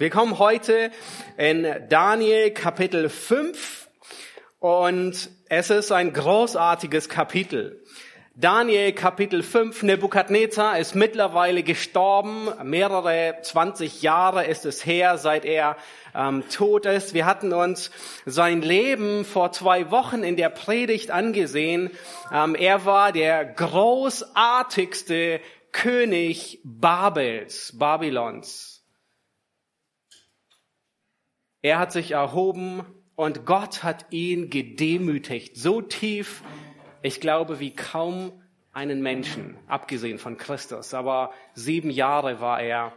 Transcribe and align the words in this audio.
Wir 0.00 0.08
kommen 0.08 0.38
heute 0.38 0.90
in 1.36 1.66
Daniel 1.90 2.52
Kapitel 2.52 3.10
5 3.10 3.86
und 4.58 5.28
es 5.50 5.68
ist 5.68 5.92
ein 5.92 6.14
großartiges 6.14 7.10
Kapitel. 7.10 7.84
Daniel 8.34 8.92
Kapitel 8.92 9.42
5, 9.42 9.82
Nebukadnezar 9.82 10.78
ist 10.78 10.94
mittlerweile 10.94 11.62
gestorben. 11.62 12.48
Mehrere 12.62 13.40
20 13.42 14.00
Jahre 14.00 14.46
ist 14.46 14.64
es 14.64 14.86
her, 14.86 15.18
seit 15.18 15.44
er 15.44 15.76
ähm, 16.14 16.44
tot 16.48 16.86
ist. 16.86 17.12
Wir 17.12 17.26
hatten 17.26 17.52
uns 17.52 17.90
sein 18.24 18.62
Leben 18.62 19.26
vor 19.26 19.52
zwei 19.52 19.90
Wochen 19.90 20.22
in 20.22 20.36
der 20.36 20.48
Predigt 20.48 21.10
angesehen. 21.10 21.90
Ähm, 22.32 22.54
er 22.54 22.86
war 22.86 23.12
der 23.12 23.44
großartigste 23.44 25.42
König 25.72 26.58
Babels, 26.64 27.74
Babylons. 27.78 28.69
Er 31.62 31.78
hat 31.78 31.92
sich 31.92 32.12
erhoben 32.12 32.84
und 33.16 33.44
Gott 33.44 33.82
hat 33.82 34.06
ihn 34.10 34.48
gedemütigt, 34.48 35.56
so 35.56 35.82
tief, 35.82 36.42
ich 37.02 37.20
glaube, 37.20 37.60
wie 37.60 37.74
kaum 37.74 38.32
einen 38.72 39.02
Menschen, 39.02 39.58
abgesehen 39.66 40.18
von 40.18 40.36
Christus. 40.36 40.94
Aber 40.94 41.32
sieben 41.54 41.90
Jahre 41.90 42.40
war 42.40 42.60
er 42.60 42.94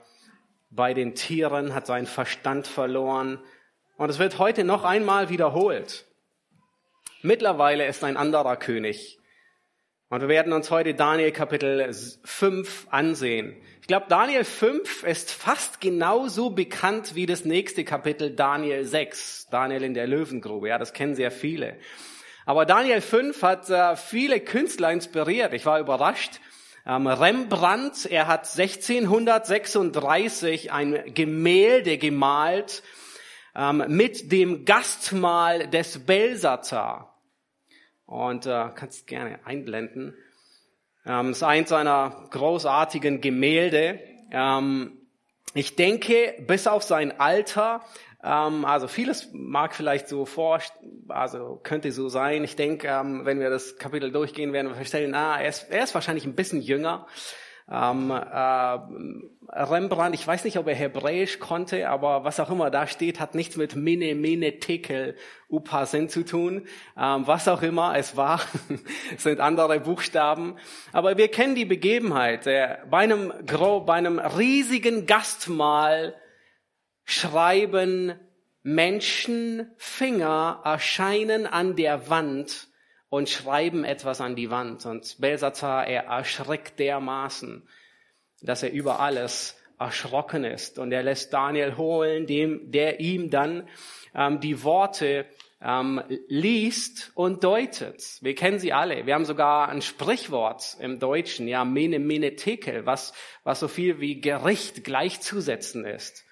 bei 0.70 0.94
den 0.94 1.16
Tieren, 1.16 1.74
hat 1.74 1.88
seinen 1.88 2.06
Verstand 2.06 2.68
verloren. 2.68 3.40
Und 3.98 4.10
es 4.10 4.20
wird 4.20 4.40
heute 4.40 4.64
noch 4.64 4.84
einmal 4.84 5.30
wiederholt. 5.30 6.06
Mittlerweile 7.22 7.86
ist 7.86 8.04
ein 8.04 8.18
anderer 8.18 8.56
König. 8.56 9.20
Und 10.10 10.22
wir 10.22 10.28
werden 10.28 10.54
uns 10.54 10.70
heute 10.70 10.94
Daniel 10.94 11.32
Kapitel 11.32 11.92
5 12.24 12.88
ansehen. 12.92 13.56
Ich 13.84 13.88
glaube, 13.88 14.06
Daniel 14.08 14.46
5 14.46 15.04
ist 15.04 15.30
fast 15.30 15.82
genauso 15.82 16.52
bekannt 16.52 17.16
wie 17.16 17.26
das 17.26 17.44
nächste 17.44 17.84
Kapitel 17.84 18.34
Daniel 18.34 18.86
6, 18.86 19.48
Daniel 19.52 19.84
in 19.84 19.94
der 19.94 20.08
Löwengrube. 20.08 20.70
Ja, 20.70 20.78
das 20.78 20.94
kennen 20.94 21.16
sehr 21.16 21.32
viele. 21.32 21.76
Aber 22.46 22.66
Daniel 22.66 23.02
5 23.02 23.42
hat 23.42 23.70
äh, 23.70 23.98
viele 23.98 24.40
Künstler 24.40 24.94
inspiriert. 24.94 25.52
Ich 25.52 25.66
war 25.66 25.82
überrascht. 25.82 26.40
Ähm, 26.86 27.08
Rembrandt, 27.08 28.06
er 28.06 28.28
hat 28.28 28.58
1636 28.58 30.72
ein 30.72 31.14
Gemälde 31.14 31.98
gemalt 31.98 32.84
ähm, 33.54 33.84
mit 33.90 34.32
dem 34.32 34.64
Gastmahl 34.64 35.68
des 35.68 36.06
Belsazar. 36.06 37.20
Und 38.06 38.46
äh, 38.46 38.70
kannst 38.76 39.08
gerne 39.08 39.46
einblenden. 39.46 40.16
Ähm, 41.06 41.32
ist 41.32 41.44
eins 41.44 41.70
seiner 41.70 42.28
großartigen 42.32 43.22
Gemälde. 43.22 44.00
Ähm, 44.32 45.00
ich 45.54 45.76
denke, 45.76 46.36
bis 46.48 46.68
auf 46.68 46.84
sein 46.84 47.20
Alter 47.20 47.82
ähm, 48.24 48.64
also 48.64 48.88
vieles 48.88 49.30
mag 49.34 49.76
vielleicht 49.76 50.08
so 50.08 50.26
vor, 50.26 50.60
also 51.10 51.60
könnte 51.62 51.92
so 51.92 52.08
sein. 52.08 52.46
Ich 52.46 52.56
denke, 52.56 52.88
ähm, 52.88 53.26
wenn 53.26 53.42
wir 53.42 53.50
das 53.50 53.78
Kapitel 53.78 54.12
durchgehen, 54.14 54.54
werden 54.54 54.70
wir 54.70 54.76
feststellen, 54.76 55.14
ah, 55.14 55.42
er 55.42 55.50
ist, 55.50 55.70
er 55.70 55.84
ist 55.84 55.94
wahrscheinlich 55.94 56.26
ein 56.26 56.36
bisschen 56.36 56.62
jünger. 56.62 57.06
Ähm, 57.72 58.12
äh, 58.12 58.80
Rembrandt, 59.50 60.16
ich 60.16 60.26
weiß 60.28 60.44
nicht, 60.44 60.58
ob 60.58 60.68
er 60.68 60.76
Hebräisch 60.76 61.40
konnte, 61.40 61.90
aber 61.90 62.24
was 62.24 62.40
auch 62.40 62.50
immer 62.50 62.70
da 62.70 62.88
steht, 62.88 63.20
hat 63.20 63.36
nichts 63.36 63.56
mit 63.56 63.76
Mene, 63.76 64.16
Mene, 64.16 64.60
Tekel, 64.60 65.16
Upasin 65.50 66.10
zu 66.10 66.24
tun. 66.26 66.68
Ähm, 66.98 67.26
was 67.28 67.48
auch 67.48 67.62
immer 67.62 67.96
es 67.98 68.18
war, 68.18 68.42
sind 69.18 69.40
andere 69.40 69.80
Buchstaben. 69.80 70.58
Aber 70.92 71.18
wir 71.18 71.30
kennen 71.30 71.56
die 71.56 71.66
Begebenheit. 71.66 72.48
Äh, 72.48 72.80
bei, 72.90 73.00
einem, 73.00 73.32
bei 73.46 73.94
einem 73.94 74.20
riesigen 74.20 75.06
Gastmahl 75.06 76.16
schreiben 77.06 78.14
Menschenfinger 78.64 80.62
erscheinen 80.64 81.46
an 81.48 81.76
der 81.76 82.10
Wand 82.10 82.70
und 83.14 83.30
schreiben 83.30 83.84
etwas 83.84 84.22
an 84.22 84.36
die 84.36 84.50
Wand. 84.50 84.88
Und 84.88 85.18
Belsazar, 85.20 85.86
er 85.86 86.06
erschreckt 86.06 86.80
dermaßen, 86.80 87.62
dass 88.42 88.64
er 88.64 88.72
über 88.72 89.02
alles 89.02 89.56
erschrocken 89.78 90.44
ist. 90.44 90.80
Und 90.80 90.92
er 90.92 91.04
lässt 91.04 91.32
Daniel 91.32 91.78
holen, 91.78 92.26
dem, 92.26 92.72
der 92.72 93.02
ihm 93.02 93.30
dann 93.30 93.70
ähm, 94.16 94.40
die 94.40 94.64
Worte 94.64 95.28
ähm, 95.62 96.02
liest 96.28 97.12
und 97.14 97.44
deutet. 97.44 98.18
Wir 98.22 98.34
kennen 98.34 98.58
sie 98.58 98.74
alle. 98.74 99.06
Wir 99.06 99.14
haben 99.14 99.26
sogar 99.26 99.70
ein 99.70 99.84
Sprichwort 99.84 100.76
im 100.80 100.98
Deutschen, 100.98 101.48
ja, 101.48 101.66
mene, 101.66 102.00
mene, 102.00 102.36
tekel, 102.36 102.88
was, 102.88 103.14
was 103.44 103.60
so 103.60 103.68
viel 103.68 104.00
wie 104.00 104.22
Gericht 104.22 104.84
gleichzusetzen 104.84 105.86
ist. 105.86 106.26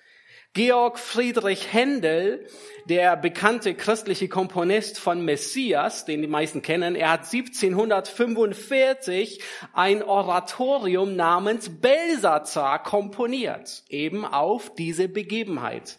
Georg 0.54 1.00
Friedrich 1.00 1.72
Händel, 1.72 2.46
der 2.84 3.16
bekannte 3.16 3.74
christliche 3.74 4.28
Komponist 4.28 5.00
von 5.00 5.24
Messias, 5.24 6.04
den 6.04 6.22
die 6.22 6.28
meisten 6.28 6.62
kennen, 6.62 6.96
er 6.96 7.12
hat 7.12 7.32
1745 7.32 9.42
ein 9.72 10.04
Oratorium 10.04 11.16
namens 11.16 11.80
Belsazar 11.80 12.84
komponiert, 12.84 13.84
eben 13.88 14.26
auf 14.26 14.76
diese 14.76 15.08
Begebenheit. 15.08 15.98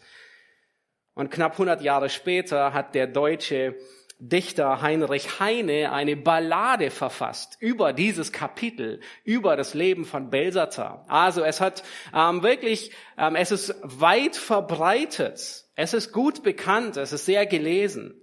Und 1.15 1.31
knapp 1.31 1.53
100 1.53 1.81
Jahre 1.81 2.11
später 2.11 2.75
hat 2.75 2.95
der 2.95 3.07
deutsche 3.07 3.79
Dichter 4.25 4.81
Heinrich 4.81 5.41
Heine 5.41 5.91
eine 5.91 6.15
Ballade 6.15 6.91
verfasst 6.91 7.57
über 7.59 7.93
dieses 7.93 8.31
Kapitel, 8.31 9.01
über 9.25 9.57
das 9.57 9.75
Leben 9.75 10.05
von 10.05 10.31
Belsazar. 10.31 11.05
Also 11.09 11.43
es 11.43 11.61
hat 11.61 11.83
ähm, 12.15 12.45
wirklich, 12.45 12.93
ähm, 13.19 13.35
es 13.35 13.51
ist 13.51 13.75
weit 13.83 14.37
verbreitet, 14.37 15.65
es 15.75 15.93
ist 15.93 16.13
gut 16.13 16.45
bekannt, 16.45 16.97
es 16.99 17.13
ist 17.13 17.27
sehr 17.27 17.47
gelesen. 17.47 18.15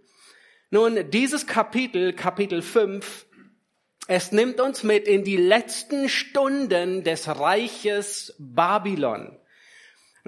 Nun, 0.69 1.09
dieses 1.11 1.47
Kapitel, 1.47 2.13
Kapitel 2.13 2.61
5, 2.61 3.25
es 4.07 4.31
nimmt 4.31 4.61
uns 4.61 4.83
mit 4.83 5.05
in 5.05 5.25
die 5.25 5.35
letzten 5.35 6.07
Stunden 6.07 7.03
des 7.03 7.27
Reiches 7.27 8.35
Babylon. 8.39 9.37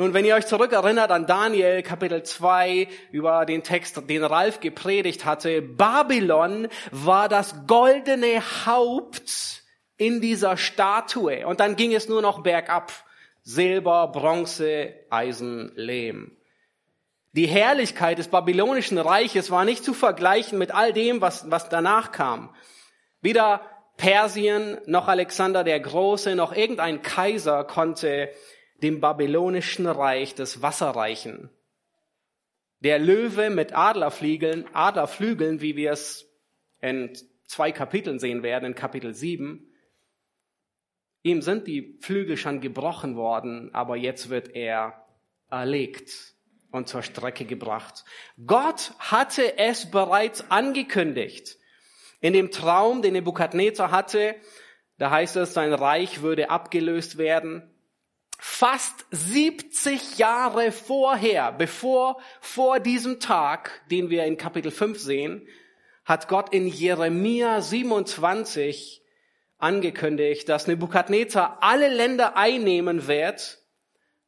Nun, 0.02 0.16
wenn 0.16 0.26
ihr 0.26 0.34
euch 0.34 0.48
zurückerinnert 0.48 1.12
an 1.12 1.28
Daniel 1.28 1.84
Kapitel 1.84 2.24
2 2.24 2.88
über 3.12 3.46
den 3.46 3.62
Text, 3.62 4.10
den 4.10 4.24
Ralf 4.24 4.60
gepredigt 4.60 5.26
hatte, 5.26 5.62
Babylon 5.62 6.70
war 6.90 7.30
das 7.30 7.68
goldene 7.68 8.42
Haupt 8.66 9.62
in 9.98 10.20
dieser 10.20 10.58
Statue. 10.58 11.46
Und 11.46 11.60
dann 11.60 11.76
ging 11.76 11.94
es 11.94 12.10
nur 12.10 12.24
noch 12.24 12.42
bergab. 12.42 12.92
Silber, 13.44 14.08
Bronze, 14.08 14.92
Eisen, 15.12 15.72
Lehm. 15.76 16.36
Die 17.34 17.46
Herrlichkeit 17.46 18.18
des 18.18 18.30
babylonischen 18.30 18.98
Reiches 18.98 19.52
war 19.52 19.66
nicht 19.66 19.86
zu 19.86 19.94
vergleichen 19.94 20.58
mit 20.58 20.74
all 20.74 20.94
dem, 20.94 21.22
was, 21.22 21.52
was 21.52 21.70
danach 21.70 22.12
kam. 22.12 22.56
Weder 23.22 23.62
Persien 23.98 24.80
noch 24.88 25.08
Alexander 25.08 25.64
der 25.64 25.80
Große 25.80 26.36
noch 26.36 26.54
irgendein 26.54 27.04
Kaiser 27.04 27.64
konnte 27.66 28.32
dem 28.82 29.00
babylonischen 29.00 29.86
Reich 29.86 30.36
des 30.36 30.62
Wasserreichen. 30.62 31.50
Der 32.80 32.98
Löwe 32.98 33.50
mit 33.50 33.74
Adlerflügeln, 33.74 34.66
Adlerflügeln, 34.74 35.62
wie 35.62 35.76
wir 35.76 35.92
es 35.92 36.28
in 36.82 37.14
zwei 37.46 37.72
Kapiteln 37.72 38.18
sehen 38.18 38.42
werden, 38.42 38.66
in 38.66 38.76
Kapitel 38.76 39.14
7. 39.14 39.68
Ihm 41.22 41.42
sind 41.44 41.68
die 41.68 42.00
Flügel 42.02 42.38
schon 42.38 42.60
gebrochen 42.60 43.16
worden, 43.16 43.74
aber 43.76 43.98
jetzt 43.98 44.30
wird 44.30 44.56
er 44.56 45.06
erlegt 45.52 46.34
und 46.72 46.88
zur 46.88 47.04
Strecke 47.04 47.46
gebracht. 47.46 48.04
Gott 48.48 48.94
hatte 48.98 49.60
es 49.60 49.92
bereits 49.92 50.50
angekündigt. 50.50 51.58
In 52.20 52.34
dem 52.34 52.50
Traum, 52.50 53.04
den 53.04 53.14
Nebukadnezar 53.14 53.92
hatte, 53.92 54.36
da 54.98 55.12
heißt 55.12 55.36
es, 55.36 55.54
sein 55.54 55.74
Reich 55.74 56.24
würde 56.24 56.50
abgelöst 56.50 57.20
werden 57.20 57.71
fast 58.44 59.06
70 59.12 60.18
Jahre 60.18 60.72
vorher, 60.72 61.52
bevor, 61.52 62.20
vor 62.40 62.80
diesem 62.80 63.20
Tag, 63.20 63.84
den 63.92 64.10
wir 64.10 64.26
in 64.26 64.36
Kapitel 64.36 64.72
5 64.72 65.00
sehen, 65.00 65.48
hat 66.06 66.28
Gott 66.28 66.52
in 66.52 66.66
Jeremia 66.66 67.62
27 67.62 69.04
angekündigt, 69.60 70.50
dass 70.50 70.66
Nebukadnezar 70.66 71.60
alle 71.62 71.88
Länder 71.88 72.36
einnehmen 72.36 73.06
wird, 73.08 73.60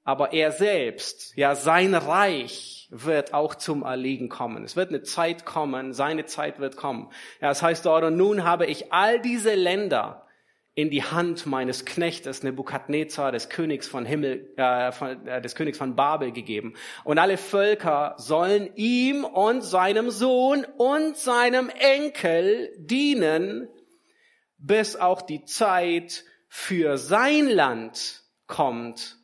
aber 0.04 0.31
er 0.31 0.51
selbst, 0.51 1.36
ja 1.36 1.56
sein 1.56 1.95
Reich 1.95 2.88
wird 2.92 3.33
auch 3.33 3.56
zum 3.56 3.81
Erliegen 3.81 4.30
kommen. 4.30 4.63
Es 4.63 4.75
wird 4.75 4.89
eine 4.89 5.01
Zeit 5.01 5.44
kommen, 5.44 5.92
seine 5.92 6.25
Zeit 6.25 6.59
wird 6.59 6.77
kommen. 6.77 7.09
Ja, 7.42 7.48
das 7.48 7.63
heißt 7.63 7.83
dort, 7.88 8.04
und 8.04 8.18
nun 8.18 8.44
habe 8.44 8.68
ich 8.68 8.94
all 8.94 9.19
diese 9.19 9.56
Länder 9.56 10.22
in 10.75 10.89
die 10.89 11.03
Hand 11.03 11.45
meines 11.45 11.85
Knechtes 11.85 12.41
Nebukadnezar, 12.41 13.31
des 13.31 13.49
Königs 13.49 13.87
von 13.87 14.05
Himmel, 14.05 14.53
äh, 14.57 14.91
von, 14.91 15.27
äh, 15.27 15.41
des 15.41 15.55
Königs 15.55 15.77
von 15.77 15.95
Babel 15.95 16.31
gegeben. 16.31 16.73
Und 17.03 17.19
alle 17.19 17.37
Völker 17.37 18.15
sollen 18.17 18.69
ihm 18.75 19.23
und 19.23 19.61
seinem 19.61 20.09
Sohn 20.09 20.65
und 20.77 21.15
seinem 21.15 21.69
Enkel 21.69 22.73
dienen, 22.77 23.67
bis 24.57 24.95
auch 24.95 25.21
die 25.21 25.45
Zeit 25.45 26.23
für 26.47 26.97
sein 26.97 27.47
Land 27.47 28.23
kommt 28.47 29.17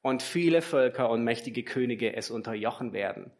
und 0.00 0.22
viele 0.22 0.62
Völker 0.62 1.10
und 1.10 1.24
mächtige 1.24 1.64
Könige 1.64 2.14
es 2.14 2.30
unterjochen 2.30 2.92
werden. 2.92 3.32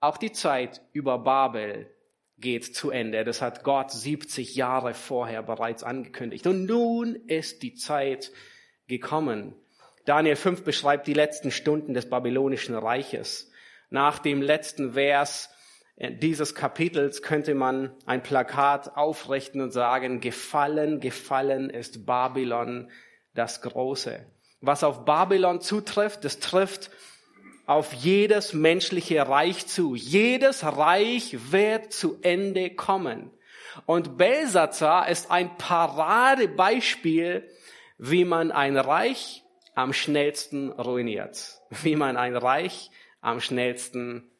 Auch 0.00 0.16
die 0.16 0.32
Zeit 0.32 0.80
über 0.92 1.18
Babel 1.18 1.94
geht 2.40 2.74
zu 2.74 2.90
Ende. 2.90 3.24
Das 3.24 3.42
hat 3.42 3.64
Gott 3.64 3.90
70 3.90 4.54
Jahre 4.54 4.94
vorher 4.94 5.42
bereits 5.42 5.82
angekündigt. 5.82 6.46
Und 6.46 6.66
nun 6.66 7.14
ist 7.26 7.62
die 7.62 7.74
Zeit 7.74 8.32
gekommen. 8.86 9.54
Daniel 10.04 10.36
5 10.36 10.62
beschreibt 10.62 11.06
die 11.06 11.14
letzten 11.14 11.50
Stunden 11.50 11.94
des 11.94 12.08
babylonischen 12.08 12.74
Reiches. 12.74 13.50
Nach 13.90 14.18
dem 14.18 14.40
letzten 14.42 14.92
Vers 14.92 15.50
dieses 15.98 16.54
Kapitels 16.54 17.22
könnte 17.22 17.54
man 17.54 17.92
ein 18.06 18.22
Plakat 18.22 18.96
aufrichten 18.96 19.60
und 19.60 19.72
sagen, 19.72 20.20
gefallen, 20.20 21.00
gefallen 21.00 21.70
ist 21.70 22.06
Babylon 22.06 22.90
das 23.34 23.62
Große. 23.62 24.24
Was 24.60 24.84
auf 24.84 25.04
Babylon 25.04 25.60
zutrifft, 25.60 26.24
das 26.24 26.38
trifft 26.38 26.90
auf 27.68 27.92
jedes 27.92 28.54
menschliche 28.54 29.28
Reich 29.28 29.66
zu. 29.66 29.94
Jedes 29.94 30.64
Reich 30.64 31.52
wird 31.52 31.92
zu 31.92 32.18
Ende 32.22 32.70
kommen. 32.70 33.30
Und 33.84 34.16
Belsazar 34.16 35.10
ist 35.10 35.30
ein 35.30 35.58
Paradebeispiel, 35.58 37.46
wie 37.98 38.24
man 38.24 38.52
ein 38.52 38.78
Reich 38.78 39.44
am 39.74 39.92
schnellsten 39.92 40.72
ruiniert. 40.72 41.60
Wie 41.82 41.94
man 41.94 42.16
ein 42.16 42.36
Reich 42.36 42.90
am 43.20 43.38
schnellsten 43.38 44.30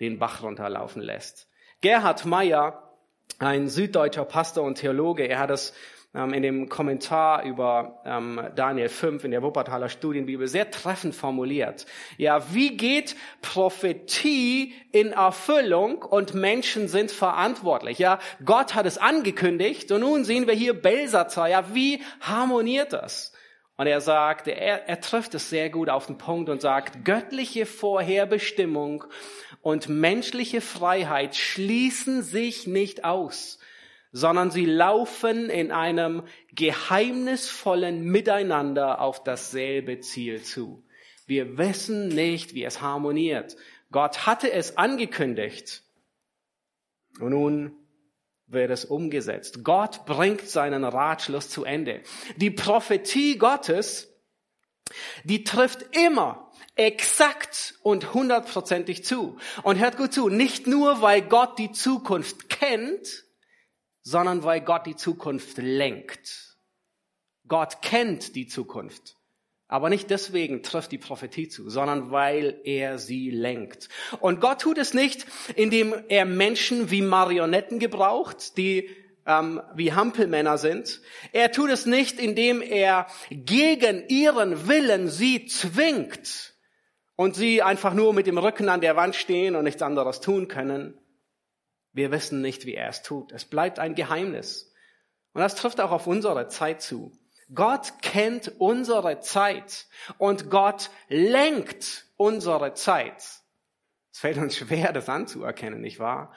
den 0.00 0.18
Bach 0.18 0.42
runterlaufen 0.42 1.02
lässt. 1.02 1.46
Gerhard 1.82 2.24
Meyer, 2.24 2.96
ein 3.38 3.68
süddeutscher 3.68 4.24
Pastor 4.24 4.64
und 4.64 4.76
Theologe, 4.76 5.28
er 5.28 5.40
hat 5.40 5.50
es 5.50 5.74
in 6.14 6.42
dem 6.42 6.68
Kommentar 6.68 7.42
über 7.42 8.00
ähm, 8.04 8.40
Daniel 8.54 8.88
5 8.88 9.24
in 9.24 9.32
der 9.32 9.42
Wuppertaler 9.42 9.88
Studienbibel 9.88 10.46
sehr 10.46 10.70
treffend 10.70 11.12
formuliert. 11.12 11.86
Ja, 12.18 12.54
wie 12.54 12.76
geht 12.76 13.16
Prophetie 13.42 14.74
in 14.92 15.10
Erfüllung 15.10 16.02
und 16.02 16.32
Menschen 16.32 16.86
sind 16.86 17.10
verantwortlich? 17.10 17.98
Ja, 17.98 18.20
Gott 18.44 18.76
hat 18.76 18.86
es 18.86 18.96
angekündigt 18.96 19.90
und 19.90 20.02
nun 20.02 20.24
sehen 20.24 20.46
wir 20.46 20.54
hier 20.54 20.80
Belsazar. 20.80 21.48
Ja, 21.48 21.74
wie 21.74 22.00
harmoniert 22.20 22.92
das? 22.92 23.32
Und 23.76 23.88
er 23.88 24.00
sagt, 24.00 24.46
er, 24.46 24.88
er 24.88 25.00
trifft 25.00 25.34
es 25.34 25.50
sehr 25.50 25.68
gut 25.68 25.88
auf 25.88 26.06
den 26.06 26.16
Punkt 26.16 26.48
und 26.48 26.60
sagt, 26.60 27.04
göttliche 27.04 27.66
Vorherbestimmung 27.66 29.02
und 29.62 29.88
menschliche 29.88 30.60
Freiheit 30.60 31.34
schließen 31.34 32.22
sich 32.22 32.68
nicht 32.68 33.04
aus 33.04 33.58
sondern 34.14 34.52
sie 34.52 34.64
laufen 34.64 35.50
in 35.50 35.72
einem 35.72 36.22
geheimnisvollen 36.52 38.04
Miteinander 38.04 39.00
auf 39.00 39.24
dasselbe 39.24 39.98
Ziel 39.98 40.40
zu. 40.40 40.84
Wir 41.26 41.58
wissen 41.58 42.08
nicht, 42.08 42.54
wie 42.54 42.62
es 42.62 42.80
harmoniert. 42.80 43.56
Gott 43.90 44.24
hatte 44.24 44.52
es 44.52 44.78
angekündigt. 44.78 45.82
Und 47.18 47.30
nun 47.30 47.72
wird 48.46 48.70
es 48.70 48.84
umgesetzt. 48.84 49.64
Gott 49.64 50.06
bringt 50.06 50.48
seinen 50.48 50.84
Ratschluss 50.84 51.50
zu 51.50 51.64
Ende. 51.64 52.00
Die 52.36 52.52
Prophetie 52.52 53.36
Gottes, 53.36 54.14
die 55.24 55.42
trifft 55.42 55.86
immer 55.96 56.52
exakt 56.76 57.74
und 57.82 58.14
hundertprozentig 58.14 59.04
zu. 59.04 59.38
Und 59.64 59.80
hört 59.80 59.96
gut 59.96 60.12
zu, 60.12 60.28
nicht 60.28 60.68
nur, 60.68 61.02
weil 61.02 61.22
Gott 61.22 61.58
die 61.58 61.72
Zukunft 61.72 62.48
kennt, 62.48 63.23
sondern 64.04 64.44
weil 64.44 64.60
Gott 64.60 64.86
die 64.86 64.96
Zukunft 64.96 65.58
lenkt. 65.58 66.56
Gott 67.48 67.82
kennt 67.82 68.36
die 68.36 68.46
Zukunft. 68.46 69.16
Aber 69.66 69.88
nicht 69.88 70.10
deswegen 70.10 70.62
trifft 70.62 70.92
die 70.92 70.98
Prophetie 70.98 71.48
zu, 71.48 71.70
sondern 71.70 72.10
weil 72.10 72.60
er 72.64 72.98
sie 72.98 73.30
lenkt. 73.30 73.88
Und 74.20 74.40
Gott 74.40 74.60
tut 74.60 74.78
es 74.78 74.94
nicht, 74.94 75.26
indem 75.56 75.94
er 76.08 76.26
Menschen 76.26 76.90
wie 76.90 77.02
Marionetten 77.02 77.78
gebraucht, 77.78 78.56
die 78.58 78.90
ähm, 79.26 79.62
wie 79.74 79.94
Hampelmänner 79.94 80.58
sind. 80.58 81.00
Er 81.32 81.50
tut 81.50 81.70
es 81.70 81.86
nicht, 81.86 82.20
indem 82.20 82.60
er 82.60 83.06
gegen 83.30 84.06
ihren 84.08 84.68
Willen 84.68 85.08
sie 85.08 85.46
zwingt 85.46 86.54
und 87.16 87.34
sie 87.34 87.62
einfach 87.62 87.94
nur 87.94 88.12
mit 88.12 88.26
dem 88.26 88.36
Rücken 88.36 88.68
an 88.68 88.82
der 88.82 88.96
Wand 88.96 89.16
stehen 89.16 89.56
und 89.56 89.64
nichts 89.64 89.82
anderes 89.82 90.20
tun 90.20 90.46
können. 90.46 90.98
Wir 91.94 92.10
wissen 92.10 92.42
nicht, 92.42 92.66
wie 92.66 92.74
er 92.74 92.88
es 92.88 93.02
tut. 93.02 93.32
Es 93.32 93.44
bleibt 93.44 93.78
ein 93.78 93.94
Geheimnis. 93.94 94.72
Und 95.32 95.40
das 95.40 95.54
trifft 95.54 95.80
auch 95.80 95.92
auf 95.92 96.06
unsere 96.06 96.48
Zeit 96.48 96.82
zu. 96.82 97.12
Gott 97.54 97.94
kennt 98.02 98.52
unsere 98.58 99.20
Zeit 99.20 99.86
und 100.18 100.50
Gott 100.50 100.90
lenkt 101.08 102.06
unsere 102.16 102.74
Zeit. 102.74 103.18
Es 104.12 104.18
fällt 104.18 104.38
uns 104.38 104.56
schwer, 104.56 104.92
das 104.92 105.08
anzuerkennen, 105.08 105.80
nicht 105.80 105.98
wahr? 105.98 106.34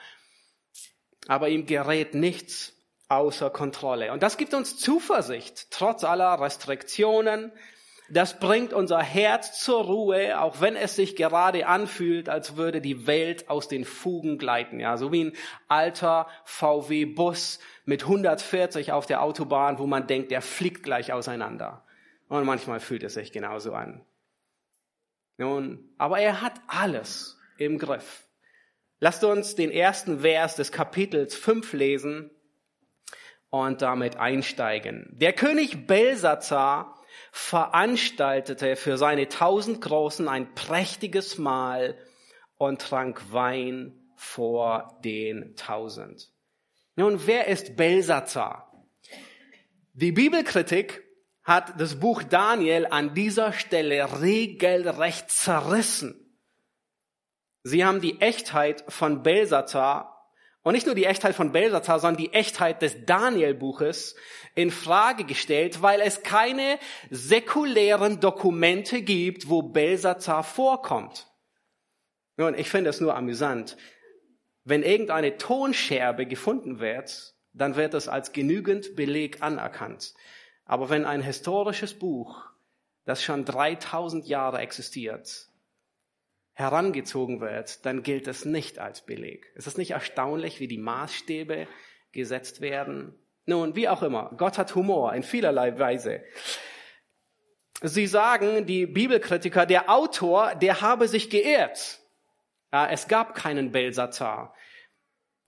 Aber 1.26 1.48
ihm 1.48 1.66
gerät 1.66 2.14
nichts 2.14 2.74
außer 3.08 3.50
Kontrolle. 3.50 4.12
Und 4.12 4.22
das 4.22 4.36
gibt 4.36 4.54
uns 4.54 4.76
Zuversicht, 4.76 5.70
trotz 5.70 6.04
aller 6.04 6.40
Restriktionen, 6.40 7.52
das 8.10 8.40
bringt 8.40 8.72
unser 8.72 9.02
Herz 9.02 9.60
zur 9.60 9.84
Ruhe, 9.84 10.40
auch 10.40 10.60
wenn 10.60 10.76
es 10.76 10.96
sich 10.96 11.14
gerade 11.16 11.66
anfühlt, 11.66 12.28
als 12.28 12.56
würde 12.56 12.80
die 12.80 13.06
Welt 13.06 13.50
aus 13.50 13.68
den 13.68 13.84
Fugen 13.84 14.38
gleiten. 14.38 14.80
Ja, 14.80 14.96
so 14.96 15.12
wie 15.12 15.26
ein 15.26 15.32
alter 15.68 16.26
VW-Bus 16.44 17.58
mit 17.84 18.04
140 18.04 18.92
auf 18.92 19.06
der 19.06 19.22
Autobahn, 19.22 19.78
wo 19.78 19.86
man 19.86 20.06
denkt, 20.06 20.30
der 20.30 20.42
fliegt 20.42 20.82
gleich 20.82 21.12
auseinander. 21.12 21.84
Und 22.28 22.44
manchmal 22.44 22.80
fühlt 22.80 23.02
es 23.02 23.14
sich 23.14 23.32
genauso 23.32 23.74
an. 23.74 24.04
Nun, 25.36 25.92
aber 25.98 26.18
er 26.18 26.40
hat 26.40 26.60
alles 26.66 27.38
im 27.58 27.78
Griff. 27.78 28.26
Lasst 29.00 29.22
uns 29.22 29.54
den 29.54 29.70
ersten 29.70 30.20
Vers 30.20 30.56
des 30.56 30.72
Kapitels 30.72 31.34
5 31.34 31.72
lesen 31.74 32.30
und 33.50 33.82
damit 33.82 34.16
einsteigen. 34.16 35.08
Der 35.12 35.32
König 35.32 35.86
Belsazar 35.86 36.97
veranstaltete 37.32 38.76
für 38.76 38.98
seine 38.98 39.28
tausend 39.28 39.80
Großen 39.80 40.28
ein 40.28 40.54
prächtiges 40.54 41.38
Mahl 41.38 41.96
und 42.56 42.80
trank 42.80 43.32
Wein 43.32 43.94
vor 44.16 44.98
den 45.04 45.54
tausend. 45.56 46.32
Nun, 46.96 47.26
wer 47.26 47.46
ist 47.46 47.76
Belsazar? 47.76 48.72
Die 49.92 50.12
Bibelkritik 50.12 51.04
hat 51.44 51.80
das 51.80 51.98
Buch 51.98 52.22
Daniel 52.22 52.86
an 52.86 53.14
dieser 53.14 53.52
Stelle 53.52 54.20
regelrecht 54.20 55.30
zerrissen. 55.30 56.36
Sie 57.62 57.84
haben 57.84 58.00
die 58.00 58.20
Echtheit 58.20 58.84
von 58.88 59.22
Belsazar 59.22 60.17
und 60.68 60.74
nicht 60.74 60.84
nur 60.84 60.94
die 60.94 61.06
Echtheit 61.06 61.34
von 61.34 61.50
Belsazar, 61.50 61.98
sondern 61.98 62.22
die 62.22 62.34
Echtheit 62.34 62.82
des 62.82 63.06
Daniel-Buches 63.06 64.16
in 64.54 64.70
Frage 64.70 65.24
gestellt, 65.24 65.80
weil 65.80 66.02
es 66.02 66.22
keine 66.22 66.78
säkulären 67.08 68.20
Dokumente 68.20 69.00
gibt, 69.00 69.48
wo 69.48 69.62
Belsazar 69.62 70.44
vorkommt. 70.44 71.26
Nun, 72.36 72.52
ich 72.52 72.68
finde 72.68 72.90
es 72.90 73.00
nur 73.00 73.16
amüsant. 73.16 73.78
Wenn 74.64 74.82
irgendeine 74.82 75.38
Tonscherbe 75.38 76.26
gefunden 76.26 76.80
wird, 76.80 77.34
dann 77.54 77.76
wird 77.76 77.94
es 77.94 78.06
als 78.06 78.32
genügend 78.32 78.94
Beleg 78.94 79.42
anerkannt. 79.42 80.12
Aber 80.66 80.90
wenn 80.90 81.06
ein 81.06 81.22
historisches 81.22 81.98
Buch, 81.98 82.44
das 83.06 83.24
schon 83.24 83.46
3000 83.46 84.26
Jahre 84.26 84.58
existiert, 84.58 85.47
herangezogen 86.58 87.40
wird, 87.40 87.86
dann 87.86 88.02
gilt 88.02 88.26
es 88.26 88.44
nicht 88.44 88.80
als 88.80 89.06
Beleg. 89.06 89.46
Es 89.54 89.68
ist 89.68 89.78
nicht 89.78 89.92
erstaunlich, 89.92 90.58
wie 90.58 90.66
die 90.66 90.76
Maßstäbe 90.76 91.68
gesetzt 92.10 92.60
werden. 92.60 93.14
Nun, 93.46 93.76
wie 93.76 93.88
auch 93.88 94.02
immer, 94.02 94.32
Gott 94.36 94.58
hat 94.58 94.74
Humor 94.74 95.14
in 95.14 95.22
vielerlei 95.22 95.78
Weise. 95.78 96.24
Sie 97.80 98.08
sagen, 98.08 98.66
die 98.66 98.86
Bibelkritiker, 98.86 99.66
der 99.66 99.88
Autor, 99.88 100.56
der 100.56 100.80
habe 100.80 101.06
sich 101.06 101.30
geirrt. 101.30 102.00
Es 102.72 103.06
gab 103.06 103.36
keinen 103.36 103.70
Belsazar. 103.70 104.52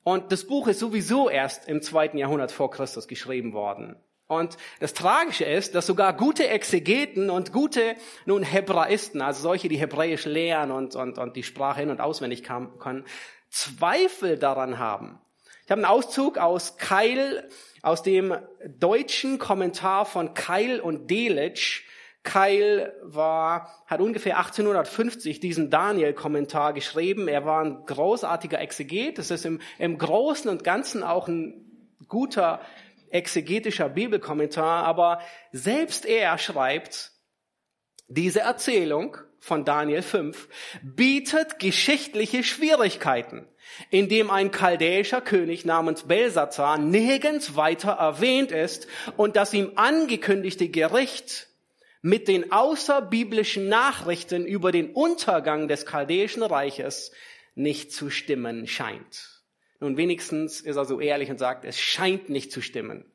Und 0.05 0.31
das 0.31 0.47
Buch 0.47 0.69
ist 0.69 0.79
sowieso 0.79 1.29
erst 1.29 1.69
im 1.69 1.83
zweiten 1.83 2.19
Jahrhundert 2.19 2.52
vor 2.52 2.71
Christus 2.71 3.09
geschrieben 3.09 3.52
worden. 3.52 3.97
Und 4.30 4.56
das 4.78 4.94
Tragische 4.94 5.44
ist, 5.44 5.75
dass 5.75 5.88
sogar 5.88 6.16
gute 6.16 6.46
Exegeten 6.46 7.30
und 7.30 7.52
gute, 7.52 7.96
nun 8.26 8.44
Hebraisten, 8.44 9.22
also 9.22 9.42
solche, 9.42 9.68
die 9.68 9.76
Hebräisch 9.76 10.25
lehren 10.25 10.70
und, 10.70 10.94
und, 10.94 11.18
und 11.18 11.34
die 11.34 11.42
Sprache 11.42 11.80
hin- 11.80 11.90
und 11.90 12.00
auswendig 12.00 12.44
können, 12.44 13.04
Zweifel 13.49 14.38
daran 14.38 14.78
haben. 14.78 15.18
Ich 15.64 15.70
habe 15.72 15.80
einen 15.80 15.90
Auszug 15.90 16.38
aus 16.38 16.76
Keil, 16.76 17.49
aus 17.82 18.04
dem 18.04 18.37
deutschen 18.78 19.40
Kommentar 19.40 20.06
von 20.06 20.32
Keil 20.32 20.78
und 20.78 21.10
Delitzsch. 21.10 21.82
Keil 22.22 22.94
war, 23.02 23.75
hat 23.87 24.00
ungefähr 24.00 24.38
1850 24.38 25.40
diesen 25.40 25.70
Daniel-Kommentar 25.70 26.72
geschrieben. 26.72 27.26
Er 27.26 27.44
war 27.46 27.64
ein 27.64 27.84
großartiger 27.84 28.60
Exeget. 28.60 29.18
Das 29.18 29.32
ist 29.32 29.44
im, 29.44 29.60
im 29.80 29.99
Großen 29.99 30.49
und 30.49 30.62
Ganzen 30.62 31.02
auch 31.02 31.26
ein 31.26 31.66
guter 32.06 32.60
exegetischer 33.11 33.88
Bibelkommentar, 33.88 34.85
aber 34.85 35.21
selbst 35.52 36.07
er 36.07 36.38
schreibt, 36.38 37.12
Diese 38.12 38.40
Erzählung 38.40 39.17
von 39.38 39.64
Daniel 39.64 40.02
5 40.02 40.49
bietet 40.83 41.61
geschichtliche 41.61 42.43
Schwierigkeiten, 42.43 43.47
indem 43.88 44.33
ein 44.33 44.50
chaldäischer 44.50 45.21
König 45.21 45.64
namens 45.64 46.09
Belsazar 46.09 46.76
nirgends 46.76 47.55
weiter 47.55 47.93
erwähnt 47.93 48.50
ist 48.50 48.88
und 49.17 49.37
das 49.37 49.55
ihm 49.55 49.75
angekündigte 49.76 50.69
Gericht 50.69 51.47
mit 52.02 52.26
den 52.26 52.50
außerbiblischen 52.50 53.69
Nachrichten 53.69 54.45
über 54.45 54.73
den 54.73 54.93
Untergang 54.93 55.69
des 55.69 55.87
chaldäischen 55.87 56.43
Reiches 56.43 57.12
nicht 57.55 57.93
zu 57.93 58.11
stimmen 58.11 58.67
scheint. 58.67 59.39
Nun, 59.80 59.96
wenigstens 59.96 60.60
ist 60.60 60.76
er 60.76 60.84
so 60.84 61.00
ehrlich 61.00 61.30
und 61.30 61.38
sagt, 61.38 61.64
es 61.64 61.78
scheint 61.78 62.28
nicht 62.28 62.52
zu 62.52 62.60
stimmen. 62.60 63.10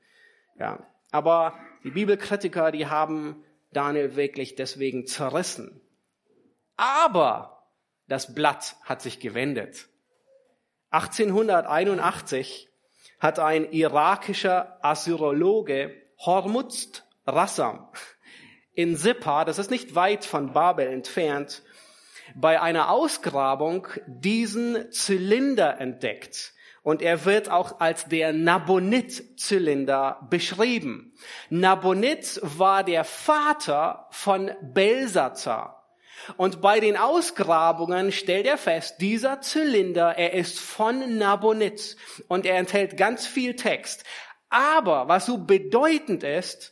Ja. 0.60 0.86
Aber 1.12 1.58
die 1.84 1.92
Bibelkritiker, 1.92 2.72
die 2.72 2.88
haben 2.88 3.44
Daniel 3.72 4.16
wirklich 4.16 4.56
deswegen 4.56 5.06
zerrissen. 5.06 5.82
Aber 6.76 7.70
das 8.08 8.34
Blatt 8.34 8.76
hat 8.84 9.02
sich 9.02 9.20
gewendet. 9.20 9.88
1881 10.90 12.70
hat 13.20 13.40
ein 13.40 13.72
irakischer 13.72 14.80
Assyrologe 14.84 16.02
Hormuzd 16.18 17.04
Rassam 17.26 17.90
in 18.76 18.98
Sippa, 18.98 19.46
das 19.46 19.58
ist 19.58 19.72
nicht 19.72 19.96
weit 19.96 20.26
von 20.26 20.52
Babel 20.52 20.88
entfernt, 20.88 21.64
bei 22.36 22.62
einer 22.62 22.92
Ausgrabung 22.92 23.88
diesen 24.06 24.92
Zylinder 24.92 25.80
entdeckt. 25.80 26.54
Und 26.86 27.02
er 27.02 27.26
wird 27.26 27.50
auch 27.50 27.80
als 27.80 28.06
der 28.06 28.32
Nabonid-Zylinder 28.32 30.28
beschrieben. 30.30 31.16
Nabonid 31.50 32.40
war 32.44 32.84
der 32.84 33.04
Vater 33.04 34.06
von 34.12 34.52
Belsazar. 34.62 35.84
Und 36.38 36.62
bei 36.62 36.80
den 36.80 36.96
Ausgrabungen 36.96 38.12
stellt 38.12 38.46
er 38.46 38.60
fest, 38.60 39.02
dieser 39.02 39.42
Zylinder, 39.42 40.16
er 40.16 40.34
ist 40.34 40.60
von 40.60 41.18
Nabonid 41.18 41.98
und 42.28 42.46
er 42.46 42.60
enthält 42.60 42.98
ganz 42.98 43.26
viel 43.26 43.56
Text. 43.56 44.04
Aber 44.50 45.08
was 45.08 45.26
so 45.26 45.40
bedeutend 45.40 46.22
ist, 46.22 46.72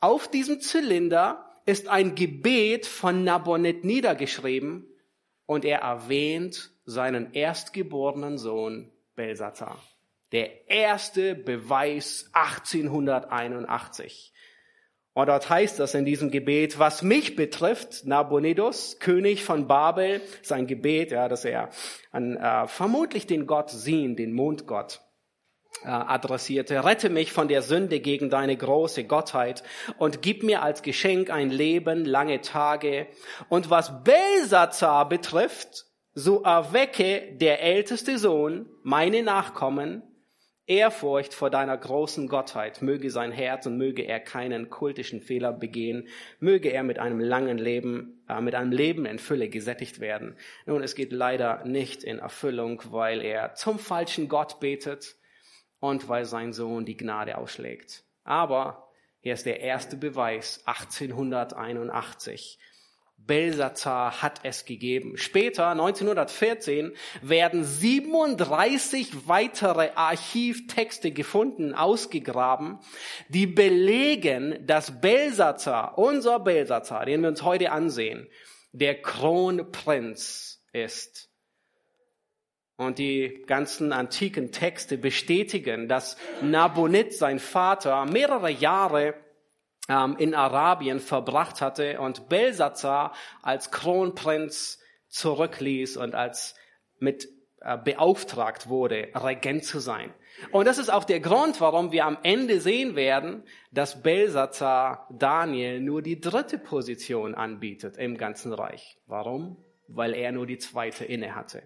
auf 0.00 0.26
diesem 0.26 0.60
Zylinder 0.60 1.48
ist 1.64 1.86
ein 1.86 2.16
Gebet 2.16 2.86
von 2.86 3.22
Nabonid 3.22 3.84
niedergeschrieben 3.84 4.88
und 5.46 5.64
er 5.64 5.82
erwähnt 5.82 6.72
seinen 6.90 7.32
erstgeborenen 7.32 8.38
Sohn 8.38 8.90
Belsazar. 9.14 9.78
Der 10.32 10.68
erste 10.68 11.34
Beweis 11.34 12.30
1881. 12.32 14.32
Und 15.12 15.28
dort 15.28 15.50
heißt 15.50 15.80
das 15.80 15.94
in 15.94 16.04
diesem 16.04 16.30
Gebet, 16.30 16.78
was 16.78 17.02
mich 17.02 17.34
betrifft, 17.34 18.06
Nabonidus, 18.06 19.00
König 19.00 19.44
von 19.44 19.66
Babel, 19.66 20.20
sein 20.42 20.68
Gebet, 20.68 21.10
ja, 21.10 21.28
dass 21.28 21.44
er 21.44 21.70
an 22.12 22.36
äh, 22.36 22.68
vermutlich 22.68 23.26
den 23.26 23.46
Gott 23.46 23.70
Sin, 23.70 24.14
den 24.14 24.32
Mondgott, 24.32 25.00
äh, 25.82 25.88
adressierte. 25.88 26.84
Rette 26.84 27.10
mich 27.10 27.32
von 27.32 27.48
der 27.48 27.62
Sünde 27.62 27.98
gegen 27.98 28.30
deine 28.30 28.56
große 28.56 29.04
Gottheit 29.04 29.64
und 29.98 30.22
gib 30.22 30.44
mir 30.44 30.62
als 30.62 30.82
Geschenk 30.82 31.30
ein 31.30 31.50
Leben, 31.50 32.04
lange 32.04 32.40
Tage. 32.40 33.08
Und 33.48 33.68
was 33.68 34.04
Belsazar 34.04 35.08
betrifft, 35.08 35.89
so 36.20 36.42
erwecke 36.42 37.32
der 37.32 37.62
älteste 37.62 38.18
Sohn, 38.18 38.66
meine 38.82 39.22
Nachkommen, 39.22 40.02
Ehrfurcht 40.66 41.34
vor 41.34 41.50
deiner 41.50 41.76
großen 41.76 42.28
Gottheit. 42.28 42.80
Möge 42.82 43.10
sein 43.10 43.32
Herz 43.32 43.66
und 43.66 43.76
möge 43.76 44.02
er 44.02 44.20
keinen 44.20 44.70
kultischen 44.70 45.20
Fehler 45.20 45.52
begehen. 45.52 46.06
Möge 46.38 46.68
er 46.68 46.84
mit 46.84 47.00
einem 47.00 47.18
langen 47.18 47.58
Leben, 47.58 48.22
äh, 48.28 48.40
mit 48.40 48.54
einem 48.54 48.70
Leben 48.70 49.04
in 49.04 49.18
Fülle 49.18 49.48
gesättigt 49.48 49.98
werden. 49.98 50.36
Nun, 50.66 50.82
es 50.82 50.94
geht 50.94 51.10
leider 51.10 51.64
nicht 51.64 52.04
in 52.04 52.20
Erfüllung, 52.20 52.82
weil 52.90 53.20
er 53.20 53.54
zum 53.54 53.80
falschen 53.80 54.28
Gott 54.28 54.60
betet 54.60 55.16
und 55.80 56.08
weil 56.08 56.24
sein 56.24 56.52
Sohn 56.52 56.84
die 56.84 56.96
Gnade 56.96 57.38
ausschlägt. 57.38 58.04
Aber 58.22 58.90
hier 59.20 59.32
ist 59.32 59.46
der 59.46 59.60
erste 59.60 59.96
Beweis 59.96 60.62
1881. 60.66 62.60
Belsazar 63.26 64.22
hat 64.22 64.40
es 64.42 64.64
gegeben. 64.64 65.16
Später, 65.16 65.68
1914, 65.68 66.92
werden 67.22 67.64
37 67.64 69.28
weitere 69.28 69.90
Archivtexte 69.94 71.12
gefunden, 71.12 71.74
ausgegraben, 71.74 72.78
die 73.28 73.46
belegen, 73.46 74.66
dass 74.66 75.00
Belsazar, 75.00 75.98
unser 75.98 76.40
Belsazar, 76.40 77.06
den 77.06 77.22
wir 77.22 77.28
uns 77.28 77.42
heute 77.42 77.72
ansehen, 77.72 78.28
der 78.72 79.00
Kronprinz 79.00 80.64
ist. 80.72 81.28
Und 82.76 82.98
die 82.98 83.42
ganzen 83.46 83.92
antiken 83.92 84.52
Texte 84.52 84.96
bestätigen, 84.96 85.86
dass 85.86 86.16
Nabonid, 86.40 87.12
sein 87.12 87.38
Vater, 87.38 88.06
mehrere 88.06 88.50
Jahre 88.50 89.14
in 89.88 90.34
Arabien 90.34 91.00
verbracht 91.00 91.60
hatte 91.60 92.00
und 92.00 92.28
Belsazar 92.28 93.12
als 93.42 93.72
Kronprinz 93.72 94.78
zurückließ 95.08 95.96
und 95.96 96.14
als 96.14 96.54
mit 96.98 97.28
äh, 97.62 97.76
beauftragt 97.76 98.68
wurde, 98.68 99.08
Regent 99.14 99.64
zu 99.64 99.80
sein. 99.80 100.14
Und 100.52 100.66
das 100.66 100.78
ist 100.78 100.90
auch 100.90 101.04
der 101.04 101.20
Grund, 101.20 101.60
warum 101.60 101.92
wir 101.92 102.06
am 102.06 102.16
Ende 102.22 102.60
sehen 102.60 102.96
werden, 102.96 103.42
dass 103.70 104.02
Belsazar 104.02 105.06
Daniel 105.10 105.80
nur 105.80 106.00
die 106.02 106.20
dritte 106.20 106.58
Position 106.58 107.34
anbietet 107.34 107.98
im 107.98 108.16
ganzen 108.16 108.52
Reich. 108.52 108.96
Warum? 109.06 109.56
Weil 109.88 110.14
er 110.14 110.32
nur 110.32 110.46
die 110.46 110.58
zweite 110.58 111.04
inne 111.04 111.34
hatte. 111.34 111.62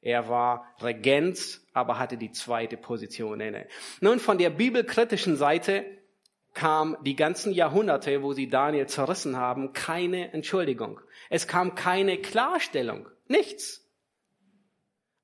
Er 0.00 0.28
war 0.28 0.66
Regent, 0.80 1.60
aber 1.72 1.98
hatte 1.98 2.16
die 2.16 2.30
zweite 2.30 2.76
Position 2.76 3.40
inne. 3.40 3.66
Nun, 4.00 4.20
von 4.20 4.38
der 4.38 4.50
bibelkritischen 4.50 5.36
Seite 5.36 5.84
kam 6.54 6.96
die 7.02 7.16
ganzen 7.16 7.52
Jahrhunderte, 7.52 8.22
wo 8.22 8.32
sie 8.32 8.48
Daniel 8.48 8.86
zerrissen 8.86 9.36
haben, 9.36 9.72
keine 9.72 10.32
Entschuldigung. 10.32 11.00
Es 11.28 11.46
kam 11.48 11.74
keine 11.74 12.18
Klarstellung. 12.18 13.08
Nichts. 13.26 13.84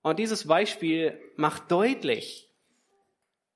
Und 0.03 0.19
dieses 0.19 0.47
Beispiel 0.47 1.21
macht 1.37 1.71
deutlich, 1.71 2.51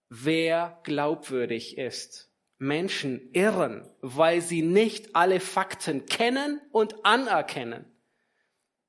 wer 0.08 0.78
glaubwürdig 0.84 1.78
ist. 1.78 2.30
Menschen 2.58 3.30
irren, 3.32 3.90
weil 4.00 4.40
sie 4.40 4.62
nicht 4.62 5.16
alle 5.16 5.40
Fakten 5.40 6.06
kennen 6.06 6.60
und 6.70 7.04
anerkennen. 7.04 7.84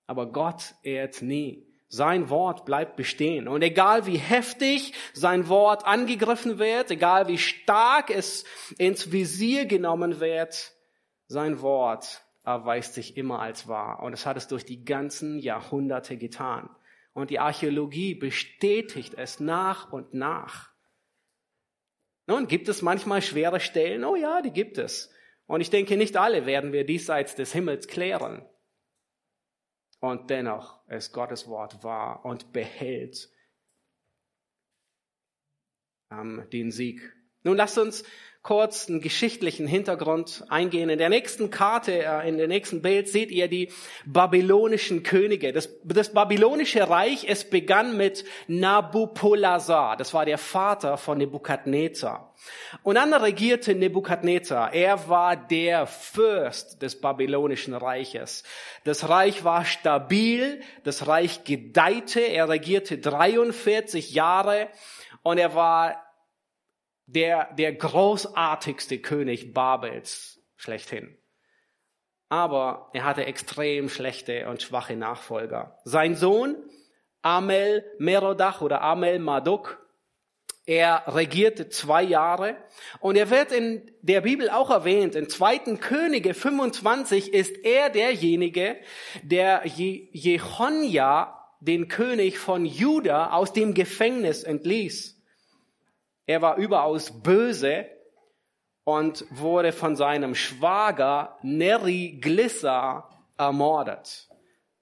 Aber 0.06 0.32
Gott 0.32 0.76
ehrt 0.84 1.22
nie. 1.22 1.68
Sein 1.96 2.30
Wort 2.30 2.66
bleibt 2.66 2.98
bestehen. 2.98 3.48
Und 3.48 3.62
egal 3.62 4.06
wie 4.06 4.18
heftig 4.18 4.92
sein 5.14 5.48
Wort 5.48 5.86
angegriffen 5.86 6.60
wird, 6.60 6.92
egal 6.92 7.30
wie 7.30 7.38
stark 7.38 8.10
es 8.10 8.44
ins 8.78 9.14
Visier 9.14 9.66
genommen 9.66 10.20
wird, 10.20 10.74
sein 11.28 11.62
Wort 11.62 12.22
erweist 12.44 12.96
sich 12.96 13.16
immer 13.16 13.40
als 13.40 13.70
wahr. 13.70 14.04
Und 14.04 14.12
es 14.12 14.26
hat 14.26 14.36
es 14.36 14.50
durch 14.50 14.66
die 14.66 14.84
ganzen 14.84 15.40
Jahrhunderte 15.40 16.18
getan. 16.18 16.70
Und 17.14 17.30
die 17.30 17.40
Archäologie 17.40 18.14
bestätigt 18.14 19.14
es 19.16 19.40
nach 19.40 19.94
und 19.94 20.14
nach. 20.14 20.72
Nun, 22.28 22.48
gibt 22.48 22.68
es 22.68 22.82
manchmal 22.82 23.22
schwere 23.22 23.62
Stellen? 23.62 24.04
Oh 24.04 24.18
ja, 24.18 24.42
die 24.42 24.52
gibt 24.52 24.78
es. 24.78 25.14
Und 25.48 25.62
ich 25.62 25.70
denke, 25.70 25.96
nicht 25.96 26.18
alle 26.18 26.46
werden 26.46 26.74
wir 26.74 26.86
diesseits 26.86 27.36
des 27.36 27.54
Himmels 27.54 27.88
klären. 27.88 28.46
Und 30.00 30.30
dennoch 30.30 30.88
ist 30.88 31.14
Gottes 31.14 31.48
Wort 31.48 31.84
wahr 31.84 32.26
und 32.26 32.52
behält 32.54 33.30
ähm, 36.12 36.48
den 36.52 36.72
Sieg. 36.72 37.15
Nun 37.46 37.58
lasst 37.58 37.78
uns 37.78 38.04
kurz 38.42 38.90
einen 38.90 39.02
geschichtlichen 39.02 39.66
Hintergrund 39.66 40.44
eingehen. 40.50 40.90
In 40.90 41.00
der 41.00 41.10
nächsten 41.10 41.50
Karte, 41.50 42.04
äh, 42.04 42.28
in 42.28 42.38
der 42.38 42.48
nächsten 42.48 42.82
Bild 42.82 43.08
seht 43.08 43.32
ihr 43.32 43.48
die 43.48 43.72
babylonischen 44.06 45.04
Könige. 45.04 45.54
Das, 45.54 45.70
das 45.84 46.14
babylonische 46.14 46.90
Reich, 46.90 47.26
es 47.28 47.48
begann 47.50 47.98
mit 47.98 48.26
Nabopolassar. 48.48 49.96
Das 49.98 50.14
war 50.14 50.26
der 50.26 50.38
Vater 50.38 50.98
von 50.98 51.18
Nebukadnezar. 51.20 52.36
Und 52.84 52.96
dann 52.96 53.14
regierte 53.14 53.74
Nebukadnezar. 53.74 54.74
Er 54.74 55.08
war 55.08 55.36
der 55.36 55.88
Fürst 55.88 56.84
des 56.84 57.00
babylonischen 57.00 57.74
Reiches. 57.74 58.44
Das 58.84 59.08
Reich 59.08 59.44
war 59.44 59.66
stabil, 59.66 60.62
das 60.84 61.08
Reich 61.08 61.44
gedeihte, 61.46 62.22
er 62.22 62.50
regierte 62.50 63.00
43 63.00 64.12
Jahre 64.12 64.68
und 65.24 65.40
er 65.40 65.56
war 65.56 66.05
der, 67.08 67.54
der 67.54 67.74
großartigste 67.74 69.00
König 69.00 69.54
Babels 69.54 70.42
schlechthin. 70.56 71.18
Aber 72.30 72.90
er 72.94 73.04
hatte 73.04 73.26
extrem 73.26 73.90
schlechte 73.90 74.48
und 74.50 74.62
schwache 74.62 74.96
Nachfolger. 74.96 75.78
Sein 75.84 76.16
Sohn 76.16 76.56
Amel 77.22 77.84
Merodach 77.98 78.62
oder 78.62 78.82
Amel 78.82 79.20
Maduk 79.20 79.80
Er 80.66 81.04
regierte 81.08 81.70
zwei 81.70 82.02
Jahre 82.02 82.58
und 83.00 83.16
er 83.16 83.30
wird 83.30 83.52
in 83.52 83.92
der 84.02 84.22
Bibel 84.22 84.50
auch 84.50 84.72
erwähnt. 84.72 85.16
In 85.16 85.30
2. 85.30 85.78
Könige 85.78 86.34
25 86.34 87.34
ist 87.34 87.58
er 87.64 87.92
derjenige, 87.92 88.78
der 89.22 89.62
Jehonja, 89.66 91.40
den 91.60 91.88
König 91.88 92.40
von 92.40 92.66
Juda, 92.66 93.32
aus 93.32 93.54
dem 93.54 93.76
Gefängnis 93.76 94.44
entließ. 94.44 95.15
Er 96.26 96.42
war 96.42 96.58
überaus 96.58 97.22
böse 97.22 97.86
und 98.84 99.26
wurde 99.30 99.72
von 99.72 99.96
seinem 99.96 100.36
Schwager 100.36 101.38
Neri 101.42 102.20
Glissa 102.22 103.10
ermordet. 103.38 104.30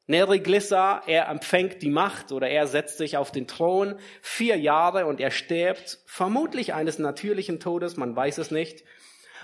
Neriglissa, 0.06 1.02
er 1.08 1.30
empfängt 1.30 1.82
die 1.82 1.90
Macht 1.90 2.34
oder 2.34 2.50
er 2.50 2.68
setzt 2.68 2.98
sich 2.98 3.16
auf 3.16 3.32
den 3.32 3.48
Thron, 3.48 3.96
vier 4.22 4.58
Jahre 4.58 5.06
und 5.06 5.22
er 5.22 5.32
stirbt, 5.32 6.00
vermutlich 6.06 6.74
eines 6.74 7.00
natürlichen 7.00 7.62
Todes, 7.62 7.96
man 7.96 8.14
weiß 8.14 8.38
es 8.38 8.52
nicht. 8.52 8.84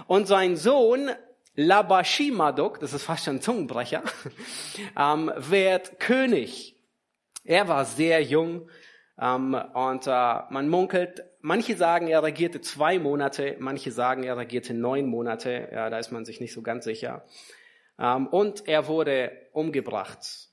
Und 0.07 0.27
sein 0.27 0.57
Sohn 0.57 1.11
Labashimaduk, 1.55 2.79
das 2.79 2.93
ist 2.93 3.03
fast 3.03 3.25
schon 3.25 3.37
ein 3.37 3.41
Zungenbrecher, 3.41 4.03
ähm, 4.97 5.31
wird 5.35 5.99
König. 5.99 6.75
Er 7.45 7.69
war 7.69 7.85
sehr 7.85 8.21
jung 8.21 8.69
und 9.19 10.07
äh, 10.07 10.39
man 10.49 10.69
munkelt, 10.69 11.23
manche 11.41 11.75
sagen, 11.75 12.07
er 12.07 12.23
regierte 12.23 12.61
zwei 12.61 12.99
Monate, 12.99 13.57
manche 13.59 13.91
sagen, 13.91 14.23
er 14.23 14.37
regierte 14.37 14.73
neun 14.73 15.07
Monate, 15.07 15.69
ja, 15.73 15.89
da 15.89 15.99
ist 15.99 16.11
man 16.11 16.23
sich 16.23 16.39
nicht 16.39 16.53
so 16.53 16.61
ganz 16.61 16.85
sicher. 16.85 17.25
Ähm, 17.99 18.27
und 18.27 18.67
er 18.67 18.87
wurde 18.87 19.31
umgebracht. 19.51 20.49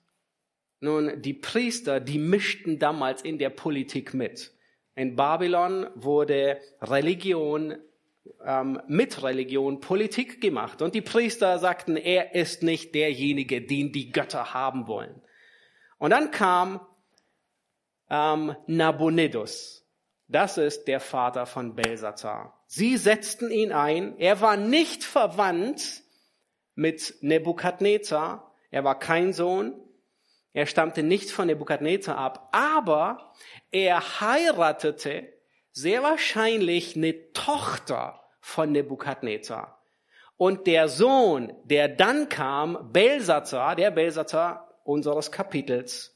Nun, 0.80 1.22
die 1.22 1.34
Priester, 1.34 2.00
die 2.00 2.18
mischten 2.18 2.78
damals 2.78 3.22
in 3.22 3.38
der 3.38 3.50
Politik 3.50 4.14
mit. 4.14 4.52
In 4.94 5.14
Babylon 5.14 5.86
wurde 5.94 6.58
Religion 6.82 7.76
ähm, 8.44 8.80
mit 8.88 9.22
Religion 9.22 9.80
Politik 9.80 10.40
gemacht. 10.40 10.82
Und 10.82 10.94
die 10.94 11.02
Priester 11.02 11.58
sagten, 11.58 11.96
er 11.96 12.34
ist 12.34 12.62
nicht 12.62 12.94
derjenige, 12.94 13.62
den 13.62 13.92
die 13.92 14.10
Götter 14.10 14.54
haben 14.54 14.86
wollen. 14.86 15.22
Und 15.98 16.10
dann 16.10 16.30
kam 16.30 16.80
ähm, 18.10 18.56
Nabonidus. 18.66 19.86
Das 20.28 20.58
ist 20.58 20.88
der 20.88 21.00
Vater 21.00 21.46
von 21.46 21.74
Belsazar. 21.74 22.60
Sie 22.66 22.96
setzten 22.96 23.50
ihn 23.50 23.72
ein. 23.72 24.18
Er 24.18 24.40
war 24.40 24.56
nicht 24.56 25.04
verwandt 25.04 26.02
mit 26.74 27.14
Nebukadnezar. 27.20 28.52
Er 28.70 28.84
war 28.84 28.98
kein 28.98 29.32
Sohn. 29.32 29.74
Er 30.52 30.66
stammte 30.66 31.02
nicht 31.02 31.30
von 31.30 31.46
Nebukadnezar 31.46 32.16
ab, 32.16 32.48
aber 32.52 33.32
er 33.70 34.20
heiratete 34.20 35.28
sehr 35.70 36.02
wahrscheinlich 36.02 36.96
eine 36.96 37.32
Tochter 37.32 38.22
von 38.40 38.72
Nebukadnezar. 38.72 39.82
Und 40.38 40.66
der 40.66 40.88
Sohn, 40.88 41.52
der 41.64 41.88
dann 41.88 42.28
kam, 42.28 42.90
Belsazar, 42.92 43.76
der 43.76 43.90
Belsazar 43.90 44.80
unseres 44.84 45.30
Kapitels, 45.30 46.15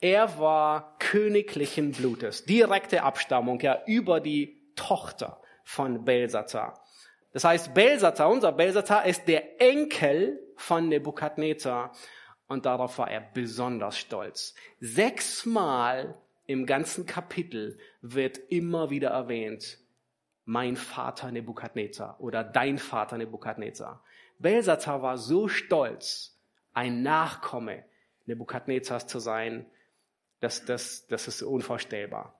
er 0.00 0.38
war 0.38 0.96
königlichen 0.98 1.92
Blutes, 1.92 2.44
direkte 2.44 3.02
Abstammung, 3.02 3.60
ja, 3.60 3.82
über 3.86 4.20
die 4.20 4.60
Tochter 4.74 5.40
von 5.64 6.04
Belsazar. 6.04 6.82
Das 7.32 7.44
heißt, 7.44 7.74
Belsazar, 7.74 8.30
unser 8.30 8.52
Belsazar 8.52 9.04
ist 9.04 9.28
der 9.28 9.60
Enkel 9.60 10.40
von 10.56 10.88
Nebukadnezar. 10.88 11.92
Und 12.48 12.66
darauf 12.66 12.98
war 12.98 13.10
er 13.10 13.20
besonders 13.20 13.96
stolz. 13.96 14.54
Sechsmal 14.80 16.18
im 16.46 16.66
ganzen 16.66 17.06
Kapitel 17.06 17.78
wird 18.00 18.38
immer 18.48 18.90
wieder 18.90 19.10
erwähnt, 19.10 19.78
mein 20.44 20.74
Vater 20.74 21.30
Nebukadnezar 21.30 22.20
oder 22.20 22.42
dein 22.42 22.78
Vater 22.78 23.18
Nebukadnezar. 23.18 24.02
Belsazar 24.40 25.00
war 25.02 25.16
so 25.16 25.46
stolz, 25.46 26.40
ein 26.72 27.02
Nachkomme 27.02 27.84
Nebukadnezars 28.30 29.06
zu 29.06 29.18
sein, 29.18 29.66
dass 30.40 30.64
das, 30.64 31.06
das 31.08 31.28
ist 31.28 31.42
unvorstellbar. 31.42 32.34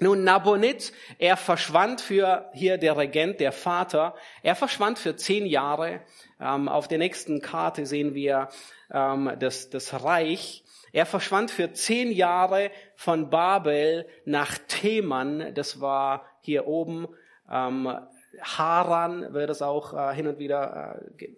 Nun, 0.00 0.24
Nabonid, 0.24 0.92
er 1.18 1.36
verschwand 1.36 2.00
für, 2.00 2.50
hier 2.52 2.78
der 2.78 2.96
Regent, 2.96 3.38
der 3.38 3.52
Vater, 3.52 4.16
er 4.42 4.56
verschwand 4.56 4.98
für 4.98 5.14
zehn 5.14 5.46
Jahre. 5.46 6.00
Ähm, 6.40 6.68
auf 6.68 6.88
der 6.88 6.98
nächsten 6.98 7.40
Karte 7.40 7.86
sehen 7.86 8.14
wir 8.14 8.48
ähm, 8.90 9.32
das, 9.38 9.70
das 9.70 10.02
Reich. 10.02 10.64
Er 10.92 11.06
verschwand 11.06 11.52
für 11.52 11.72
zehn 11.72 12.10
Jahre 12.10 12.72
von 12.96 13.30
Babel 13.30 14.08
nach 14.24 14.58
Theman, 14.66 15.54
das 15.54 15.80
war 15.80 16.24
hier 16.40 16.66
oben, 16.66 17.08
ähm, 17.50 17.96
Haran 18.40 19.32
wird 19.32 19.50
es 19.50 19.62
auch 19.62 19.94
äh, 19.94 20.14
hin 20.14 20.26
und 20.26 20.38
wieder 20.38 21.00
äh, 21.18 21.28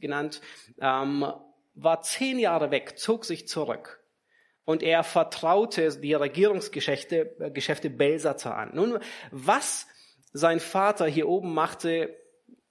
genannt, 0.00 0.40
ähm, 0.80 1.32
war 1.74 2.02
zehn 2.02 2.38
Jahre 2.38 2.70
weg, 2.70 2.98
zog 2.98 3.24
sich 3.24 3.48
zurück 3.48 4.00
und 4.64 4.82
er 4.82 5.02
vertraute 5.02 5.98
die 5.98 6.14
Regierungsgeschäfte 6.14 7.36
äh, 7.40 7.50
Geschäfte 7.50 7.90
Belsazar 7.90 8.56
an. 8.56 8.70
Nun, 8.74 8.98
was 9.30 9.86
sein 10.32 10.60
Vater 10.60 11.06
hier 11.06 11.28
oben 11.28 11.52
machte, 11.54 12.16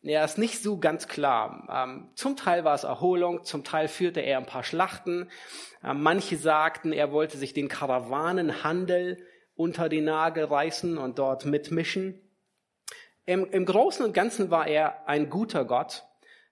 ja, 0.01 0.23
ist 0.23 0.37
nicht 0.37 0.63
so 0.63 0.77
ganz 0.77 1.09
klar. 1.09 1.67
Ähm, 1.69 2.11
zum 2.15 2.37
Teil 2.37 2.63
war 2.63 2.73
es 2.73 2.85
Erholung, 2.85 3.43
zum 3.43 3.65
Teil 3.65 3.89
führte 3.89 4.21
er 4.21 4.37
ein 4.37 4.45
paar 4.45 4.63
Schlachten. 4.63 5.29
Ähm, 5.83 6.01
manche 6.01 6.37
sagten, 6.37 6.93
er 6.93 7.11
wollte 7.11 7.37
sich 7.37 7.53
den 7.53 7.67
Karawanenhandel 7.67 9.17
unter 9.55 9.89
die 9.89 9.99
Nagel 9.99 10.45
reißen 10.45 10.97
und 10.97 11.19
dort 11.19 11.45
mitmischen. 11.45 12.21
Im, 13.25 13.45
Im 13.51 13.65
Großen 13.65 14.05
und 14.05 14.13
Ganzen 14.13 14.51
war 14.51 14.67
er 14.67 15.05
ein 15.07 15.29
guter 15.29 15.65
Gott. 15.65 16.05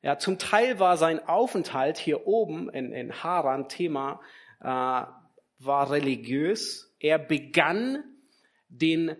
Ja, 0.07 0.17
zum 0.17 0.39
Teil 0.39 0.79
war 0.79 0.95
sein 0.95 1.27
Aufenthalt 1.27 1.97
hier 1.97 2.27
oben 2.27 2.69
in, 2.69 2.93
in 2.93 3.23
Haran 3.23 3.67
Thema 3.67 4.21
äh, 4.61 4.65
war 4.65 5.91
religiös. 5.91 6.95
Er 6.97 7.19
begann 7.19 8.05
den 8.69 9.17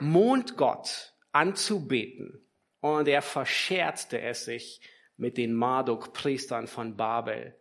Mondgott 0.00 1.14
anzubeten 1.32 2.46
und 2.80 3.08
er 3.08 3.22
verscherzte 3.22 4.20
es 4.20 4.44
sich 4.44 4.82
mit 5.16 5.38
den 5.38 5.54
Marduk-Priestern 5.54 6.66
von 6.66 6.98
Babel. 6.98 7.56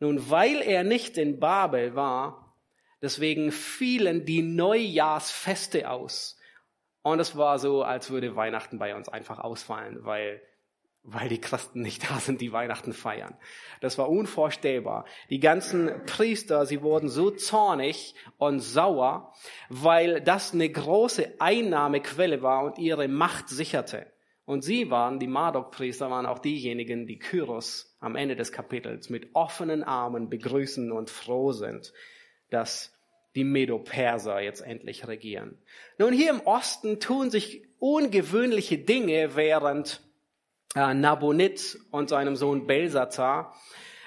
Nun, 0.00 0.30
weil 0.30 0.62
er 0.62 0.84
nicht 0.84 1.18
in 1.18 1.38
Babel 1.38 1.96
war, 1.96 2.56
deswegen 3.02 3.52
fielen 3.52 4.24
die 4.24 4.40
Neujahrsfeste 4.40 5.90
aus. 5.90 6.40
Und 7.02 7.20
es 7.20 7.36
war 7.36 7.58
so, 7.58 7.82
als 7.82 8.08
würde 8.08 8.36
Weihnachten 8.36 8.78
bei 8.78 8.94
uns 8.96 9.10
einfach 9.10 9.38
ausfallen, 9.38 9.98
weil 10.06 10.40
weil 11.06 11.28
die 11.28 11.40
Christen 11.40 11.82
nicht 11.82 12.10
da 12.10 12.18
sind, 12.18 12.40
die 12.40 12.52
Weihnachten 12.52 12.92
feiern. 12.92 13.36
Das 13.80 13.96
war 13.96 14.08
unvorstellbar. 14.08 15.04
Die 15.30 15.38
ganzen 15.38 15.90
Priester, 16.04 16.66
sie 16.66 16.82
wurden 16.82 17.08
so 17.08 17.30
zornig 17.30 18.14
und 18.38 18.60
sauer, 18.60 19.32
weil 19.68 20.20
das 20.20 20.52
eine 20.52 20.68
große 20.68 21.34
Einnahmequelle 21.38 22.42
war 22.42 22.64
und 22.64 22.78
ihre 22.78 23.06
Macht 23.06 23.48
sicherte. 23.48 24.06
Und 24.44 24.62
sie 24.62 24.90
waren, 24.90 25.18
die 25.18 25.26
Marduk-Priester 25.26 26.10
waren 26.10 26.26
auch 26.26 26.38
diejenigen, 26.38 27.06
die 27.06 27.18
Kyros 27.18 27.96
am 28.00 28.14
Ende 28.14 28.36
des 28.36 28.52
Kapitels 28.52 29.08
mit 29.08 29.30
offenen 29.34 29.82
Armen 29.82 30.28
begrüßen 30.28 30.92
und 30.92 31.10
froh 31.10 31.52
sind, 31.52 31.92
dass 32.50 32.92
die 33.34 33.44
Medo-Perser 33.44 34.40
jetzt 34.40 34.60
endlich 34.60 35.06
regieren. 35.06 35.58
Nun, 35.98 36.12
hier 36.12 36.30
im 36.30 36.40
Osten 36.40 37.00
tun 37.00 37.30
sich 37.30 37.64
ungewöhnliche 37.78 38.78
Dinge, 38.78 39.36
während 39.36 40.05
äh, 40.76 40.94
Nabonid 40.94 41.78
und 41.90 42.10
seinem 42.10 42.36
Sohn 42.36 42.66
Belsazar. 42.66 43.56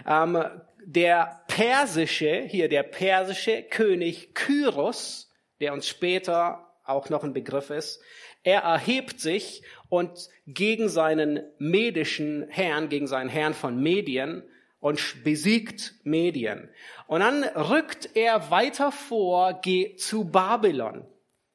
Ähm, 0.07 0.43
der 0.85 1.41
persische, 1.47 2.43
hier 2.47 2.69
der 2.69 2.83
persische 2.83 3.63
König 3.63 4.33
Kyros, 4.33 5.31
der 5.59 5.73
uns 5.73 5.87
später 5.87 6.65
auch 6.85 7.09
noch 7.09 7.23
ein 7.23 7.33
Begriff 7.33 7.69
ist, 7.69 8.01
er 8.43 8.61
erhebt 8.61 9.19
sich 9.19 9.63
und 9.89 10.29
gegen 10.47 10.87
seinen 10.87 11.41
medischen 11.57 12.47
Herrn, 12.49 12.87
gegen 12.87 13.07
seinen 13.07 13.29
Herrn 13.29 13.53
von 13.53 13.81
Medien 13.81 14.43
und 14.79 15.23
besiegt 15.23 15.95
Medien. 16.03 16.69
Und 17.07 17.19
dann 17.19 17.43
rückt 17.43 18.15
er 18.15 18.49
weiter 18.49 18.91
vor 18.91 19.59
geht 19.61 19.99
zu 19.99 20.25
Babylon. 20.25 21.05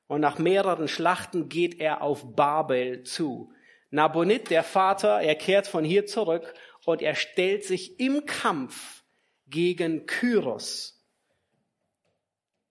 Und 0.06 0.20
nach 0.20 0.38
mehreren 0.38 0.88
Schlachten 0.88 1.48
geht 1.48 1.80
er 1.80 2.02
auf 2.02 2.36
Babel 2.36 3.04
zu. 3.04 3.53
Nabonid, 3.94 4.50
der 4.50 4.64
Vater, 4.64 5.20
er 5.20 5.36
kehrt 5.36 5.68
von 5.68 5.84
hier 5.84 6.04
zurück 6.04 6.52
und 6.84 7.00
er 7.00 7.14
stellt 7.14 7.64
sich 7.64 8.00
im 8.00 8.26
Kampf 8.26 9.04
gegen 9.46 10.06
Kyros. 10.06 11.00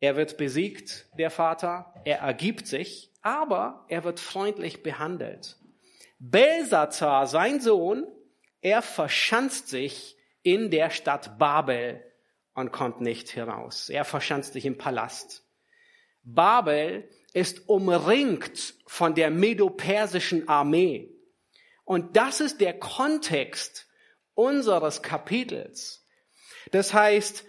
Er 0.02 0.18
wird 0.18 0.36
besiegt, 0.36 1.08
der 1.18 1.32
Vater, 1.32 1.94
er 2.04 2.18
ergibt 2.18 2.68
sich, 2.68 3.10
aber 3.22 3.86
er 3.88 4.04
wird 4.04 4.20
freundlich 4.20 4.84
behandelt. 4.84 5.58
Belsazar, 6.20 7.26
sein 7.26 7.62
Sohn, 7.62 8.06
er 8.60 8.82
verschanzt 8.82 9.70
sich 9.70 10.18
in 10.42 10.72
der 10.72 10.90
Stadt 10.90 11.40
Babel 11.40 12.04
und 12.54 12.74
kommt 12.74 13.00
nicht 13.00 13.34
heraus. 13.38 13.88
Er 13.88 14.04
verschanzt 14.04 14.52
sich 14.52 14.66
im 14.66 14.78
Palast. 14.78 15.46
Babel 16.24 17.10
ist 17.32 17.70
umringt 17.70 18.76
von 18.88 19.16
der 19.16 19.32
medopersischen 19.32 20.50
Armee. 20.50 21.12
Und 21.86 22.15
das 22.15 22.39
ist 22.39 22.62
der 22.62 22.78
Kontext 22.78 23.88
unseres 24.34 25.02
Kapitels. 25.02 26.06
Das 26.72 26.93
heißt, 26.93 27.46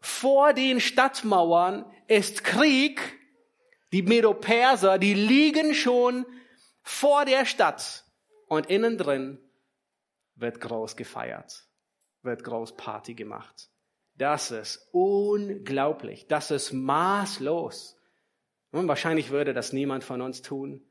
vor 0.00 0.52
den 0.52 0.80
Stadtmauern 0.80 1.84
ist 2.06 2.44
Krieg. 2.44 3.00
Die 3.92 4.02
Medoperser, 4.02 4.98
die 4.98 5.14
liegen 5.14 5.74
schon 5.74 6.26
vor 6.82 7.24
der 7.24 7.46
Stadt. 7.46 8.04
Und 8.48 8.66
innen 8.66 8.98
drin 8.98 9.38
wird 10.34 10.60
groß 10.60 10.96
gefeiert, 10.96 11.66
wird 12.22 12.44
groß 12.44 12.76
Party 12.76 13.14
gemacht. 13.14 13.70
Das 14.14 14.50
ist 14.50 14.88
unglaublich. 14.92 16.26
Das 16.26 16.50
ist 16.50 16.72
maßlos. 16.72 17.96
Und 18.70 18.88
wahrscheinlich 18.88 19.30
würde 19.30 19.54
das 19.54 19.72
niemand 19.72 20.04
von 20.04 20.20
uns 20.20 20.42
tun. 20.42 20.82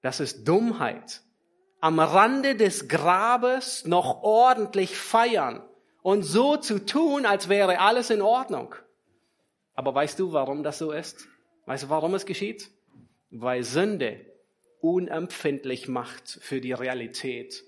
Das 0.00 0.20
ist 0.20 0.44
Dummheit. 0.46 1.22
Am 1.84 2.00
Rande 2.00 2.56
des 2.56 2.88
Grabes 2.88 3.84
noch 3.84 4.22
ordentlich 4.22 4.96
feiern 4.96 5.62
und 6.00 6.22
so 6.22 6.56
zu 6.56 6.86
tun, 6.86 7.26
als 7.26 7.50
wäre 7.50 7.78
alles 7.78 8.08
in 8.08 8.22
Ordnung. 8.22 8.74
Aber 9.74 9.94
weißt 9.94 10.18
du, 10.18 10.32
warum 10.32 10.62
das 10.62 10.78
so 10.78 10.92
ist? 10.92 11.28
Weißt 11.66 11.84
du, 11.84 11.88
warum 11.90 12.14
es 12.14 12.24
geschieht? 12.24 12.70
Weil 13.28 13.64
Sünde 13.64 14.24
unempfindlich 14.80 15.86
macht 15.86 16.38
für 16.40 16.62
die 16.62 16.72
Realität 16.72 17.62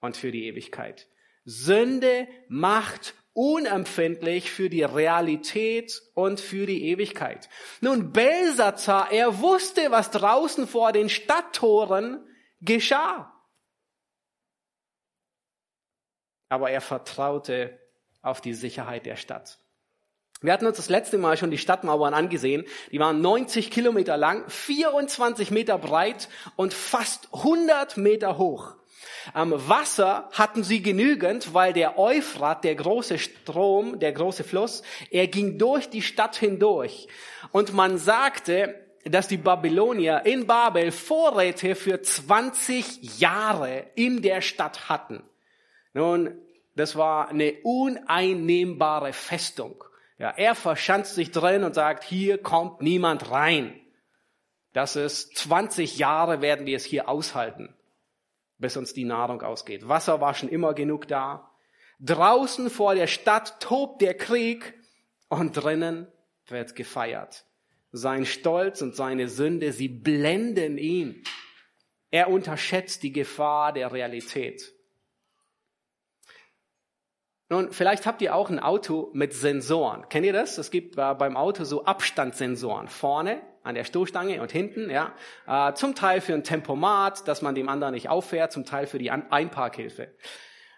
und 0.00 0.16
für 0.16 0.32
die 0.32 0.46
Ewigkeit. 0.46 1.06
Sünde 1.44 2.26
macht 2.48 3.12
unempfindlich 3.34 4.50
für 4.50 4.70
die 4.70 4.84
Realität 4.84 6.00
und 6.14 6.40
für 6.40 6.64
die 6.64 6.86
Ewigkeit. 6.86 7.50
Nun, 7.82 8.12
Belsazar, 8.12 9.12
er 9.12 9.40
wusste, 9.40 9.90
was 9.90 10.10
draußen 10.10 10.66
vor 10.66 10.92
den 10.92 11.10
Stadttoren 11.10 12.24
geschah. 12.60 13.32
Aber 16.48 16.70
er 16.70 16.80
vertraute 16.80 17.78
auf 18.22 18.40
die 18.40 18.54
Sicherheit 18.54 19.06
der 19.06 19.16
Stadt. 19.16 19.58
Wir 20.42 20.54
hatten 20.54 20.66
uns 20.66 20.78
das 20.78 20.88
letzte 20.88 21.18
Mal 21.18 21.36
schon 21.36 21.50
die 21.50 21.58
Stadtmauern 21.58 22.14
angesehen. 22.14 22.64
Die 22.90 22.98
waren 22.98 23.20
90 23.20 23.70
Kilometer 23.70 24.16
lang, 24.16 24.48
24 24.48 25.50
Meter 25.50 25.76
breit 25.76 26.28
und 26.56 26.72
fast 26.72 27.28
100 27.32 27.98
Meter 27.98 28.38
hoch. 28.38 28.74
Am 29.34 29.52
Wasser 29.68 30.28
hatten 30.32 30.64
sie 30.64 30.82
genügend, 30.82 31.52
weil 31.52 31.72
der 31.72 31.98
Euphrat, 31.98 32.64
der 32.64 32.74
große 32.74 33.18
Strom, 33.18 33.98
der 33.98 34.12
große 34.12 34.44
Fluss, 34.44 34.82
er 35.10 35.26
ging 35.26 35.58
durch 35.58 35.90
die 35.90 36.02
Stadt 36.02 36.36
hindurch. 36.36 37.06
Und 37.52 37.74
man 37.74 37.98
sagte, 37.98 38.89
dass 39.04 39.28
die 39.28 39.36
Babylonier 39.36 40.22
in 40.24 40.46
Babel 40.46 40.92
Vorräte 40.92 41.74
für 41.74 42.02
20 42.02 43.20
Jahre 43.20 43.86
in 43.94 44.22
der 44.22 44.40
Stadt 44.40 44.88
hatten. 44.88 45.22
Nun, 45.94 46.36
das 46.76 46.96
war 46.96 47.28
eine 47.28 47.54
uneinnehmbare 47.62 49.12
Festung. 49.12 49.84
Ja, 50.18 50.30
er 50.30 50.54
verschanzt 50.54 51.14
sich 51.14 51.30
drin 51.30 51.64
und 51.64 51.74
sagt, 51.74 52.04
hier 52.04 52.38
kommt 52.38 52.82
niemand 52.82 53.30
rein. 53.30 53.80
Das 54.72 54.96
ist 54.96 55.36
20 55.36 55.98
Jahre 55.98 56.42
werden 56.42 56.66
wir 56.66 56.76
es 56.76 56.84
hier 56.84 57.08
aushalten 57.08 57.74
bis 58.60 58.76
uns 58.76 58.92
die 58.92 59.04
Nahrung 59.04 59.42
ausgeht. 59.42 59.88
Wasser 59.88 60.20
war 60.20 60.34
schon 60.34 60.48
immer 60.48 60.74
genug 60.74 61.08
da. 61.08 61.50
Draußen 61.98 62.70
vor 62.70 62.94
der 62.94 63.06
Stadt 63.06 63.60
tobt 63.60 64.02
der 64.02 64.14
Krieg 64.14 64.74
und 65.28 65.52
drinnen 65.52 66.06
wird 66.46 66.76
gefeiert. 66.76 67.44
Sein 67.92 68.24
Stolz 68.24 68.82
und 68.82 68.94
seine 68.94 69.28
Sünde, 69.28 69.72
sie 69.72 69.88
blenden 69.88 70.78
ihn. 70.78 71.22
Er 72.10 72.30
unterschätzt 72.30 73.02
die 73.02 73.12
Gefahr 73.12 73.72
der 73.72 73.92
Realität. 73.92 74.72
Nun, 77.48 77.72
vielleicht 77.72 78.06
habt 78.06 78.22
ihr 78.22 78.36
auch 78.36 78.48
ein 78.48 78.60
Auto 78.60 79.10
mit 79.12 79.32
Sensoren. 79.32 80.08
Kennt 80.08 80.24
ihr 80.24 80.32
das? 80.32 80.56
Es 80.56 80.70
gibt 80.70 80.96
äh, 80.96 81.14
beim 81.14 81.36
Auto 81.36 81.64
so 81.64 81.84
Abstandssensoren. 81.84 82.86
Vorne 82.86 83.42
an 83.64 83.74
der 83.74 83.82
Stoßstange 83.82 84.40
und 84.40 84.52
hinten, 84.52 84.88
ja. 84.88 85.14
Äh, 85.48 85.74
zum 85.74 85.96
Teil 85.96 86.20
für 86.20 86.32
ein 86.32 86.44
Tempomat, 86.44 87.26
dass 87.26 87.42
man 87.42 87.56
dem 87.56 87.68
anderen 87.68 87.94
nicht 87.94 88.08
auffährt, 88.08 88.52
zum 88.52 88.64
Teil 88.64 88.86
für 88.86 88.98
die 88.98 89.10
Einparkhilfe. 89.10 90.14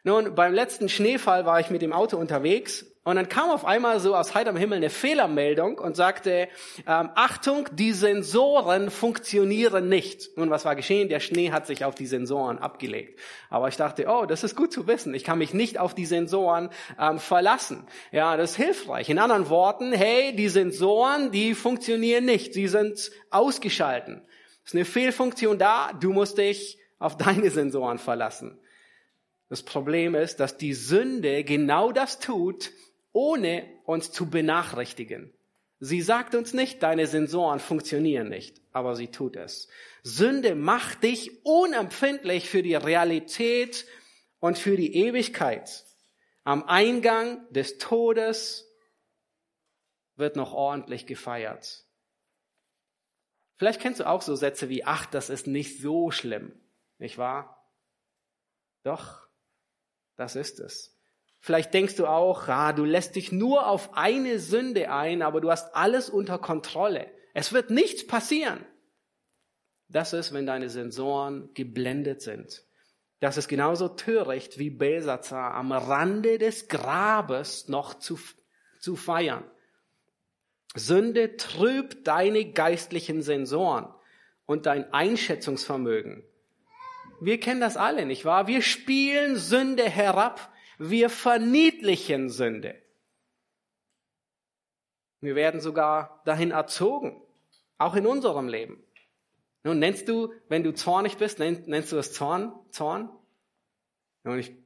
Nun, 0.04 0.34
beim 0.34 0.52
letzten 0.52 0.88
Schneefall 0.88 1.46
war 1.46 1.60
ich 1.60 1.70
mit 1.70 1.80
dem 1.80 1.92
Auto 1.92 2.16
unterwegs 2.16 2.86
und 3.04 3.16
dann 3.16 3.28
kam 3.28 3.50
auf 3.50 3.64
einmal 3.64 3.98
so 3.98 4.14
aus 4.14 4.34
heiterem 4.34 4.56
Himmel 4.56 4.78
eine 4.78 4.90
Fehlermeldung 4.90 5.78
und 5.78 5.96
sagte, 5.96 6.48
ähm, 6.86 7.10
Achtung, 7.16 7.68
die 7.72 7.92
Sensoren 7.92 8.90
funktionieren 8.90 9.88
nicht. 9.88 10.36
Nun, 10.36 10.50
was 10.50 10.64
war 10.64 10.76
geschehen? 10.76 11.08
Der 11.08 11.18
Schnee 11.18 11.50
hat 11.50 11.66
sich 11.66 11.84
auf 11.84 11.96
die 11.96 12.06
Sensoren 12.06 12.58
abgelegt. 12.58 13.18
Aber 13.50 13.66
ich 13.66 13.76
dachte, 13.76 14.06
oh, 14.08 14.24
das 14.24 14.44
ist 14.44 14.56
gut 14.56 14.72
zu 14.72 14.86
wissen. 14.86 15.14
Ich 15.14 15.24
kann 15.24 15.38
mich 15.38 15.52
nicht 15.52 15.78
auf 15.78 15.94
die 15.94 16.06
Sensoren 16.06 16.70
ähm, 16.96 17.18
verlassen. 17.18 17.86
Ja, 18.12 18.36
das 18.36 18.52
ist 18.52 18.56
hilfreich. 18.56 19.08
In 19.08 19.18
anderen 19.18 19.48
Worten, 19.48 19.92
hey, 19.92 20.34
die 20.36 20.48
Sensoren, 20.48 21.32
die 21.32 21.54
funktionieren 21.54 22.24
nicht. 22.24 22.54
Sie 22.54 22.68
sind 22.68 23.10
ausgeschalten. 23.30 24.22
Es 24.64 24.70
ist 24.70 24.76
eine 24.76 24.84
Fehlfunktion 24.84 25.58
da. 25.58 25.92
Du 25.92 26.12
musst 26.12 26.38
dich 26.38 26.78
auf 27.00 27.16
deine 27.16 27.50
Sensoren 27.50 27.98
verlassen. 27.98 28.60
Das 29.52 29.62
Problem 29.62 30.14
ist, 30.14 30.40
dass 30.40 30.56
die 30.56 30.72
Sünde 30.72 31.44
genau 31.44 31.92
das 31.92 32.20
tut, 32.20 32.72
ohne 33.12 33.68
uns 33.84 34.10
zu 34.10 34.30
benachrichtigen. 34.30 35.30
Sie 35.78 36.00
sagt 36.00 36.34
uns 36.34 36.54
nicht, 36.54 36.82
deine 36.82 37.06
Sensoren 37.06 37.60
funktionieren 37.60 38.30
nicht, 38.30 38.62
aber 38.72 38.96
sie 38.96 39.08
tut 39.08 39.36
es. 39.36 39.68
Sünde 40.02 40.54
macht 40.54 41.02
dich 41.02 41.44
unempfindlich 41.44 42.48
für 42.48 42.62
die 42.62 42.76
Realität 42.76 43.84
und 44.40 44.56
für 44.56 44.78
die 44.78 44.96
Ewigkeit. 44.96 45.84
Am 46.44 46.64
Eingang 46.64 47.46
des 47.52 47.76
Todes 47.76 48.66
wird 50.16 50.34
noch 50.34 50.54
ordentlich 50.54 51.04
gefeiert. 51.04 51.84
Vielleicht 53.56 53.82
kennst 53.82 54.00
du 54.00 54.08
auch 54.08 54.22
so 54.22 54.34
Sätze 54.34 54.70
wie, 54.70 54.86
ach, 54.86 55.04
das 55.04 55.28
ist 55.28 55.46
nicht 55.46 55.78
so 55.82 56.10
schlimm, 56.10 56.58
nicht 56.96 57.18
wahr? 57.18 57.70
Doch, 58.82 59.22
das 60.22 60.36
ist 60.36 60.60
es. 60.60 60.96
Vielleicht 61.40 61.74
denkst 61.74 61.96
du 61.96 62.06
auch, 62.06 62.46
ah, 62.46 62.72
du 62.72 62.84
lässt 62.84 63.16
dich 63.16 63.32
nur 63.32 63.66
auf 63.66 63.96
eine 63.96 64.38
Sünde 64.38 64.92
ein, 64.92 65.20
aber 65.20 65.40
du 65.40 65.50
hast 65.50 65.74
alles 65.74 66.08
unter 66.08 66.38
Kontrolle. 66.38 67.10
Es 67.34 67.52
wird 67.52 67.70
nichts 67.70 68.06
passieren. 68.06 68.64
Das 69.88 70.12
ist, 70.12 70.32
wenn 70.32 70.46
deine 70.46 70.70
Sensoren 70.70 71.52
geblendet 71.54 72.22
sind. 72.22 72.62
Das 73.18 73.36
ist 73.36 73.48
genauso 73.48 73.88
töricht 73.88 74.58
wie 74.58 74.70
Belsazar 74.70 75.54
am 75.54 75.72
Rande 75.72 76.38
des 76.38 76.68
Grabes 76.68 77.66
noch 77.66 77.94
zu, 77.94 78.20
zu 78.78 78.94
feiern. 78.94 79.44
Sünde 80.76 81.36
trübt 81.36 82.06
deine 82.06 82.52
geistlichen 82.52 83.22
Sensoren 83.22 83.92
und 84.46 84.66
dein 84.66 84.92
Einschätzungsvermögen. 84.92 86.22
Wir 87.24 87.38
kennen 87.38 87.60
das 87.60 87.76
alle, 87.76 88.04
nicht 88.04 88.24
wahr? 88.24 88.48
Wir 88.48 88.62
spielen 88.62 89.36
Sünde 89.36 89.88
herab. 89.88 90.52
Wir 90.78 91.08
verniedlichen 91.08 92.28
Sünde. 92.30 92.74
Wir 95.20 95.36
werden 95.36 95.60
sogar 95.60 96.20
dahin 96.24 96.50
erzogen. 96.50 97.22
Auch 97.78 97.94
in 97.94 98.08
unserem 98.08 98.48
Leben. 98.48 98.82
Nun 99.62 99.78
nennst 99.78 100.08
du, 100.08 100.32
wenn 100.48 100.64
du 100.64 100.74
zornig 100.74 101.16
bist, 101.16 101.38
nennst 101.38 101.92
du 101.92 101.96
das 101.96 102.12
Zorn? 102.12 102.52
Zorn? 102.70 103.08
Nun, 104.24 104.40
ich, 104.40 104.56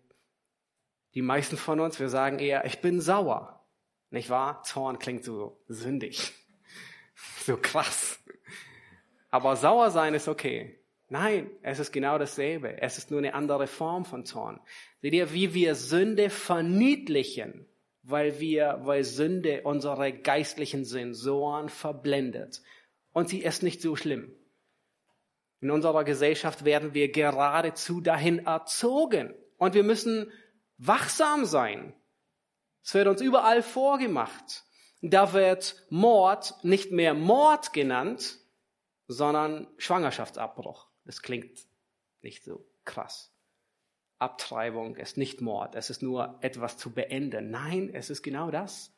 die 1.12 1.20
meisten 1.20 1.58
von 1.58 1.78
uns, 1.78 2.00
wir 2.00 2.08
sagen 2.08 2.38
eher, 2.38 2.64
ich 2.64 2.80
bin 2.80 3.02
sauer. 3.02 3.66
Nicht 4.08 4.30
wahr? 4.30 4.62
Zorn 4.62 4.98
klingt 4.98 5.24
so 5.24 5.60
sündig. 5.68 6.32
So 7.46 7.56
krass. 7.56 8.18
Aber 9.30 9.56
sauer 9.56 9.90
sein 9.90 10.12
ist 10.14 10.26
okay. 10.26 10.78
Nein, 11.08 11.50
es 11.62 11.78
ist 11.78 11.92
genau 11.92 12.18
dasselbe. 12.18 12.80
Es 12.82 12.98
ist 12.98 13.10
nur 13.10 13.20
eine 13.20 13.34
andere 13.34 13.66
Form 13.66 14.04
von 14.04 14.24
Zorn. 14.24 14.60
Seht 15.02 15.14
ihr, 15.14 15.32
wie 15.32 15.54
wir 15.54 15.76
Sünde 15.76 16.30
verniedlichen, 16.30 17.66
weil 18.02 18.40
wir, 18.40 18.80
weil 18.82 19.04
Sünde 19.04 19.62
unsere 19.62 20.12
geistlichen 20.12 20.84
Sensoren 20.84 21.68
verblendet. 21.68 22.62
Und 23.12 23.28
sie 23.28 23.40
ist 23.40 23.62
nicht 23.62 23.80
so 23.80 23.94
schlimm. 23.94 24.34
In 25.60 25.70
unserer 25.70 26.04
Gesellschaft 26.04 26.64
werden 26.64 26.92
wir 26.92 27.10
geradezu 27.10 28.00
dahin 28.00 28.44
erzogen. 28.44 29.32
Und 29.58 29.74
wir 29.74 29.84
müssen 29.84 30.30
wachsam 30.76 31.44
sein. 31.44 31.94
Es 32.82 32.94
wird 32.94 33.06
uns 33.06 33.20
überall 33.20 33.62
vorgemacht. 33.62 34.64
Da 35.02 35.32
wird 35.32 35.86
Mord 35.88 36.54
nicht 36.62 36.90
mehr 36.90 37.14
Mord 37.14 37.72
genannt, 37.72 38.38
sondern 39.06 39.68
Schwangerschaftsabbruch. 39.76 40.88
Das 41.06 41.22
klingt 41.22 41.66
nicht 42.20 42.44
so 42.44 42.66
krass. 42.84 43.32
Abtreibung 44.18 44.96
ist 44.96 45.16
nicht 45.16 45.40
Mord, 45.40 45.74
es 45.74 45.90
ist 45.90 46.02
nur 46.02 46.38
etwas 46.40 46.76
zu 46.76 46.92
beenden. 46.92 47.50
Nein, 47.50 47.90
es 47.92 48.10
ist 48.10 48.22
genau 48.22 48.50
das. 48.50 48.92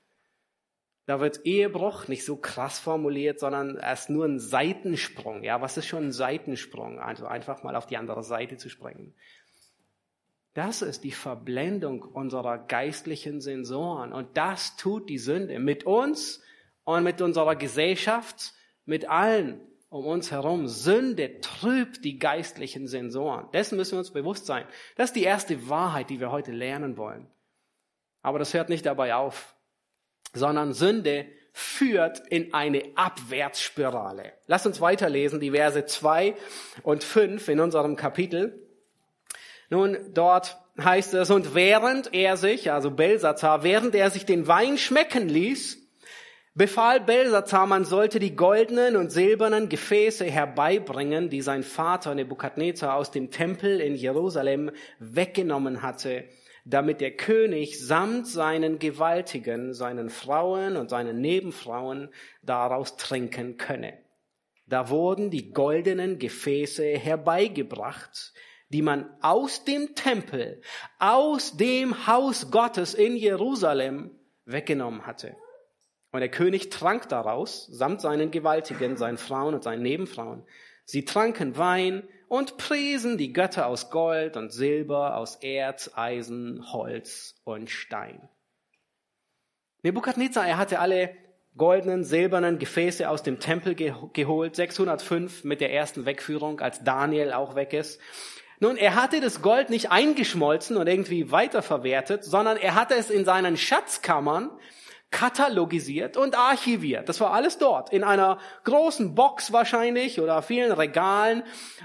Da 1.06 1.20
wird 1.20 1.46
Ehebruch 1.46 2.06
nicht 2.08 2.24
so 2.24 2.36
krass 2.36 2.78
formuliert, 2.78 3.40
sondern 3.40 3.76
erst 3.76 4.10
nur 4.10 4.26
ein 4.26 4.38
Seitensprung. 4.38 5.42
Ja, 5.42 5.60
was 5.60 5.76
ist 5.76 5.86
schon 5.86 6.04
ein 6.08 6.12
Seitensprung? 6.12 7.00
Also 7.00 7.26
einfach 7.26 7.62
mal 7.62 7.76
auf 7.76 7.86
die 7.86 7.96
andere 7.96 8.22
Seite 8.22 8.58
zu 8.58 8.68
springen. 8.68 9.14
Das 10.52 10.82
ist 10.82 11.04
die 11.04 11.12
Verblendung 11.12 12.02
unserer 12.02 12.58
geistlichen 12.58 13.40
Sensoren. 13.40 14.12
Und 14.12 14.36
das 14.36 14.76
tut 14.76 15.08
die 15.08 15.18
Sünde 15.18 15.58
mit 15.58 15.84
uns 15.84 16.42
und 16.84 17.04
mit 17.04 17.22
unserer 17.22 17.56
Gesellschaft, 17.56 18.52
mit 18.84 19.08
allen 19.08 19.60
um 19.90 20.06
uns 20.06 20.30
herum. 20.30 20.68
Sünde 20.68 21.40
trübt 21.40 22.04
die 22.04 22.18
geistlichen 22.18 22.88
Sensoren. 22.88 23.50
Dessen 23.52 23.76
müssen 23.76 23.92
wir 23.92 23.98
uns 24.00 24.10
bewusst 24.10 24.46
sein. 24.46 24.66
Das 24.96 25.10
ist 25.10 25.16
die 25.16 25.24
erste 25.24 25.68
Wahrheit, 25.68 26.10
die 26.10 26.20
wir 26.20 26.30
heute 26.30 26.52
lernen 26.52 26.96
wollen. 26.96 27.26
Aber 28.22 28.38
das 28.38 28.54
hört 28.54 28.68
nicht 28.68 28.86
dabei 28.86 29.14
auf 29.14 29.54
sondern 30.32 30.72
Sünde 30.72 31.26
führt 31.52 32.22
in 32.28 32.54
eine 32.54 32.82
Abwärtsspirale. 32.94 34.32
Lass 34.46 34.66
uns 34.66 34.80
weiterlesen, 34.80 35.40
die 35.40 35.50
Verse 35.50 35.84
2 35.84 36.34
und 36.82 37.02
5 37.02 37.48
in 37.48 37.60
unserem 37.60 37.96
Kapitel. 37.96 38.66
Nun, 39.70 39.96
dort 40.14 40.56
heißt 40.80 41.14
es, 41.14 41.30
und 41.30 41.54
während 41.54 42.14
er 42.14 42.36
sich, 42.36 42.70
also 42.70 42.90
Belsazar, 42.90 43.64
während 43.64 43.94
er 43.94 44.10
sich 44.10 44.24
den 44.24 44.46
Wein 44.46 44.78
schmecken 44.78 45.28
ließ, 45.28 45.77
befahl 46.58 47.00
Belsazar, 47.00 47.66
man 47.66 47.84
sollte 47.84 48.18
die 48.18 48.36
goldenen 48.36 48.96
und 48.96 49.10
silbernen 49.10 49.70
Gefäße 49.70 50.26
herbeibringen, 50.26 51.30
die 51.30 51.40
sein 51.40 51.62
Vater 51.62 52.14
Nebukadnezar 52.14 52.94
aus 52.94 53.10
dem 53.10 53.30
Tempel 53.30 53.80
in 53.80 53.94
Jerusalem 53.94 54.70
weggenommen 54.98 55.80
hatte 55.80 56.24
damit 56.68 57.00
der 57.00 57.12
König 57.12 57.80
samt 57.80 58.26
seinen 58.26 58.78
Gewaltigen, 58.78 59.72
seinen 59.72 60.10
Frauen 60.10 60.76
und 60.76 60.90
seinen 60.90 61.18
Nebenfrauen 61.18 62.10
daraus 62.42 62.96
trinken 62.96 63.56
könne. 63.56 63.96
Da 64.66 64.90
wurden 64.90 65.30
die 65.30 65.50
goldenen 65.50 66.18
Gefäße 66.18 66.84
herbeigebracht, 66.84 68.34
die 68.68 68.82
man 68.82 69.08
aus 69.22 69.64
dem 69.64 69.94
Tempel, 69.94 70.60
aus 70.98 71.56
dem 71.56 72.06
Haus 72.06 72.50
Gottes 72.50 72.92
in 72.92 73.16
Jerusalem 73.16 74.10
weggenommen 74.44 75.06
hatte. 75.06 75.36
Und 76.18 76.22
der 76.22 76.30
König 76.32 76.70
trank 76.70 77.08
daraus, 77.08 77.68
samt 77.70 78.00
seinen 78.00 78.32
Gewaltigen, 78.32 78.96
seinen 78.96 79.18
Frauen 79.18 79.54
und 79.54 79.62
seinen 79.62 79.84
Nebenfrauen. 79.84 80.42
Sie 80.84 81.04
tranken 81.04 81.56
Wein 81.56 82.02
und 82.26 82.56
priesen 82.56 83.18
die 83.18 83.32
Götter 83.32 83.68
aus 83.68 83.88
Gold 83.88 84.36
und 84.36 84.52
Silber, 84.52 85.16
aus 85.16 85.36
Erz, 85.36 85.92
Eisen, 85.94 86.72
Holz 86.72 87.40
und 87.44 87.70
Stein. 87.70 88.28
Nebukadnezar, 89.84 90.44
er 90.44 90.58
hatte 90.58 90.80
alle 90.80 91.14
goldenen, 91.56 92.02
silbernen 92.02 92.58
Gefäße 92.58 93.08
aus 93.08 93.22
dem 93.22 93.38
Tempel 93.38 93.76
geholt, 93.76 94.56
605 94.56 95.44
mit 95.44 95.60
der 95.60 95.72
ersten 95.72 96.04
Wegführung, 96.04 96.58
als 96.58 96.82
Daniel 96.82 97.32
auch 97.32 97.54
weg 97.54 97.72
ist. 97.72 98.00
Nun, 98.58 98.76
er 98.76 98.96
hatte 98.96 99.20
das 99.20 99.40
Gold 99.40 99.70
nicht 99.70 99.92
eingeschmolzen 99.92 100.78
und 100.78 100.88
irgendwie 100.88 101.30
weiterverwertet, 101.30 102.24
sondern 102.24 102.56
er 102.56 102.74
hatte 102.74 102.96
es 102.96 103.08
in 103.08 103.24
seinen 103.24 103.56
Schatzkammern 103.56 104.50
katalogisiert 105.10 106.16
und 106.16 106.36
archiviert. 106.36 107.08
Das 107.08 107.20
war 107.20 107.32
alles 107.32 107.58
dort, 107.58 107.92
in 107.92 108.04
einer 108.04 108.38
großen 108.64 109.14
Box 109.14 109.52
wahrscheinlich 109.52 110.20
oder 110.20 110.42
vielen 110.42 110.70
Regalen. 110.72 111.42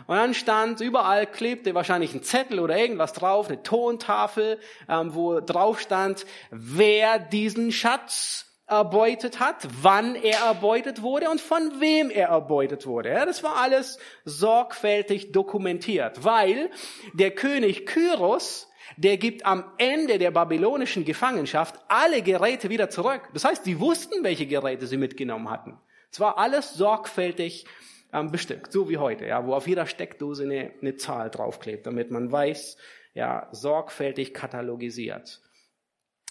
Und 0.08 0.18
dann 0.18 0.34
stand, 0.34 0.82
überall 0.82 1.26
klebte 1.26 1.74
wahrscheinlich 1.74 2.14
ein 2.14 2.24
Zettel 2.24 2.60
oder 2.60 2.78
irgendwas 2.78 3.14
drauf, 3.14 3.48
eine 3.48 3.64
Tontafel, 3.64 4.60
ähm, 4.90 5.16
wo 5.16 5.40
drauf 5.40 5.80
stand, 5.80 6.26
wer 6.52 7.18
diesen 7.18 7.72
Schatz 7.72 8.46
erbeutet 8.68 9.40
hat, 9.40 9.68
wann 9.82 10.16
er 10.16 10.40
erbeutet 10.40 11.02
wurde 11.02 11.30
und 11.30 11.40
von 11.40 11.80
wem 11.80 12.10
er 12.10 12.30
erbeutet 12.30 12.86
wurde. 12.86 13.10
Das 13.26 13.44
war 13.44 13.58
alles 13.58 14.00
sorgfältig 14.26 15.32
dokumentiert, 15.32 16.24
weil 16.24 16.70
der 17.14 17.32
König 17.32 17.86
Kyros 17.86 18.70
der 18.98 19.18
gibt 19.18 19.46
am 19.46 19.64
Ende 19.78 20.18
der 20.18 20.32
babylonischen 20.32 21.06
Gefangenschaft 21.06 21.80
alle 21.88 22.22
Geräte 22.22 22.70
wieder 22.70 22.90
zurück. 22.90 23.22
Das 23.34 23.46
heißt, 23.46 23.64
sie 23.64 23.80
wussten, 23.80 24.24
welche 24.24 24.46
Geräte 24.46 24.88
sie 24.88 24.98
mitgenommen 24.98 25.50
hatten. 25.50 25.80
Es 26.12 26.20
war 26.20 26.38
alles 26.38 26.74
sorgfältig 26.74 27.66
ähm, 28.14 28.32
bestückt, 28.32 28.72
so 28.72 28.90
wie 28.90 28.98
heute, 28.98 29.26
ja, 29.26 29.46
wo 29.46 29.56
auf 29.56 29.68
jeder 29.68 29.88
Steckdose 29.88 30.44
eine, 30.44 30.72
eine 30.82 30.96
Zahl 30.96 31.30
draufklebt, 31.30 31.88
damit 31.88 32.12
man 32.12 32.32
weiß, 32.32 32.78
ja, 33.16 33.48
sorgfältig 33.52 34.34
katalogisiert. 34.34 35.42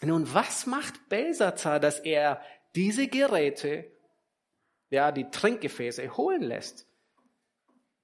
Nun, 0.03 0.33
was 0.33 0.67
macht 0.67 1.09
Belsazar, 1.09 1.81
dass 1.81 2.01
er 2.01 2.41
diese 2.75 3.09
Geräte, 3.09 3.91
ja, 4.91 5.13
die 5.13 5.31
Trinkgefäße 5.31 6.17
holen 6.17 6.43
lässt? 6.43 6.87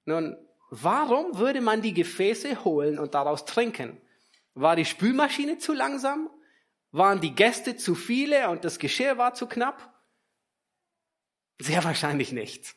Nun, 0.05 0.37
warum 0.69 1.37
würde 1.37 1.61
man 1.61 1.81
die 1.81 1.93
Gefäße 1.93 2.63
holen 2.63 2.99
und 2.99 3.13
daraus 3.13 3.45
trinken? 3.45 4.01
War 4.59 4.75
die 4.75 4.83
Spülmaschine 4.83 5.57
zu 5.57 5.71
langsam? 5.71 6.29
Waren 6.91 7.21
die 7.21 7.33
Gäste 7.33 7.77
zu 7.77 7.95
viele 7.95 8.49
und 8.49 8.65
das 8.65 8.77
Geschirr 8.77 9.17
war 9.17 9.33
zu 9.33 9.47
knapp? 9.47 9.93
Sehr 11.59 11.81
wahrscheinlich 11.85 12.33
nicht. 12.33 12.75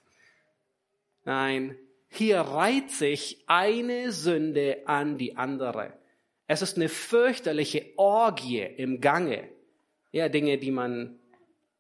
Nein, 1.25 1.77
hier 2.09 2.41
reiht 2.41 2.93
sich 2.93 3.43
eine 3.49 4.13
Sünde 4.13 4.85
an 4.87 5.19
die 5.19 5.37
andere. 5.37 5.99
Es 6.47 6.63
ist 6.63 6.77
eine 6.77 6.89
fürchterliche 6.89 7.93
Orgie 7.97 8.61
im 8.61 9.01
Gange. 9.01 9.49
Ja, 10.13 10.29
Dinge, 10.29 10.59
die 10.59 10.71
man 10.71 11.19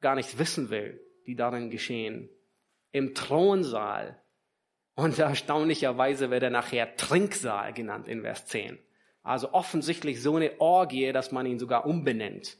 gar 0.00 0.16
nicht 0.16 0.36
wissen 0.36 0.70
will, 0.70 1.00
die 1.28 1.36
darin 1.36 1.70
geschehen. 1.70 2.28
Im 2.90 3.14
Thronsaal. 3.14 4.20
Und 4.96 5.16
erstaunlicherweise 5.16 6.30
wird 6.30 6.42
er 6.42 6.50
nachher 6.50 6.96
Trinksaal 6.96 7.72
genannt 7.72 8.08
in 8.08 8.22
Vers 8.22 8.46
10. 8.46 8.80
Also 9.22 9.52
offensichtlich 9.52 10.20
so 10.20 10.36
eine 10.36 10.60
Orgie, 10.60 11.12
dass 11.12 11.32
man 11.32 11.46
ihn 11.46 11.58
sogar 11.58 11.86
umbenennt. 11.86 12.58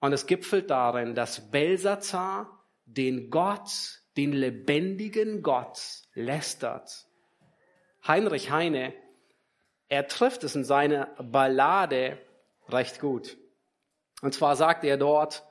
Und 0.00 0.12
es 0.12 0.26
gipfelt 0.26 0.70
darin, 0.70 1.14
dass 1.14 1.50
Belsazar 1.50 2.64
den 2.84 3.30
Gott, 3.30 4.00
den 4.16 4.32
lebendigen 4.32 5.42
Gott 5.42 6.02
lästert. 6.14 7.06
Heinrich 8.06 8.50
Heine, 8.50 8.94
er 9.88 10.06
trifft 10.06 10.44
es 10.44 10.56
in 10.56 10.64
seiner 10.64 11.06
Ballade 11.18 12.18
recht 12.68 13.00
gut. 13.00 13.36
Und 14.22 14.34
zwar 14.34 14.56
sagt 14.56 14.84
er 14.84 14.96
dort, 14.96 15.44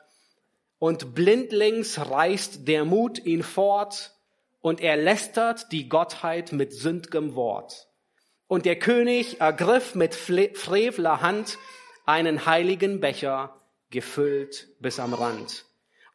und 0.79 1.13
blindlings 1.13 1.99
reißt 2.09 2.67
der 2.67 2.85
Mut 2.85 3.19
ihn 3.19 3.43
fort, 3.43 4.15
und 4.61 4.81
er 4.81 4.97
lästert 4.97 5.71
die 5.71 5.87
Gottheit 5.87 6.51
mit 6.51 6.73
sündgem 6.73 7.35
Wort. 7.35 7.88
Und 8.49 8.65
der 8.65 8.79
König 8.79 9.41
ergriff 9.41 9.93
mit 9.93 10.15
frevler 10.15 11.21
Hand 11.21 11.59
einen 12.07 12.47
heiligen 12.47 12.99
Becher, 12.99 13.55
gefüllt 13.91 14.69
bis 14.79 14.99
am 14.99 15.13
Rand. 15.13 15.65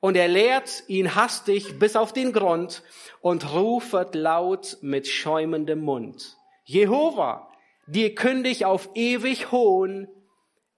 Und 0.01 0.17
er 0.17 0.27
leert 0.27 0.83
ihn 0.89 1.15
hastig 1.15 1.79
bis 1.79 1.95
auf 1.95 2.13
den 2.13 2.33
Grund 2.33 2.83
und 3.21 3.55
rufet 3.55 4.17
laut 4.17 4.79
mit 4.81 5.07
schäumendem 5.07 5.81
Mund. 5.81 6.37
Jehova, 6.65 7.53
dir 7.87 8.17
kündig 8.17 8.65
auf 8.65 8.91
ewig 8.97 9.53
Hohn, 9.53 10.09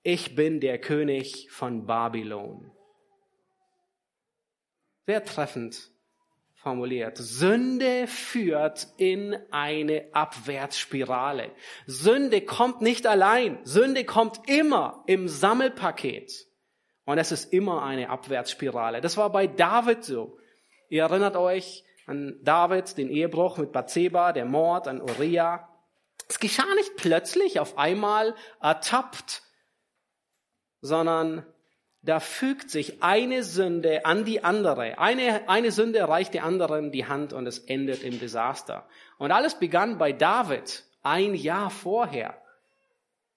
ich 0.02 0.36
bin 0.36 0.60
der 0.60 0.78
König 0.78 1.48
von 1.50 1.86
Babylon. 1.86 2.70
Sehr 5.06 5.24
treffend 5.24 5.90
formuliert. 6.66 7.16
Sünde 7.16 8.08
führt 8.08 8.88
in 8.96 9.36
eine 9.52 10.08
Abwärtsspirale. 10.10 11.52
Sünde 11.86 12.40
kommt 12.40 12.80
nicht 12.80 13.06
allein. 13.06 13.60
Sünde 13.62 14.04
kommt 14.04 14.48
immer 14.48 15.04
im 15.06 15.28
Sammelpaket. 15.28 16.32
Und 17.04 17.18
es 17.18 17.30
ist 17.30 17.52
immer 17.52 17.84
eine 17.84 18.10
Abwärtsspirale. 18.10 19.00
Das 19.00 19.16
war 19.16 19.30
bei 19.30 19.46
David 19.46 20.02
so. 20.02 20.38
Ihr 20.88 21.04
erinnert 21.04 21.36
euch 21.36 21.84
an 22.06 22.40
David, 22.42 22.98
den 22.98 23.10
Ehebruch 23.10 23.58
mit 23.58 23.70
Bathseba, 23.70 24.32
der 24.32 24.44
Mord 24.44 24.88
an 24.88 25.00
Uriah. 25.00 25.68
Es 26.28 26.40
geschah 26.40 26.74
nicht 26.74 26.96
plötzlich 26.96 27.60
auf 27.60 27.78
einmal 27.78 28.34
ertappt, 28.60 29.44
sondern 30.80 31.46
da 32.06 32.20
fügt 32.20 32.70
sich 32.70 33.02
eine 33.02 33.42
Sünde 33.42 34.06
an 34.06 34.24
die 34.24 34.44
andere. 34.44 34.98
Eine, 34.98 35.48
eine 35.48 35.72
Sünde 35.72 36.08
reicht 36.08 36.34
der 36.34 36.44
anderen 36.44 36.92
die 36.92 37.06
Hand 37.06 37.32
und 37.32 37.46
es 37.46 37.58
endet 37.58 38.04
im 38.04 38.20
Desaster. 38.20 38.88
Und 39.18 39.32
alles 39.32 39.58
begann 39.58 39.98
bei 39.98 40.12
David 40.12 40.84
ein 41.02 41.34
Jahr 41.34 41.68
vorher. 41.68 42.40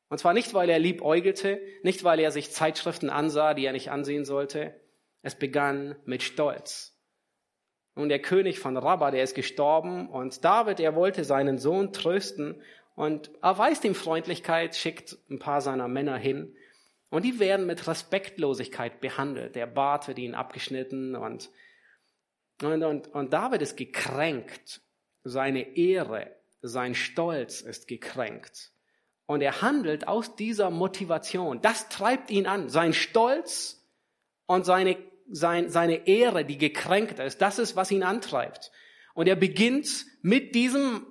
Und 0.09 0.19
zwar 0.19 0.33
nicht, 0.33 0.53
weil 0.53 0.69
er 0.69 0.77
liebäugelte, 0.77 1.59
nicht, 1.81 2.03
weil 2.03 2.19
er 2.19 2.31
sich 2.31 2.51
Zeitschriften 2.51 3.09
ansah, 3.09 3.55
die 3.55 3.65
er 3.65 3.73
nicht 3.73 3.89
ansehen 3.89 4.23
sollte. 4.23 4.79
Es 5.23 5.35
begann 5.35 5.95
mit 6.05 6.21
Stolz. 6.21 6.95
Und 7.95 8.09
der 8.09 8.19
König 8.19 8.59
von 8.59 8.77
Rabba, 8.77 9.09
der 9.09 9.23
ist 9.23 9.35
gestorben 9.35 10.09
und 10.09 10.45
David, 10.45 10.79
er 10.79 10.95
wollte 10.95 11.23
seinen 11.23 11.57
Sohn 11.57 11.91
trösten 11.91 12.61
und 12.95 13.31
erweist 13.41 13.83
ihm 13.83 13.95
Freundlichkeit, 13.95 14.75
schickt 14.75 15.17
ein 15.29 15.39
paar 15.39 15.61
seiner 15.61 15.87
Männer 15.87 16.17
hin 16.17 16.55
Und 17.09 17.25
die 17.25 17.39
werden 17.39 17.65
mit 17.65 17.87
Respektlosigkeit 17.87 19.01
behandelt. 19.01 19.55
Der 19.55 19.65
Bart 19.65 20.07
wird 20.07 20.19
ihnen 20.19 20.35
abgeschnitten 20.35 21.15
und, 21.15 21.49
und, 22.61 22.83
und, 22.83 23.07
und 23.07 23.33
David 23.33 23.61
ist 23.61 23.77
gekränkt. 23.77 24.81
Seine 25.23 25.75
Ehre, 25.75 26.35
sein 26.61 26.95
Stolz 26.95 27.61
ist 27.61 27.87
gekränkt. 27.87 28.71
Und 29.25 29.41
er 29.41 29.61
handelt 29.61 30.07
aus 30.07 30.35
dieser 30.35 30.69
Motivation. 30.69 31.61
Das 31.61 31.89
treibt 31.89 32.31
ihn 32.31 32.47
an. 32.47 32.69
Sein 32.69 32.93
Stolz 32.93 33.87
und 34.45 34.65
seine, 34.65 34.97
sein, 35.29 35.69
seine 35.69 36.07
Ehre, 36.07 36.45
die 36.45 36.57
gekränkt 36.57 37.19
ist, 37.19 37.41
das 37.41 37.59
ist, 37.59 37.75
was 37.75 37.91
ihn 37.91 38.03
antreibt. 38.03 38.71
Und 39.13 39.27
er 39.27 39.35
beginnt 39.35 40.05
mit 40.21 40.55
diesem 40.55 41.05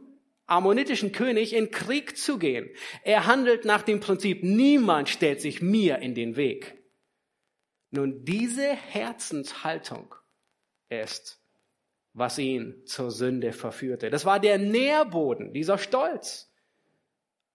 ammonitischen 0.49 1.13
König 1.13 1.55
in 1.55 1.71
Krieg 1.71 2.17
zu 2.17 2.39
gehen. 2.39 2.69
Er 3.05 3.27
handelt 3.27 3.65
nach 3.65 3.83
dem 3.83 4.01
Prinzip, 4.01 4.43
niemand 4.43 5.09
stellt 5.09 5.41
sich 5.41 5.63
mir 5.63 5.99
in 5.99 6.15
den 6.15 6.37
Weg. 6.37 6.83
Nun, 7.91 8.25
diese 8.25 8.67
Herzenshaltung 8.67 10.15
ist, 10.89 11.41
was 12.13 12.39
ihn 12.39 12.83
zur 12.87 13.11
Sünde 13.11 13.53
verführte. 13.53 14.11
Das 14.11 14.25
war 14.25 14.41
der 14.41 14.59
Nährboden, 14.59 15.53
dieser 15.53 15.79
Stolz. 15.79 16.53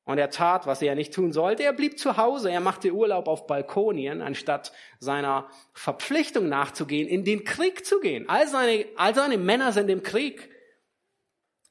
Und 0.05 0.17
er 0.17 0.29
tat, 0.29 0.67
was 0.67 0.81
er 0.81 0.95
nicht 0.95 1.13
tun 1.13 1.31
sollte. 1.31 1.63
Er 1.63 1.73
blieb 1.73 1.97
zu 1.97 2.17
Hause. 2.17 2.51
Er 2.51 2.59
machte 2.59 2.91
Urlaub 2.91 3.27
auf 3.27 3.47
Balkonien, 3.47 4.21
anstatt 4.21 4.73
seiner 4.99 5.49
Verpflichtung 5.73 6.49
nachzugehen, 6.49 7.07
in 7.07 7.23
den 7.23 7.45
Krieg 7.45 7.85
zu 7.85 8.01
gehen. 8.01 8.27
All 8.27 8.47
seine, 8.47 8.85
all 8.97 9.15
seine 9.15 9.37
Männer 9.37 9.71
sind 9.71 9.89
im 9.89 10.03
Krieg. 10.03 10.49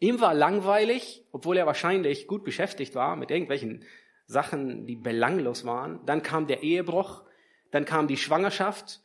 Ihm 0.03 0.21
war 0.21 0.35
langweilig, 0.35 1.25
obwohl 1.31 1.57
er 1.57 1.67
wahrscheinlich 1.67 2.27
gut 2.27 2.43
beschäftigt 2.43 2.97
war 2.97 3.15
mit 3.15 3.31
irgendwelchen 3.31 3.85
Sachen, 4.27 4.85
die 4.85 4.97
belanglos 4.97 5.65
waren. 5.65 6.05
Dann 6.07 6.25
kam 6.25 6.49
der 6.49 6.65
Ehebruch, 6.65 7.23
dann 7.71 7.85
kam 7.85 8.09
die 8.09 8.17
Schwangerschaft 8.17 9.01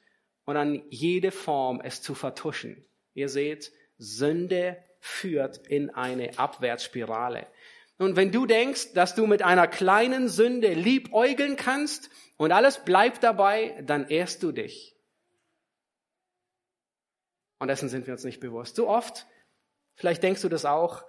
und 0.46 0.56
dann 0.56 0.82
jede 0.90 1.30
Form, 1.30 1.82
es 1.84 2.02
zu 2.02 2.16
vertuschen. 2.16 2.84
Ihr 3.14 3.30
seht, 3.30 3.72
Sünde 4.00 4.84
führt 5.00 5.68
in 5.68 5.92
eine 5.92 6.40
Abwärtsspirale. 6.40 7.46
Und 8.00 8.16
wenn 8.16 8.32
du 8.32 8.48
denkst, 8.48 8.94
dass 8.94 9.14
du 9.14 9.28
mit 9.28 9.44
einer 9.44 9.68
kleinen 9.68 10.30
Sünde 10.30 10.74
liebäugeln 10.74 11.58
kannst 11.58 12.10
und 12.38 12.52
alles 12.52 12.84
bleibt 12.84 13.22
dabei, 13.22 13.80
dann 13.86 14.08
ehrst 14.08 14.42
du 14.42 14.52
dich. 14.52 14.96
Und 17.60 17.68
dessen 17.68 17.88
sind 17.88 18.08
wir 18.08 18.16
uns 18.16 18.24
nicht 18.24 18.40
bewusst. 18.40 18.76
So 18.76 18.90
oft 18.90 19.28
Vielleicht 19.98 20.22
denkst 20.22 20.44
du 20.44 20.50
das 20.50 20.64
auch. 20.64 21.04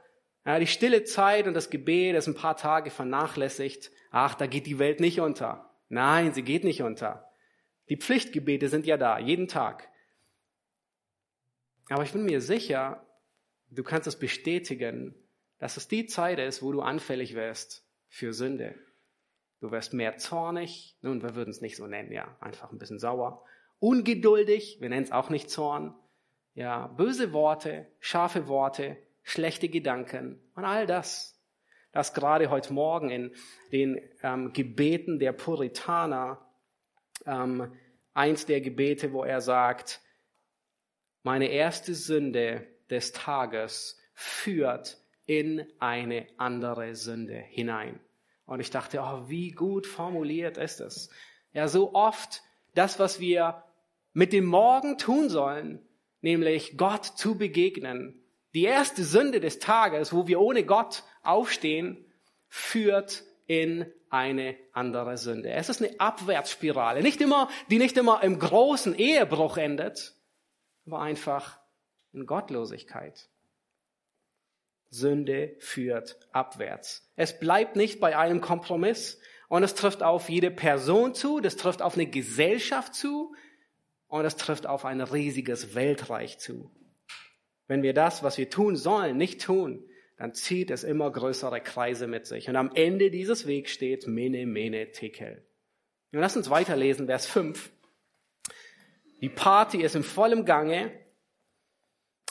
Ja, 0.44 0.59
die 0.59 0.66
stille 0.66 1.05
Zeit 1.05 1.46
und 1.46 1.53
das 1.53 1.68
Gebet 1.68 2.16
ist 2.16 2.27
ein 2.27 2.35
paar 2.35 2.57
Tage 2.57 2.90
vernachlässigt. 2.90 3.90
Ach, 4.11 4.35
da 4.35 4.46
geht 4.46 4.66
die 4.66 4.79
Welt 4.79 4.98
nicht 4.98 5.20
unter. 5.20 5.70
Nein, 5.90 6.33
sie 6.33 6.42
geht 6.42 6.64
nicht 6.64 6.83
unter. 6.83 7.31
Die 7.90 7.98
Pflichtgebete 7.98 8.68
sind 8.68 8.87
ja 8.87 8.96
da, 8.96 9.18
jeden 9.18 9.46
Tag. 9.46 9.88
Aber 11.90 12.03
ich 12.03 12.12
bin 12.12 12.24
mir 12.24 12.40
sicher, 12.40 13.07
du 13.70 13.83
kannst 13.83 14.07
es 14.07 14.18
bestätigen, 14.18 15.14
dass 15.59 15.77
es 15.77 15.88
die 15.88 16.07
Zeit 16.07 16.38
ist, 16.38 16.62
wo 16.62 16.72
du 16.72 16.81
anfällig 16.81 17.35
wirst 17.35 17.87
für 18.09 18.33
Sünde. 18.33 18.74
Du 19.61 19.70
wirst 19.70 19.92
mehr 19.92 20.16
zornig, 20.16 20.96
nun, 21.03 21.22
wir 21.22 21.35
würden 21.35 21.51
es 21.51 21.61
nicht 21.61 21.77
so 21.77 21.87
nennen, 21.87 22.12
ja, 22.12 22.37
einfach 22.40 22.72
ein 22.72 22.79
bisschen 22.79 22.98
sauer. 22.98 23.44
Ungeduldig, 23.81 24.79
wir 24.81 24.88
nennen 24.88 25.05
es 25.05 25.12
auch 25.12 25.29
nicht 25.29 25.51
Zorn 25.51 25.94
ja, 26.59 26.88
böse 26.88 27.33
Worte, 27.33 27.87
scharfe 28.01 28.49
Worte, 28.49 28.97
schlechte 29.23 29.68
Gedanken 29.68 30.40
und 30.57 30.64
all 30.64 30.88
das, 30.88 31.40
das 31.92 32.14
gerade 32.14 32.51
heute 32.51 32.73
Morgen 32.73 33.11
in 33.11 33.31
den 33.71 34.01
ähm, 34.25 34.53
Gebeten 34.53 35.21
der 35.21 35.31
Puritaner, 35.31 36.44
ähm, 37.27 37.73
eins 38.12 38.44
der 38.44 38.61
Gebete, 38.61 39.12
wo 39.12 39.23
er 39.23 39.40
sagt, 39.40 40.01
meine 41.23 41.47
erste 41.47 41.94
Sünde 41.94 42.66
des 42.90 43.12
Tages 43.12 43.97
führt 44.12 44.99
in 45.27 45.64
eine 45.79 46.27
andere 46.38 46.97
Sünde 46.97 47.37
hinein. 47.37 48.01
Und 48.47 48.59
ich 48.59 48.71
dachte, 48.71 48.99
oh, 49.01 49.29
wie 49.29 49.53
gut 49.53 49.87
formuliert 49.87 50.57
ist 50.57 50.81
es. 50.81 51.09
Ja, 51.53 51.68
so 51.68 51.94
oft 51.94 52.42
das, 52.75 52.99
was 52.99 53.21
wir 53.21 53.62
mit 54.12 54.33
dem 54.33 54.47
Morgen 54.47 54.99
tun 54.99 55.29
sollen, 55.29 55.85
nämlich 56.20 56.76
Gott 56.76 57.04
zu 57.04 57.37
begegnen. 57.37 58.22
Die 58.54 58.64
erste 58.64 59.04
Sünde 59.04 59.40
des 59.40 59.59
Tages, 59.59 60.12
wo 60.12 60.26
wir 60.26 60.40
ohne 60.40 60.64
Gott 60.64 61.04
aufstehen, 61.22 62.04
führt 62.48 63.24
in 63.46 63.87
eine 64.11 64.57
andere 64.72 65.18
Sünde. 65.18 65.50
Es 65.50 65.68
ist 65.68 65.83
eine 65.83 65.98
Abwärtsspirale, 66.00 67.02
nicht 67.02 67.20
immer, 67.20 67.48
die 67.70 67.78
nicht 67.78 67.96
immer 67.96 68.22
im 68.22 68.38
großen 68.38 68.94
Ehebruch 68.94 69.57
endet, 69.59 70.14
aber 70.87 71.00
einfach 71.00 71.59
in 72.12 72.26
Gottlosigkeit. 72.26 73.28
Sünde 74.90 75.54
führt 75.59 76.16
abwärts. 76.33 77.11
Es 77.16 77.38
bleibt 77.38 77.76
nicht 77.76 78.00
bei 78.00 78.16
einem 78.16 78.40
Kompromiss 78.40 79.20
und 79.48 79.62
es 79.62 79.74
trifft 79.74 80.02
auf 80.02 80.31
jede 80.31 80.50
Person 80.50 81.14
zu, 81.14 81.40
das 81.40 81.57
trifft 81.57 81.83
auf 81.83 81.94
eine 81.94 82.07
Gesellschaft 82.07 82.94
zu, 82.94 83.35
und 84.09 84.25
es 84.25 84.37
trifft 84.37 84.66
auf 84.66 84.85
ein 84.85 85.01
riesiges 85.01 85.75
Weltreich 85.75 86.38
zu. 86.38 86.71
Wenn 87.66 87.83
wir 87.83 87.92
das, 87.92 88.23
was 88.23 88.38
wir 88.38 88.51
tun 88.51 88.77
sollen, 88.77 89.16
nicht 89.16 89.42
tun, 89.42 89.85
dann 90.16 90.35
zieht 90.35 90.71
es 90.71 90.83
immer 90.83 91.12
größere 91.12 91.61
Kreise 91.61 92.07
mit 92.07 92.27
sich. 92.27 92.49
Und 92.49 92.57
am 92.57 92.73
Ende 92.75 93.11
dieses 93.11 93.47
Wegs 93.47 93.71
steht 93.71 94.07
Mene, 94.07 94.47
Mene, 94.47 94.90
Tekel. 94.90 95.47
Und 96.12 96.21
lass 96.21 96.37
uns 96.37 96.51
weiterlesen, 96.51 97.07
Vers 97.07 97.27
5. 97.27 97.71
Die 99.21 99.29
Party 99.29 99.83
ist 99.83 99.94
im 99.94 100.03
vollen 100.03 100.44
Gange 100.44 100.92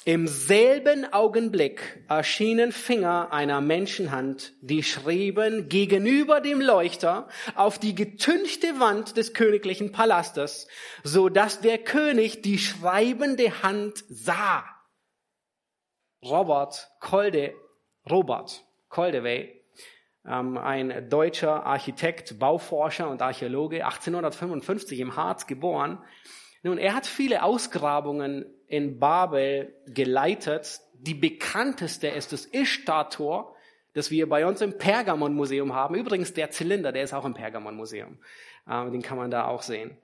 im 0.08 0.26
selben 0.26 1.12
Augenblick 1.12 2.02
erschienen 2.08 2.72
Finger 2.72 3.34
einer 3.34 3.60
Menschenhand, 3.60 4.54
die 4.62 4.82
schrieben 4.82 5.67
gegenüber 5.67 6.39
dem 6.39 6.62
Leuchter 6.62 7.28
auf 7.56 7.78
die 7.78 7.93
getünchte 7.93 8.80
Wand 8.80 9.17
des 9.17 9.34
königlichen 9.34 9.91
Palastes, 9.91 10.70
so 11.04 11.28
dass 11.28 11.60
der 11.60 11.80
König 11.80 12.41
die 12.41 12.58
schreibende 12.58 13.62
Hand 13.63 14.06
sah. 14.08 14.63
Robert 16.24 16.89
Kolde, 17.02 17.54
Robert 18.10 18.63
Koldewey, 18.88 19.62
ähm, 20.26 20.58
ein 20.58 21.10
deutscher 21.10 21.65
Architekt, 21.65 22.39
Bauforscher 22.39 23.10
und 23.10 23.22
Archäologe, 23.22 23.86
1855 23.86 25.02
im 25.02 25.17
Harz 25.17 25.48
geboren. 25.48 26.02
Nun, 26.63 26.78
er 26.78 26.96
hat 26.96 27.06
viele 27.06 27.43
Ausgrabungen 27.43 28.46
in 28.67 28.99
Babel 28.99 29.73
geleitet. 29.88 30.82
Die 30.93 31.13
bekannteste 31.13 32.08
ist 32.08 32.34
das 32.34 32.45
Ishtar-Tor, 32.45 33.56
das 33.93 34.12
wir 34.12 34.30
bei 34.30 34.45
uns 34.45 34.62
im 34.62 34.77
Pergamon-Museum 34.77 35.73
haben. 35.73 35.95
Übrigens, 35.95 36.34
der 36.34 36.51
Zylinder, 36.51 36.91
der 36.91 37.03
ist 37.03 37.13
auch 37.13 37.25
im 37.25 37.34
Pergamon-Museum. 37.34 38.17
Äh, 38.67 38.91
den 38.91 39.01
kann 39.01 39.17
man 39.17 39.32
da 39.32 39.47
auch 39.47 39.62
sehen. 39.62 39.97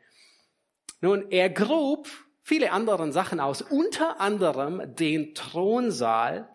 Nun, 1.02 1.30
er 1.32 1.50
grub 1.50 2.08
viele 2.42 2.72
andere 2.72 3.12
Sachen 3.12 3.40
aus, 3.40 3.62
unter 3.62 4.20
anderem 4.22 4.96
den 4.96 5.36
Thronsaal. 5.36 6.50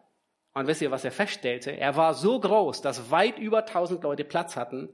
Und 0.54 0.66
wisst 0.66 0.82
ihr, 0.82 0.90
was 0.90 1.04
er 1.04 1.12
feststellte? 1.12 1.70
Er 1.70 1.96
war 1.96 2.14
so 2.14 2.40
groß, 2.40 2.80
dass 2.80 3.10
weit 3.10 3.38
über 3.38 3.58
1000 3.58 4.02
Leute 4.02 4.24
Platz 4.24 4.56
hatten. 4.56 4.88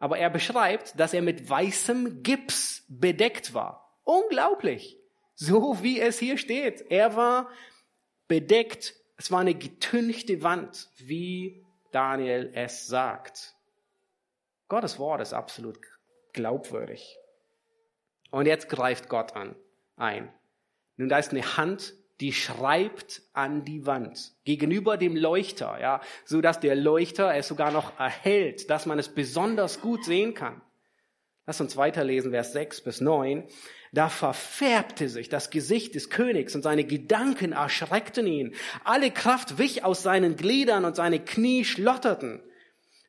Aber 0.00 0.18
er 0.18 0.30
beschreibt, 0.30 0.98
dass 0.98 1.14
er 1.14 1.22
mit 1.22 1.48
weißem 1.48 2.22
Gips 2.22 2.84
bedeckt 2.88 3.54
war. 3.54 3.98
Unglaublich. 4.04 4.97
So 5.40 5.84
wie 5.84 6.00
es 6.00 6.18
hier 6.18 6.36
steht. 6.36 6.90
Er 6.90 7.14
war 7.14 7.48
bedeckt. 8.26 8.94
Es 9.16 9.30
war 9.30 9.38
eine 9.38 9.54
getünchte 9.54 10.42
Wand, 10.42 10.90
wie 10.96 11.64
Daniel 11.92 12.50
es 12.54 12.88
sagt. 12.88 13.54
Gottes 14.66 14.98
Wort 14.98 15.20
ist 15.20 15.32
absolut 15.32 15.78
glaubwürdig. 16.32 17.16
Und 18.32 18.46
jetzt 18.46 18.68
greift 18.68 19.08
Gott 19.08 19.36
an, 19.36 19.54
ein. 19.96 20.32
Nun, 20.96 21.08
da 21.08 21.18
ist 21.18 21.30
eine 21.30 21.56
Hand, 21.56 21.94
die 22.20 22.32
schreibt 22.32 23.22
an 23.32 23.64
die 23.64 23.86
Wand 23.86 24.32
gegenüber 24.44 24.96
dem 24.96 25.14
Leuchter, 25.14 25.78
ja, 25.80 26.00
so 26.24 26.40
dass 26.40 26.58
der 26.58 26.74
Leuchter 26.74 27.32
es 27.36 27.46
sogar 27.46 27.70
noch 27.70 27.98
erhält, 28.00 28.70
dass 28.70 28.86
man 28.86 28.98
es 28.98 29.08
besonders 29.08 29.80
gut 29.80 30.04
sehen 30.04 30.34
kann. 30.34 30.60
Lass 31.46 31.60
uns 31.60 31.76
weiterlesen, 31.76 32.32
Vers 32.32 32.52
6 32.52 32.82
bis 32.82 33.00
9. 33.00 33.48
Da 33.92 34.08
verfärbte 34.08 35.08
sich 35.08 35.28
das 35.28 35.50
Gesicht 35.50 35.94
des 35.94 36.10
Königs 36.10 36.54
und 36.54 36.62
seine 36.62 36.84
Gedanken 36.84 37.52
erschreckten 37.52 38.26
ihn. 38.26 38.54
Alle 38.84 39.10
Kraft 39.10 39.58
wich 39.58 39.84
aus 39.84 40.02
seinen 40.02 40.36
Gliedern 40.36 40.84
und 40.84 40.96
seine 40.96 41.20
Knie 41.20 41.64
schlotterten. 41.64 42.40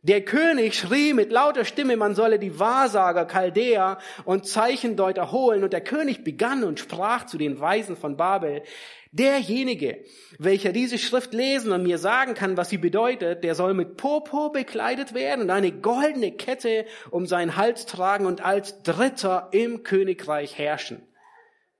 Der 0.01 0.21
König 0.21 0.75
schrie 0.75 1.13
mit 1.13 1.29
lauter 1.29 1.65
Stimme, 1.65 1.97
man 1.97 2.15
solle 2.15 2.39
die 2.39 2.57
Wahrsager, 2.57 3.25
Chaldäer 3.25 3.97
und 4.23 4.47
Zeichendeuter 4.47 5.31
holen. 5.31 5.63
Und 5.63 5.73
der 5.73 5.81
König 5.81 6.23
begann 6.23 6.63
und 6.63 6.79
sprach 6.79 7.25
zu 7.25 7.37
den 7.37 7.59
Weisen 7.59 7.97
von 7.97 8.15
Babel, 8.15 8.63
derjenige, 9.11 10.05
welcher 10.37 10.71
diese 10.71 10.97
Schrift 10.97 11.33
lesen 11.33 11.73
und 11.73 11.83
mir 11.83 11.97
sagen 11.97 12.33
kann, 12.33 12.55
was 12.55 12.69
sie 12.69 12.77
bedeutet, 12.77 13.43
der 13.43 13.55
soll 13.55 13.73
mit 13.73 13.97
Purpur 13.97 14.53
bekleidet 14.53 15.13
werden 15.13 15.41
und 15.41 15.49
eine 15.49 15.71
goldene 15.71 16.31
Kette 16.31 16.85
um 17.11 17.25
seinen 17.25 17.57
Hals 17.57 17.85
tragen 17.85 18.25
und 18.25 18.43
als 18.45 18.81
Dritter 18.83 19.49
im 19.51 19.83
Königreich 19.83 20.57
herrschen. 20.57 21.01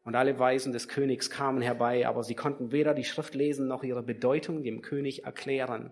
Und 0.04 0.16
alle 0.16 0.40
Weisen 0.40 0.74
des 0.74 0.88
Königs 0.88 1.30
kamen 1.30 1.62
herbei, 1.62 2.08
aber 2.08 2.24
sie 2.24 2.36
konnten 2.36 2.72
weder 2.72 2.94
die 2.94 3.04
Schrift 3.06 3.36
lesen 3.36 3.68
noch 3.68 3.84
ihre 3.84 4.04
Bedeutung 4.04 4.64
dem 4.64 4.82
König 4.82 5.24
erklären. 5.24 5.92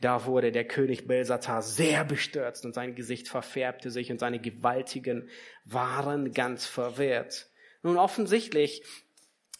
Da 0.00 0.26
wurde 0.26 0.52
der 0.52 0.66
König 0.66 1.06
Belsazar 1.06 1.62
sehr 1.62 2.04
bestürzt 2.04 2.64
und 2.64 2.74
sein 2.74 2.94
Gesicht 2.94 3.28
verfärbte 3.28 3.90
sich 3.90 4.10
und 4.10 4.18
seine 4.18 4.38
Gewaltigen 4.38 5.28
waren 5.64 6.32
ganz 6.32 6.66
verwirrt. 6.66 7.48
Nun 7.82 7.96
offensichtlich 7.96 8.82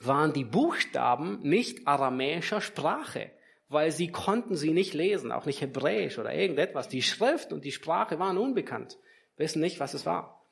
waren 0.01 0.33
die 0.33 0.45
Buchstaben 0.45 1.41
nicht 1.43 1.87
aramäischer 1.89 2.61
Sprache, 2.61 3.31
weil 3.69 3.91
sie 3.91 4.09
konnten 4.09 4.57
sie 4.57 4.73
nicht 4.73 4.95
lesen, 4.95 5.33
auch 5.33 5.47
nicht 5.47 5.61
hebräisch 5.61 6.19
oder 6.19 6.35
irgendetwas. 6.35 6.89
Die 6.89 7.03
Schrift 7.03 7.53
und 7.53 7.65
die 7.65 7.73
Sprache 7.73 8.19
waren 8.19 8.37
unbekannt, 8.37 8.99
wissen 9.37 9.61
nicht, 9.61 9.81
was 9.81 9.95
es 9.95 10.05
war. 10.05 10.45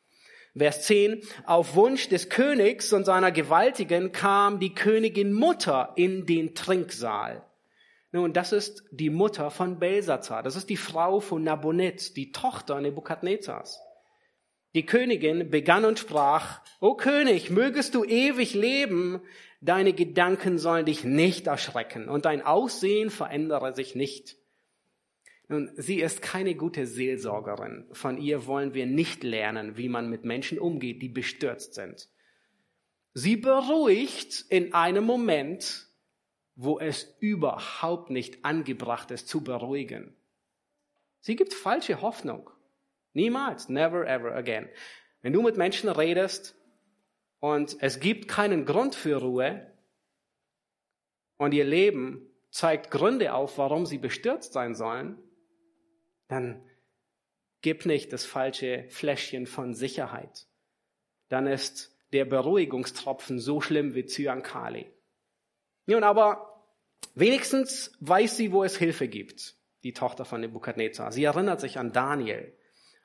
Vers 0.57 0.83
10, 0.83 1.21
auf 1.47 1.75
Wunsch 1.75 2.09
des 2.09 2.29
Königs 2.29 2.93
und 2.93 3.05
seiner 3.05 3.33
Gewaltigen 3.33 4.13
kam 4.13 4.61
die 4.61 4.73
Königin 4.73 5.33
Mutter 5.33 5.93
in 5.97 6.27
den 6.27 6.55
Trinksaal. 6.55 7.45
Nun, 8.15 8.33
das 8.33 8.53
ist 8.53 8.85
die 8.93 9.11
Mutter 9.11 9.51
von 9.51 9.81
Belsazar. 9.81 10.45
Das 10.45 10.55
ist 10.55 10.71
die 10.71 10.77
Frau 10.77 11.19
von 11.19 11.43
Nabonet, 11.43 12.17
die 12.17 12.31
Tochter 12.31 12.81
Nebukadnezars. 12.81 13.81
Die 14.77 14.87
Königin 14.87 15.51
begann 15.51 15.85
und 15.85 15.99
sprach, 15.99 16.61
O 16.81 16.95
König, 16.95 17.51
mögest 17.51 17.97
du 17.97 18.05
ewig 18.05 18.55
leben, 18.55 19.21
deine 19.61 19.93
Gedanken 19.93 20.59
sollen 20.59 20.87
dich 20.87 21.03
nicht 21.03 21.49
erschrecken 21.49 22.09
und 22.09 22.25
dein 22.25 22.43
Aussehen 22.43 23.11
verändere 23.11 23.75
sich 23.75 23.97
nicht. 23.97 24.37
Nun, 25.49 25.73
sie 25.75 26.01
ist 26.01 26.23
keine 26.23 26.55
gute 26.55 26.87
Seelsorgerin. 26.87 27.89
Von 27.91 28.19
ihr 28.19 28.47
wollen 28.47 28.75
wir 28.75 28.87
nicht 28.87 29.25
lernen, 29.25 29.77
wie 29.77 29.89
man 29.89 30.09
mit 30.09 30.25
Menschen 30.25 30.61
umgeht, 30.61 31.03
die 31.03 31.09
bestürzt 31.09 31.75
sind. 31.75 32.09
Sie 33.13 33.35
beruhigt 33.35 34.45
in 34.51 34.73
einem 34.73 35.03
Moment 35.03 35.89
wo 36.57 36.79
es 36.79 37.17
überhaupt 37.21 38.11
nicht 38.11 38.45
angebracht 38.45 39.11
ist 39.11 39.29
zu 39.29 39.43
beruhigen. 39.43 40.15
Sie 41.21 41.37
gibt 41.37 41.55
falsche 41.55 42.01
Hoffnung. 42.03 42.51
Niemals, 43.13 43.69
never 43.69 44.07
ever 44.07 44.35
again. 44.35 44.69
Wenn 45.23 45.33
du 45.33 45.43
mit 45.43 45.57
Menschen 45.57 45.89
redest 45.89 46.55
und 47.41 47.77
es 47.81 47.99
gibt 48.01 48.29
keinen 48.29 48.67
Grund 48.67 48.95
für 48.95 49.17
Ruhe 49.17 49.73
und 51.37 51.55
ihr 51.55 51.65
Leben 51.65 52.29
zeigt 52.51 52.91
Gründe 52.91 53.35
auf, 53.35 53.59
warum 53.59 53.87
sie 53.87 53.99
bestürzt 53.99 54.53
sein 54.53 54.75
sollen, 54.75 55.19
dann 56.29 56.63
gib 57.63 57.87
nicht 57.87 58.13
das 58.13 58.27
falsche 58.27 58.85
Fläschchen 58.91 59.47
von 59.47 59.75
Sicherheit. 59.75 60.47
Dann 61.29 61.47
ist 61.47 61.97
der 62.13 62.27
Beruhigungstropfen 62.27 63.41
so 63.41 63.61
schlimm 63.61 63.95
wie 63.95 64.05
Zyankali. 64.05 64.93
Nun, 65.87 66.03
aber 66.03 66.63
wenigstens 67.15 67.93
weiß 68.01 68.37
sie, 68.37 68.53
wo 68.53 68.65
es 68.65 68.77
Hilfe 68.77 69.09
gibt, 69.09 69.55
die 69.83 69.93
Tochter 69.93 70.25
von 70.25 70.41
Nebukadnezar. 70.41 71.13
Sie 71.13 71.25
erinnert 71.25 71.61
sich 71.61 71.79
an 71.79 71.93
Daniel. 71.93 72.57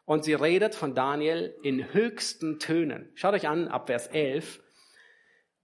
Und 0.05 0.23
sie 0.23 0.34
redet 0.34 0.73
von 0.73 0.95
Daniel 0.95 1.55
in 1.61 1.93
höchsten 1.93 2.57
Tönen. 2.59 3.11
Schaut 3.13 3.36
euch 3.36 3.47
an, 3.47 3.67
ab 3.67 3.88
Vers 3.88 4.07
11. 4.07 4.59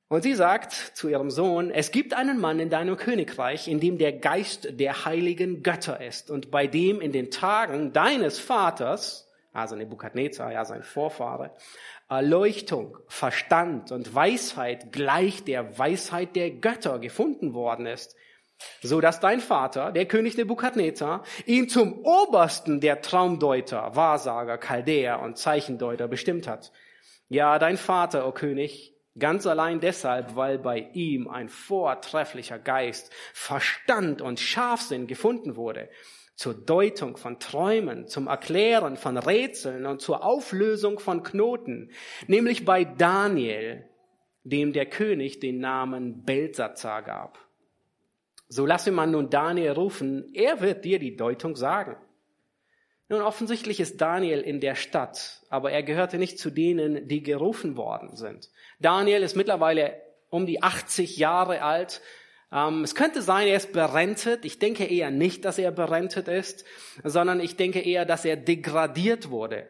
Und 0.07 0.22
sie 0.22 0.36
sagt 0.36 0.72
zu 0.72 1.09
ihrem 1.09 1.32
Sohn, 1.32 1.72
es 1.72 1.89
gibt 1.89 2.13
einen 2.13 2.39
Mann 2.39 2.59
in 2.59 2.70
deinem 2.70 2.95
Königreich, 2.95 3.68
in 3.68 3.80
dem 3.80 3.97
der 3.97 4.13
Geist 4.13 4.80
der 4.80 5.05
heiligen 5.05 5.63
Götter 5.63 5.99
ist 5.99 6.30
und 6.30 6.51
bei 6.51 6.68
dem 6.68 7.01
in 7.01 7.11
den 7.11 7.32
Tagen 7.32 7.91
deines 7.91 8.38
Vaters, 8.38 9.32
also 9.51 9.76
Nebukadnezar, 9.76 10.51
ja 10.51 10.63
sein 10.63 10.84
Vorfahre, 10.84 11.55
Erleuchtung, 12.08 12.97
Verstand 13.08 13.91
und 13.91 14.14
Weisheit 14.14 14.91
gleich 14.91 15.43
der 15.43 15.78
Weisheit 15.80 16.36
der 16.36 16.51
Götter 16.51 16.99
gefunden 16.99 17.53
worden 17.53 17.88
ist, 17.88 18.16
so 18.82 19.01
dass 19.01 19.20
dein 19.20 19.39
Vater, 19.39 19.91
der 19.91 20.06
König 20.06 20.38
Nebukadnezar, 20.38 21.24
ihn 21.45 21.68
zum 21.68 22.06
Obersten 22.06 22.80
der 22.80 23.01
Traumdeuter, 23.01 23.95
Wahrsager, 23.95 24.58
Chaldäer 24.58 25.20
und 25.22 25.38
Zeichendeuter 25.38 26.08
bestimmt 26.08 26.47
hat. 26.47 26.72
Ja, 27.28 27.58
dein 27.58 27.78
Vater, 27.78 28.26
o 28.26 28.30
oh 28.30 28.32
König, 28.32 28.93
ganz 29.18 29.47
allein 29.47 29.80
deshalb, 29.80 30.36
weil 30.36 30.60
bei 30.60 30.89
ihm 30.93 31.28
ein 31.28 31.49
vortrefflicher 31.49 32.60
Geist, 32.60 33.12
Verstand 33.34 34.22
und 34.22 34.39
Scharfsinn 34.39 35.08
gefunden 35.08 35.56
wurde 35.56 35.89
zur 36.36 36.54
Deutung 36.54 37.18
von 37.18 37.40
Träumen, 37.40 38.08
zum 38.08 38.28
Erklären 38.28 38.98
von 38.98 39.18
Rätseln 39.18 39.86
und 39.86 40.02
zur 40.02 40.24
Auflösung 40.24 41.00
von 41.00 41.24
Knoten, 41.24 41.92
nämlich 42.28 42.66
bei 42.66 42.84
Daniel, 42.84 43.90
dem 44.44 44.74
der 44.74 44.86
König 44.86 45.40
den 45.40 45.60
Namen 45.60 46.24
Belsazar 46.24 47.02
gab. 47.04 47.40
So 48.48 48.66
lasse 48.66 48.92
man 48.92 49.12
nun 49.12 49.30
Daniel 49.30 49.72
rufen, 49.72 50.30
er 50.34 50.62
wird 50.62 50.86
dir 50.86 51.00
die 51.00 51.16
Deutung 51.16 51.56
sagen. 51.56 51.98
Nun, 53.08 53.22
offensichtlich 53.22 53.80
ist 53.80 54.02
Daniel 54.02 54.42
in 54.42 54.60
der 54.60 54.76
Stadt, 54.76 55.44
aber 55.50 55.72
er 55.72 55.84
gehörte 55.84 56.18
nicht 56.18 56.40
zu 56.40 56.50
denen, 56.50 57.08
die 57.08 57.22
gerufen 57.22 57.78
worden 57.78 58.16
sind. 58.16 58.50
Daniel 58.80 59.22
ist 59.22 59.36
mittlerweile 59.36 60.02
um 60.30 60.46
die 60.46 60.62
80 60.62 61.18
Jahre 61.18 61.62
alt 61.62 62.02
es 62.52 62.96
könnte 62.96 63.22
sein, 63.22 63.48
er 63.48 63.58
ist 63.58 63.74
berentet. 63.74 64.46
Ich 64.46 64.60
denke 64.60 64.86
eher 64.86 65.12
nicht, 65.12 65.46
dass 65.46 65.58
er 65.58 65.72
berentet 65.72 66.28
ist, 66.28 66.64
sondern 67.04 67.39
ich 67.39 67.58
denke 67.58 67.82
eher, 67.82 68.06
dass 68.06 68.24
er 68.26 68.38
degradiert 68.38 69.30
wurde. 69.30 69.68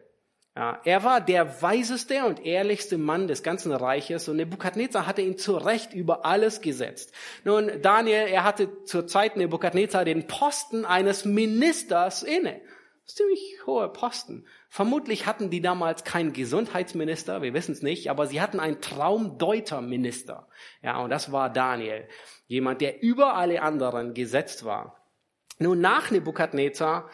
Er 0.53 1.03
war 1.03 1.19
der 1.19 1.61
weiseste 1.61 2.23
und 2.23 2.45
ehrlichste 2.45 2.97
Mann 2.97 3.28
des 3.28 3.43
ganzen 3.43 3.73
Reiches 3.73 4.30
und 4.30 4.38
Nebukadnezar 4.38 5.05
hatte 5.05 5.21
ihn 5.21 5.38
zu 5.38 5.57
Recht 5.57 5.93
über 5.93 6.26
alles 6.26 6.61
gesetzt. 6.61 7.11
Nun, 7.43 7.69
Daniel, 7.82 8.28
er 8.28 8.45
hatte 8.45 8.86
zur 8.86 9.05
Zeit 9.05 9.36
Nebukadnezar 9.36 10.05
den 10.05 10.28
Posten 10.28 10.86
eines 10.86 11.26
Ministers 11.26 12.23
inne. 12.23 12.61
Ziemlich 13.05 13.59
hohe 13.67 13.87
Posten. 13.89 14.47
Vermutlich 14.67 15.27
hatten 15.27 15.51
die 15.51 15.61
damals 15.61 16.03
keinen 16.03 16.33
Gesundheitsminister, 16.33 17.43
wir 17.43 17.53
wissen 17.53 17.73
es 17.73 17.83
nicht, 17.83 18.09
aber 18.09 18.25
sie 18.25 18.41
hatten 18.41 18.59
einen 18.59 18.81
Traumdeuterminister. 18.81 20.47
Ja, 20.81 20.99
und 20.99 21.11
das 21.11 21.31
war 21.31 21.51
Daniel. 21.51 22.07
Jemand, 22.47 22.81
der 22.81 23.03
über 23.03 23.35
alle 23.35 23.61
anderen 23.61 24.15
gesetzt 24.15 24.65
war. 24.65 25.05
Nun, 25.59 25.81
nach 25.81 26.09
Nebukadnezar 26.09 27.09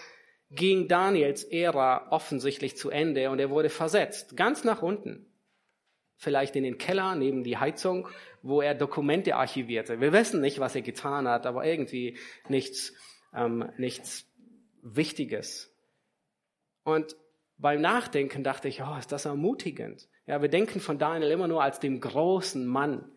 ging 0.49 0.87
Daniels 0.87 1.43
Ära 1.43 2.07
offensichtlich 2.09 2.77
zu 2.77 2.89
Ende 2.89 3.29
und 3.29 3.39
er 3.39 3.49
wurde 3.49 3.69
versetzt, 3.69 4.37
ganz 4.37 4.63
nach 4.63 4.81
unten. 4.81 5.25
Vielleicht 6.15 6.55
in 6.55 6.63
den 6.63 6.77
Keller 6.77 7.15
neben 7.15 7.43
die 7.43 7.57
Heizung, 7.57 8.07
wo 8.41 8.61
er 8.61 8.75
Dokumente 8.75 9.35
archivierte. 9.35 9.99
Wir 9.99 10.13
wissen 10.13 10.39
nicht, 10.39 10.59
was 10.59 10.75
er 10.75 10.83
getan 10.83 11.27
hat, 11.27 11.45
aber 11.45 11.65
irgendwie 11.65 12.17
nichts, 12.47 12.93
ähm, 13.33 13.69
nichts 13.77 14.25
Wichtiges. 14.81 15.70
Und 16.83 17.15
beim 17.57 17.81
Nachdenken 17.81 18.43
dachte 18.43 18.67
ich, 18.67 18.81
oh, 18.81 18.95
ist 18.97 19.11
das 19.11 19.25
ermutigend. 19.25 20.09
Ja, 20.25 20.41
wir 20.41 20.49
denken 20.49 20.79
von 20.79 20.97
Daniel 20.97 21.31
immer 21.31 21.47
nur 21.47 21.61
als 21.61 21.79
dem 21.79 21.99
großen 21.99 22.65
Mann. 22.65 23.11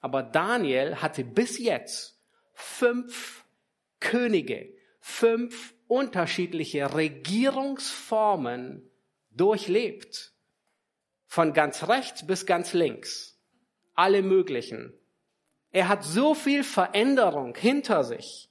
Aber 0.00 0.22
Daniel 0.22 0.96
hatte 0.96 1.24
bis 1.24 1.58
jetzt 1.58 2.20
fünf 2.54 3.44
Könige, 4.00 4.72
fünf 5.00 5.74
unterschiedliche 5.88 6.94
Regierungsformen 6.94 8.88
durchlebt. 9.30 10.32
Von 11.26 11.52
ganz 11.52 11.88
rechts 11.88 12.26
bis 12.26 12.46
ganz 12.46 12.72
links. 12.72 13.38
Alle 13.94 14.22
möglichen. 14.22 14.94
Er 15.70 15.88
hat 15.88 16.04
so 16.04 16.34
viel 16.34 16.62
Veränderung 16.64 17.54
hinter 17.56 18.04
sich. 18.04 18.50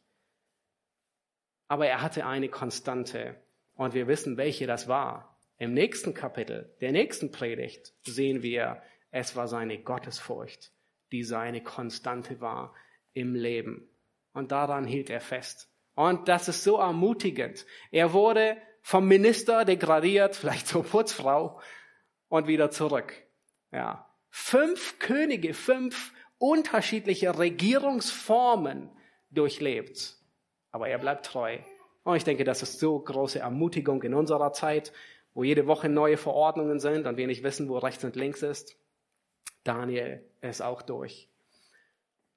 Aber 1.68 1.88
er 1.88 2.02
hatte 2.02 2.26
eine 2.26 2.50
Konstante. 2.50 3.42
Und 3.78 3.94
wir 3.94 4.08
wissen, 4.08 4.36
welche 4.36 4.68
das 4.68 4.88
war. 4.88 5.40
Im 5.58 5.74
nächsten 5.74 6.14
Kapitel, 6.14 6.76
der 6.82 6.92
nächsten 6.92 7.32
Predigt, 7.32 7.94
sehen 8.04 8.44
wir, 8.44 8.82
es 9.12 9.36
war 9.36 9.48
seine 9.48 9.80
Gottesfurcht 9.80 10.72
die 11.12 11.24
seine 11.24 11.62
Konstante 11.62 12.42
war 12.42 12.74
im 13.14 13.36
Leben. 13.36 13.90
Und 14.34 14.52
daran 14.52 14.86
hielt 14.86 15.10
er 15.10 15.22
fest. 15.22 15.70
Und 15.96 16.28
das 16.28 16.48
ist 16.48 16.64
so 16.64 16.78
ermutigend. 16.78 17.66
Er 17.92 18.14
wurde 18.14 18.58
vom 18.82 19.08
Minister 19.08 19.66
degradiert, 19.66 20.36
vielleicht 20.36 20.68
zur 20.68 20.84
Putzfrau 20.84 21.60
und 22.30 22.48
wieder 22.48 22.70
zurück. 22.72 23.14
Ja. 23.72 24.04
Fünf 24.30 25.00
Könige, 25.00 25.54
fünf 25.54 26.14
unterschiedliche 26.38 27.40
Regierungsformen 27.40 28.92
durchlebt. 29.32 30.18
Aber 30.72 30.90
er 30.90 31.00
bleibt 31.00 31.26
treu 31.26 31.58
Und 32.08 32.16
ich 32.16 32.24
denke, 32.24 32.46
das 32.46 32.64
ist 32.64 32.80
so 32.80 32.98
große 32.98 33.40
Ermutigung 33.40 34.02
in 34.02 34.14
unserer 34.14 34.54
Zeit, 34.54 34.94
wo 35.34 35.44
jede 35.44 35.68
Woche 35.68 35.90
neue 35.90 36.16
Verordnungen 36.16 36.80
sind 36.80 37.06
und 37.06 37.18
wir 37.18 37.28
nicht 37.28 37.44
wissen, 37.44 37.68
wo 37.68 37.78
rechts 37.80 38.06
und 38.06 38.16
links 38.16 38.44
ist. 38.44 38.78
Daniel 39.66 40.24
ist 40.40 40.62
auch 40.62 40.82
durch. 40.82 41.28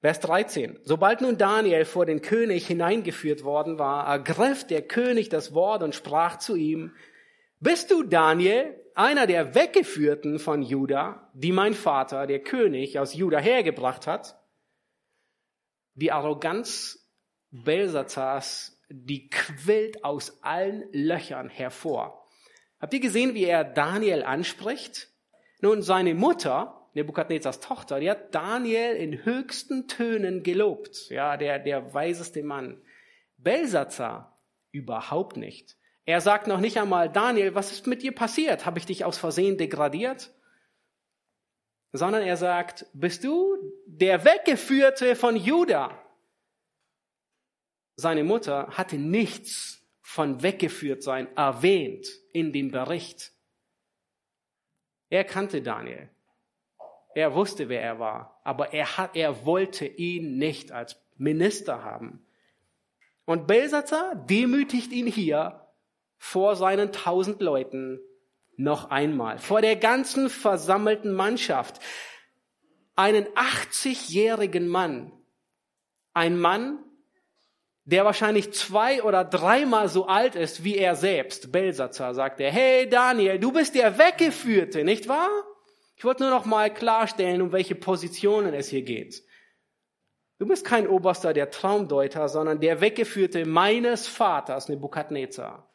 Vers 0.00 0.18
13. 0.18 0.80
Sobald 0.82 1.20
nun 1.20 1.38
Daniel 1.38 1.84
vor 1.84 2.04
den 2.04 2.20
König 2.20 2.66
hineingeführt 2.66 3.44
worden 3.44 3.78
war, 3.78 4.08
ergriff 4.08 4.66
der 4.66 4.82
König 4.82 5.28
das 5.28 5.54
Wort 5.54 5.84
und 5.84 5.94
sprach 5.94 6.38
zu 6.38 6.56
ihm, 6.56 6.92
bist 7.60 7.92
du 7.92 8.02
Daniel, 8.02 8.74
einer 8.96 9.28
der 9.28 9.54
Weggeführten 9.54 10.40
von 10.40 10.62
Juda, 10.62 11.30
die 11.32 11.52
mein 11.52 11.74
Vater, 11.74 12.26
der 12.26 12.40
König 12.40 12.98
aus 12.98 13.14
Juda 13.14 13.38
hergebracht 13.38 14.08
hat? 14.08 14.36
Die 15.94 16.10
Arroganz 16.10 17.08
Belsazars, 17.52 18.79
die 18.90 19.30
quillt 19.30 20.04
aus 20.04 20.42
allen 20.42 20.84
Löchern 20.92 21.48
hervor. 21.48 22.26
Habt 22.80 22.92
ihr 22.92 23.00
gesehen, 23.00 23.34
wie 23.34 23.44
er 23.44 23.64
Daniel 23.64 24.24
anspricht? 24.24 25.08
Nun, 25.60 25.82
seine 25.82 26.14
Mutter, 26.14 26.88
Nebukadnezars 26.94 27.60
Tochter, 27.60 28.00
die 28.00 28.10
hat 28.10 28.34
Daniel 28.34 28.96
in 28.96 29.24
höchsten 29.24 29.86
Tönen 29.86 30.42
gelobt. 30.42 31.08
Ja, 31.08 31.36
der, 31.36 31.58
der 31.58 31.94
weiseste 31.94 32.42
Mann. 32.42 32.82
Belsazar 33.36 34.36
überhaupt 34.72 35.36
nicht. 35.36 35.76
Er 36.04 36.20
sagt 36.20 36.46
noch 36.46 36.60
nicht 36.60 36.78
einmal, 36.78 37.10
Daniel, 37.10 37.54
was 37.54 37.70
ist 37.70 37.86
mit 37.86 38.02
dir 38.02 38.12
passiert? 38.12 38.66
Habe 38.66 38.78
ich 38.78 38.86
dich 38.86 39.04
aus 39.04 39.18
Versehen 39.18 39.58
degradiert? 39.58 40.32
Sondern 41.92 42.22
er 42.22 42.36
sagt, 42.36 42.86
bist 42.92 43.22
du 43.24 43.56
der 43.86 44.24
Weggeführte 44.24 45.14
von 45.14 45.36
Juda? 45.36 45.96
Seine 48.00 48.24
Mutter 48.24 48.68
hatte 48.70 48.96
nichts 48.96 49.86
von 50.00 50.42
weggeführt 50.42 51.02
sein 51.02 51.28
erwähnt 51.36 52.08
in 52.32 52.50
dem 52.50 52.70
Bericht. 52.70 53.32
Er 55.10 55.22
kannte 55.24 55.60
Daniel. 55.60 56.08
Er 57.14 57.34
wusste, 57.34 57.68
wer 57.68 57.82
er 57.82 57.98
war, 57.98 58.40
aber 58.42 58.72
er, 58.72 58.96
hat, 58.96 59.16
er 59.16 59.44
wollte 59.44 59.84
ihn 59.84 60.38
nicht 60.38 60.72
als 60.72 60.96
Minister 61.18 61.84
haben. 61.84 62.24
Und 63.26 63.46
Belsatzer 63.46 64.14
demütigt 64.30 64.92
ihn 64.92 65.06
hier 65.06 65.68
vor 66.16 66.56
seinen 66.56 66.92
tausend 66.92 67.42
Leuten 67.42 68.00
noch 68.56 68.90
einmal, 68.90 69.38
vor 69.38 69.60
der 69.60 69.76
ganzen 69.76 70.30
versammelten 70.30 71.12
Mannschaft. 71.12 71.80
Einen 72.96 73.26
80-jährigen 73.26 74.68
Mann, 74.68 75.12
ein 76.14 76.40
Mann, 76.40 76.82
der 77.90 78.04
wahrscheinlich 78.04 78.52
zwei 78.52 79.02
oder 79.02 79.24
dreimal 79.24 79.88
so 79.88 80.06
alt 80.06 80.36
ist 80.36 80.62
wie 80.62 80.76
er 80.76 80.94
selbst. 80.94 81.50
Belsatzer 81.50 82.14
sagt 82.14 82.40
er, 82.40 82.50
hey 82.50 82.88
Daniel, 82.88 83.38
du 83.38 83.52
bist 83.52 83.74
der 83.74 83.98
Weggeführte, 83.98 84.84
nicht 84.84 85.08
wahr? 85.08 85.28
Ich 85.96 86.04
wollte 86.04 86.22
nur 86.22 86.30
noch 86.30 86.44
mal 86.44 86.72
klarstellen, 86.72 87.42
um 87.42 87.52
welche 87.52 87.74
Positionen 87.74 88.54
es 88.54 88.68
hier 88.68 88.82
geht. 88.82 89.22
Du 90.38 90.46
bist 90.46 90.64
kein 90.64 90.88
Oberster 90.88 91.34
der 91.34 91.50
Traumdeuter, 91.50 92.28
sondern 92.28 92.60
der 92.60 92.80
Weggeführte 92.80 93.44
meines 93.44 94.06
Vaters, 94.06 94.68
Nebukadnezar. 94.68 95.68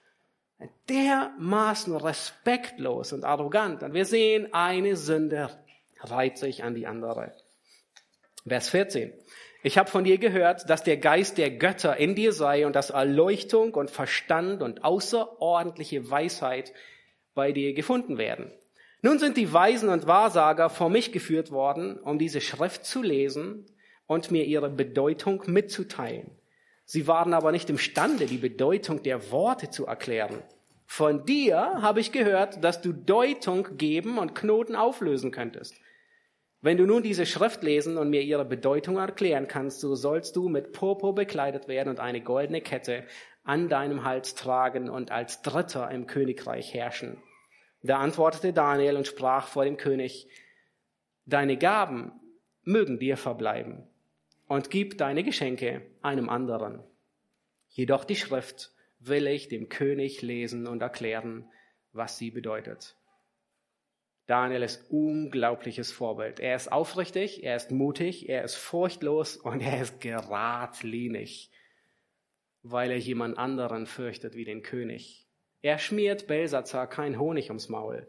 Dermaßen 0.90 1.96
respektlos 1.96 3.14
und 3.14 3.26
arrogant. 3.26 3.84
Und 3.84 3.94
wir 3.94 4.06
sehen, 4.06 4.54
eine 4.54 4.96
Sünde 4.96 5.50
reiht 6.00 6.38
sich 6.38 6.64
an 6.64 6.74
die 6.74 6.88
andere. 6.88 7.34
Vers 8.48 8.70
14. 8.70 9.14
Ich 9.66 9.80
habe 9.80 9.90
von 9.90 10.04
dir 10.04 10.20
gehört, 10.20 10.70
dass 10.70 10.84
der 10.84 10.98
Geist 10.98 11.40
der 11.40 11.50
Götter 11.50 11.98
in 11.98 12.14
dir 12.14 12.34
sei 12.34 12.68
und 12.68 12.76
dass 12.76 12.92
Erleuchtung 12.92 13.74
und 13.74 13.90
Verstand 13.90 14.62
und 14.62 14.84
außerordentliche 14.84 16.08
Weisheit 16.08 16.72
bei 17.34 17.52
dir 17.52 17.74
gefunden 17.74 18.20
werden. 18.20 18.52
Nun 19.02 19.18
sind 19.18 19.38
die 19.38 19.52
Weisen 19.52 19.90
und 19.90 20.06
Wahrsager 20.06 20.70
vor 20.70 20.92
mich 20.92 21.12
geführt 21.12 21.50
worden, 21.50 21.98
um 21.98 22.20
diese 22.20 22.42
Schrift 22.42 22.86
zu 22.86 23.02
lesen 23.02 23.66
und 24.06 24.30
mir 24.30 24.44
ihre 24.44 24.70
Bedeutung 24.70 25.42
mitzuteilen. 25.48 26.30
Sie 26.86 27.08
waren 27.08 27.34
aber 27.34 27.52
nicht 27.52 27.68
imstande, 27.72 28.28
die 28.28 28.38
Bedeutung 28.38 29.02
der 29.02 29.32
Worte 29.32 29.72
zu 29.72 29.88
erklären. 29.88 30.44
Von 30.86 31.26
dir 31.26 31.58
habe 31.82 32.02
ich 32.02 32.12
gehört, 32.12 32.64
dass 32.64 32.82
du 32.82 32.94
Deutung 32.94 33.78
geben 33.78 34.20
und 34.20 34.36
Knoten 34.36 34.76
auflösen 34.76 35.32
könntest. 35.32 35.74
Wenn 36.66 36.78
du 36.78 36.88
nun 36.88 37.04
diese 37.04 37.28
Schrift 37.28 37.62
lesen 37.62 37.96
und 37.96 38.10
mir 38.10 38.24
ihre 38.24 38.44
Bedeutung 38.44 38.98
erklären 38.98 39.48
kannst, 39.48 39.82
so 39.82 39.94
sollst 39.94 40.36
du 40.36 40.50
mit 40.50 40.72
Purpur 40.72 41.14
bekleidet 41.14 41.68
werden 41.68 41.90
und 41.90 42.00
eine 42.00 42.22
goldene 42.22 42.60
Kette 42.60 43.04
an 43.44 43.70
deinem 43.70 44.04
Hals 44.04 44.34
tragen 44.34 44.90
und 44.90 45.12
als 45.12 45.44
Dritter 45.44 45.92
im 45.92 46.08
Königreich 46.08 46.74
herrschen. 46.74 47.22
Da 47.84 48.00
antwortete 48.00 48.52
Daniel 48.52 48.98
und 48.98 49.06
sprach 49.06 49.46
vor 49.46 49.64
dem 49.64 49.78
König, 49.78 50.28
deine 51.28 51.56
Gaben 51.56 52.14
mögen 52.64 52.98
dir 52.98 53.16
verbleiben 53.16 53.88
und 54.48 54.72
gib 54.72 54.98
deine 54.98 55.22
Geschenke 55.22 55.84
einem 56.02 56.30
anderen. 56.30 56.82
Jedoch 57.70 58.06
die 58.06 58.16
Schrift 58.16 58.72
will 58.98 59.28
ich 59.28 59.50
dem 59.50 59.70
König 59.70 60.24
lesen 60.24 60.66
und 60.66 60.82
erklären, 60.82 61.48
was 61.94 62.18
sie 62.18 62.32
bedeutet. 62.32 62.96
Daniel 64.28 64.64
ist 64.64 64.90
unglaubliches 64.90 65.92
Vorbild. 65.92 66.40
Er 66.40 66.56
ist 66.56 66.72
aufrichtig, 66.72 67.44
er 67.44 67.56
ist 67.56 67.72
mutig, 67.72 68.28
er 68.28 68.44
ist 68.44 68.56
furchtlos 68.56 69.38
und 69.38 69.62
er 69.62 69.82
ist 69.82 70.02
geradlinig, 70.02 71.52
weil 72.64 72.90
er 72.90 72.98
jemand 72.98 73.38
anderen 73.38 73.86
fürchtet 73.86 74.36
wie 74.36 74.46
den 74.46 74.64
König. 74.64 75.28
Er 75.62 75.78
schmiert 75.78 76.28
Belsazar 76.28 76.88
kein 76.88 77.20
Honig 77.20 77.50
ums 77.50 77.70
Maul. 77.70 78.08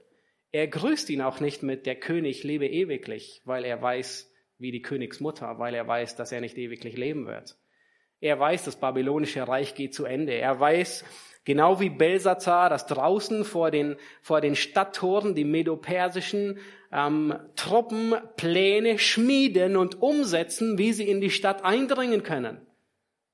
Er 0.53 0.69
grüßt 0.69 1.11
ihn 1.11 1.21
auch 1.21 1.41
nicht 1.41 1.63
mit 1.63 1.85
der 1.85 1.97
König 1.97 2.45
lebe 2.45 2.67
ewiglich, 2.67 3.43
weil 3.45 3.65
er 3.65 3.83
weiß, 3.83 4.33
wie 4.59 4.71
die 4.71 4.83
Königsmutter, 4.83 5.59
weil 5.59 5.75
er 5.75 5.87
weiß, 5.87 6.17
dass 6.17 6.33
er 6.33 6.41
nicht 6.41 6.57
ewiglich 6.57 6.97
leben 6.97 7.27
wird. 7.27 7.59
Er 8.21 8.41
weiß, 8.41 8.65
das 8.65 8.81
babylonische 8.81 9.47
Reich 9.47 9.75
geht 9.75 9.95
zu 9.95 10.07
Ende. 10.07 10.33
Er 10.33 10.59
weiß, 10.59 11.05
Genau 11.47 11.79
wie 11.79 11.91
Belsazar, 11.91 12.69
dass 12.69 12.87
draußen 12.87 13.45
vor 13.45 13.71
den, 13.71 13.97
vor 14.21 14.41
den 14.41 14.57
Stadttoren 14.57 15.37
die 15.37 15.45
medopersischen 15.45 16.59
ähm, 16.91 17.39
Truppen 17.55 18.17
Pläne 18.37 18.99
schmieden 18.99 19.77
und 19.77 20.03
umsetzen, 20.03 20.77
wie 20.77 20.93
sie 20.93 21.09
in 21.09 21.21
die 21.21 21.31
Stadt 21.31 21.65
eindringen 21.65 22.25
können. 22.25 22.67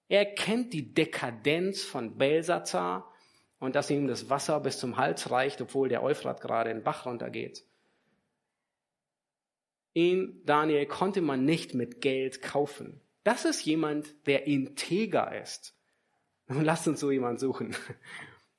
Er 0.08 0.26
kennt 0.26 0.74
die 0.74 0.92
Dekadenz 0.92 1.82
von 1.82 2.18
Belsazar 2.18 3.10
und 3.58 3.76
dass 3.76 3.90
ihm 3.90 4.06
das 4.06 4.28
Wasser 4.28 4.60
bis 4.60 4.78
zum 4.78 4.98
Hals 4.98 5.30
reicht, 5.30 5.62
obwohl 5.62 5.88
der 5.88 6.02
Euphrat 6.02 6.42
gerade 6.42 6.68
in 6.68 6.78
den 6.78 6.84
Bach 6.84 7.06
runtergeht. 7.06 7.64
Ihn, 9.94 10.42
Daniel, 10.44 10.84
konnte 10.84 11.22
man 11.22 11.46
nicht 11.46 11.72
mit 11.72 12.02
Geld 12.02 12.42
kaufen. 12.42 13.00
Das 13.24 13.46
ist 13.46 13.64
jemand, 13.64 14.26
der 14.26 14.46
integer 14.46 15.40
ist. 15.40 15.74
Nun 16.54 16.64
lasst 16.64 16.88
uns 16.88 17.00
so 17.00 17.10
jemand 17.10 17.40
suchen. 17.40 17.74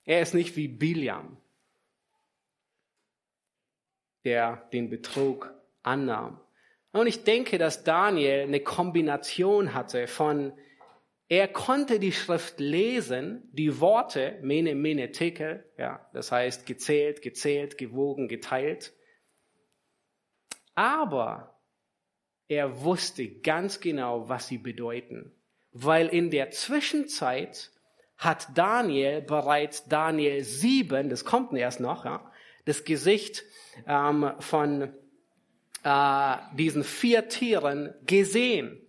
Er 0.05 0.21
ist 0.21 0.33
nicht 0.33 0.55
wie 0.55 0.67
Biliam, 0.67 1.37
der 4.25 4.67
den 4.73 4.89
Betrug 4.89 5.53
annahm. 5.81 6.39
Und 6.91 7.07
ich 7.07 7.23
denke, 7.23 7.57
dass 7.57 7.83
Daniel 7.83 8.41
eine 8.41 8.59
Kombination 8.59 9.73
hatte 9.73 10.07
von, 10.07 10.53
er 11.29 11.47
konnte 11.47 11.99
die 11.99 12.11
Schrift 12.11 12.59
lesen, 12.59 13.49
die 13.53 13.79
Worte, 13.79 14.37
mene, 14.41 14.75
mene, 14.75 15.11
tekel, 15.11 15.65
ja, 15.77 16.07
das 16.13 16.31
heißt 16.31 16.65
gezählt, 16.65 17.21
gezählt, 17.21 17.77
gewogen, 17.77 18.27
geteilt. 18.27 18.93
Aber 20.75 21.59
er 22.47 22.83
wusste 22.83 23.27
ganz 23.27 23.79
genau, 23.79 24.29
was 24.29 24.47
sie 24.47 24.57
bedeuten. 24.57 25.31
Weil 25.71 26.07
in 26.07 26.29
der 26.29 26.51
Zwischenzeit 26.51 27.72
hat 28.23 28.47
Daniel 28.55 29.21
bereits 29.21 29.85
Daniel 29.85 30.43
7, 30.43 31.09
das 31.09 31.25
kommt 31.25 31.53
erst 31.53 31.79
noch, 31.79 32.05
ja, 32.05 32.31
das 32.65 32.83
Gesicht 32.85 33.43
ähm, 33.87 34.31
von 34.39 34.93
äh, 35.83 36.35
diesen 36.55 36.83
vier 36.83 37.27
Tieren 37.27 37.93
gesehen. 38.05 38.79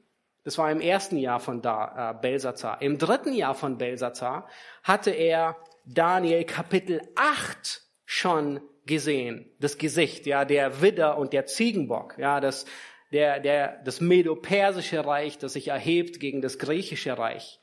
Das 0.45 0.59
war 0.59 0.71
im 0.71 0.81
ersten 0.81 1.17
Jahr 1.17 1.41
von 1.41 1.63
da, 1.63 2.11
äh, 2.11 2.21
Belsazar. 2.21 2.83
Im 2.83 2.99
dritten 2.99 3.33
Jahr 3.33 3.55
von 3.55 3.79
Belsazar 3.79 4.49
hatte 4.83 5.11
er 5.11 5.57
Daniel 5.87 6.45
Kapitel 6.45 7.01
8 7.17 7.83
schon 8.05 8.61
gesehen. 8.87 9.51
Das 9.59 9.79
Gesicht, 9.79 10.27
ja, 10.27 10.45
der 10.45 10.83
Widder 10.83 11.19
und 11.19 11.33
der 11.33 11.47
Ziegenbock, 11.47 12.17
ja, 12.19 12.41
das, 12.41 12.67
der, 13.13 13.41
der, 13.41 13.83
das 13.85 14.01
Medo-Persische 14.01 15.05
Reich, 15.07 15.39
das 15.39 15.55
sich 15.55 15.69
erhebt 15.69 16.21
gegen 16.21 16.43
das 16.43 16.59
griechische 16.59 17.17
Reich. 17.17 17.61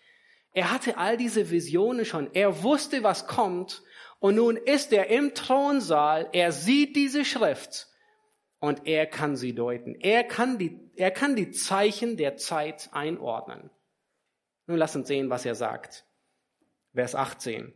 Er 0.54 0.72
hatte 0.72 0.98
all 0.98 1.18
diese 1.18 1.50
Visionen 1.50 2.06
schon. 2.06 2.34
Er 2.34 2.64
wusste, 2.64 3.04
was 3.04 3.28
kommt. 3.28 3.84
Und 4.20 4.36
nun 4.36 4.58
ist 4.58 4.94
er 4.94 5.08
im 5.08 5.34
Thronsaal. 5.34 6.30
Er 6.34 6.52
sieht 6.52 6.96
diese 6.96 7.26
Schrift. 7.26 7.88
Und 8.60 8.86
er 8.86 9.08
kann 9.08 9.36
sie 9.36 9.56
deuten. 9.56 9.96
Er 9.96 10.24
kann 10.24 10.58
die, 10.58 10.80
er 10.96 11.12
kann 11.12 11.36
die 11.36 11.52
Zeichen 11.52 12.18
der 12.18 12.38
Zeit 12.38 12.90
einordnen. 12.92 13.72
Nun 14.68 14.78
lass 14.78 14.96
uns 14.96 15.08
sehen, 15.08 15.30
was 15.30 15.46
er 15.46 15.56
sagt. 15.56 16.06
Vers 16.94 17.16
18. 17.16 17.74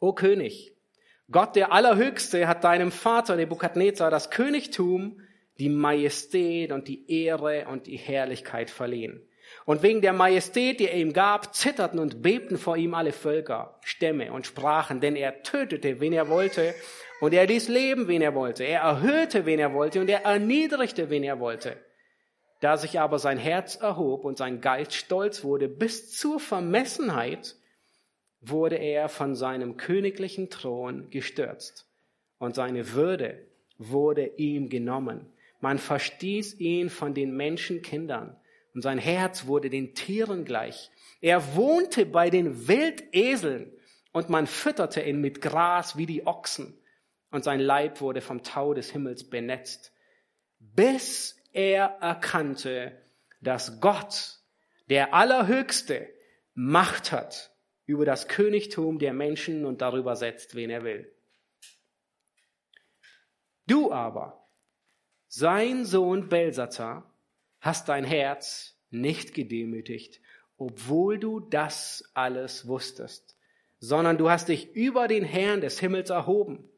O 0.00 0.12
König, 0.12 0.74
Gott 1.30 1.54
der 1.56 1.72
Allerhöchste 1.72 2.48
hat 2.48 2.64
deinem 2.64 2.90
Vater 2.90 3.36
Nebukadnezar 3.36 4.10
das 4.10 4.30
Königtum, 4.30 5.20
die 5.58 5.68
Majestät 5.68 6.72
und 6.72 6.88
die 6.88 7.10
Ehre 7.10 7.66
und 7.68 7.86
die 7.86 7.96
Herrlichkeit 7.96 8.70
verliehen. 8.70 9.26
Und 9.64 9.82
wegen 9.82 10.02
der 10.02 10.12
Majestät, 10.12 10.80
die 10.80 10.88
er 10.88 10.96
ihm 10.96 11.12
gab, 11.12 11.54
zitterten 11.54 11.98
und 11.98 12.22
bebten 12.22 12.58
vor 12.58 12.76
ihm 12.76 12.94
alle 12.94 13.12
Völker, 13.12 13.78
Stämme 13.82 14.32
und 14.32 14.46
Sprachen, 14.46 15.00
denn 15.00 15.16
er 15.16 15.42
tötete, 15.42 16.00
wen 16.00 16.12
er 16.12 16.28
wollte, 16.28 16.74
und 17.20 17.32
er 17.32 17.46
ließ 17.46 17.68
leben, 17.68 18.08
wen 18.08 18.20
er 18.20 18.34
wollte. 18.34 18.64
Er 18.64 18.80
erhöhte, 18.80 19.46
wen 19.46 19.58
er 19.58 19.72
wollte, 19.72 20.00
und 20.00 20.10
er 20.10 20.24
erniedrigte, 20.24 21.08
wen 21.08 21.22
er 21.22 21.40
wollte. 21.40 21.76
Da 22.60 22.76
sich 22.76 23.00
aber 23.00 23.18
sein 23.18 23.38
Herz 23.38 23.76
erhob 23.76 24.24
und 24.24 24.38
sein 24.38 24.60
Geist 24.60 24.94
stolz 24.94 25.44
wurde 25.44 25.68
bis 25.68 26.10
zur 26.12 26.40
Vermessenheit, 26.40 27.56
wurde 28.40 28.76
er 28.76 29.08
von 29.08 29.34
seinem 29.34 29.76
königlichen 29.76 30.50
Thron 30.50 31.10
gestürzt 31.10 31.86
und 32.38 32.54
seine 32.54 32.92
Würde 32.92 33.46
wurde 33.78 34.26
ihm 34.36 34.68
genommen. 34.68 35.32
Man 35.60 35.78
verstieß 35.78 36.60
ihn 36.60 36.90
von 36.90 37.14
den 37.14 37.36
Menschenkindern 37.36 38.36
und 38.74 38.82
sein 38.82 38.98
Herz 38.98 39.46
wurde 39.46 39.70
den 39.70 39.94
Tieren 39.94 40.44
gleich. 40.44 40.90
Er 41.20 41.54
wohnte 41.54 42.04
bei 42.04 42.28
den 42.28 42.68
Wildeseln 42.68 43.72
und 44.12 44.28
man 44.28 44.46
fütterte 44.46 45.00
ihn 45.02 45.20
mit 45.20 45.40
Gras 45.40 45.96
wie 45.96 46.06
die 46.06 46.26
Ochsen 46.26 46.78
und 47.30 47.44
sein 47.44 47.60
Leib 47.60 48.00
wurde 48.00 48.20
vom 48.20 48.42
Tau 48.42 48.74
des 48.74 48.90
Himmels 48.90 49.28
benetzt, 49.30 49.92
bis 50.58 51.36
er 51.52 51.98
erkannte, 52.00 53.00
dass 53.40 53.80
Gott, 53.80 54.40
der 54.88 55.14
Allerhöchste, 55.14 56.08
Macht 56.56 57.10
hat 57.10 57.52
über 57.84 58.04
das 58.04 58.28
Königtum 58.28 59.00
der 59.00 59.12
Menschen 59.12 59.64
und 59.64 59.82
darüber 59.82 60.14
setzt, 60.14 60.54
wen 60.54 60.70
er 60.70 60.84
will. 60.84 61.12
Du 63.66 63.90
aber, 63.90 64.48
sein 65.26 65.84
Sohn 65.84 66.28
Belsazar, 66.28 67.13
hast 67.64 67.88
dein 67.88 68.04
Herz 68.04 68.78
nicht 68.90 69.32
gedemütigt, 69.32 70.20
obwohl 70.58 71.18
du 71.18 71.40
das 71.40 72.04
alles 72.12 72.68
wusstest, 72.68 73.36
sondern 73.80 74.18
du 74.18 74.28
hast 74.28 74.48
dich 74.48 74.74
über 74.74 75.08
den 75.08 75.24
Herrn 75.24 75.62
des 75.62 75.80
Himmels 75.80 76.10
erhoben. 76.10 76.68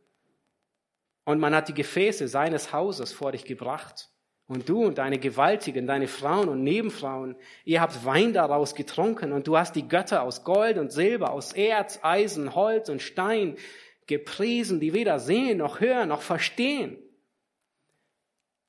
Und 1.24 1.40
man 1.40 1.56
hat 1.56 1.68
die 1.68 1.74
Gefäße 1.74 2.28
seines 2.28 2.72
Hauses 2.72 3.12
vor 3.12 3.32
dich 3.32 3.44
gebracht. 3.44 4.10
Und 4.46 4.68
du 4.68 4.84
und 4.84 4.98
deine 4.98 5.18
Gewaltigen, 5.18 5.88
deine 5.88 6.06
Frauen 6.06 6.48
und 6.48 6.62
Nebenfrauen, 6.62 7.34
ihr 7.64 7.80
habt 7.80 8.04
Wein 8.04 8.32
daraus 8.32 8.76
getrunken 8.76 9.32
und 9.32 9.48
du 9.48 9.58
hast 9.58 9.74
die 9.74 9.88
Götter 9.88 10.22
aus 10.22 10.44
Gold 10.44 10.78
und 10.78 10.92
Silber, 10.92 11.32
aus 11.32 11.52
Erz, 11.52 11.98
Eisen, 12.02 12.54
Holz 12.54 12.88
und 12.88 13.02
Stein 13.02 13.56
gepriesen, 14.06 14.78
die 14.78 14.92
weder 14.92 15.18
sehen 15.18 15.58
noch 15.58 15.80
hören 15.80 16.10
noch 16.10 16.22
verstehen. 16.22 16.96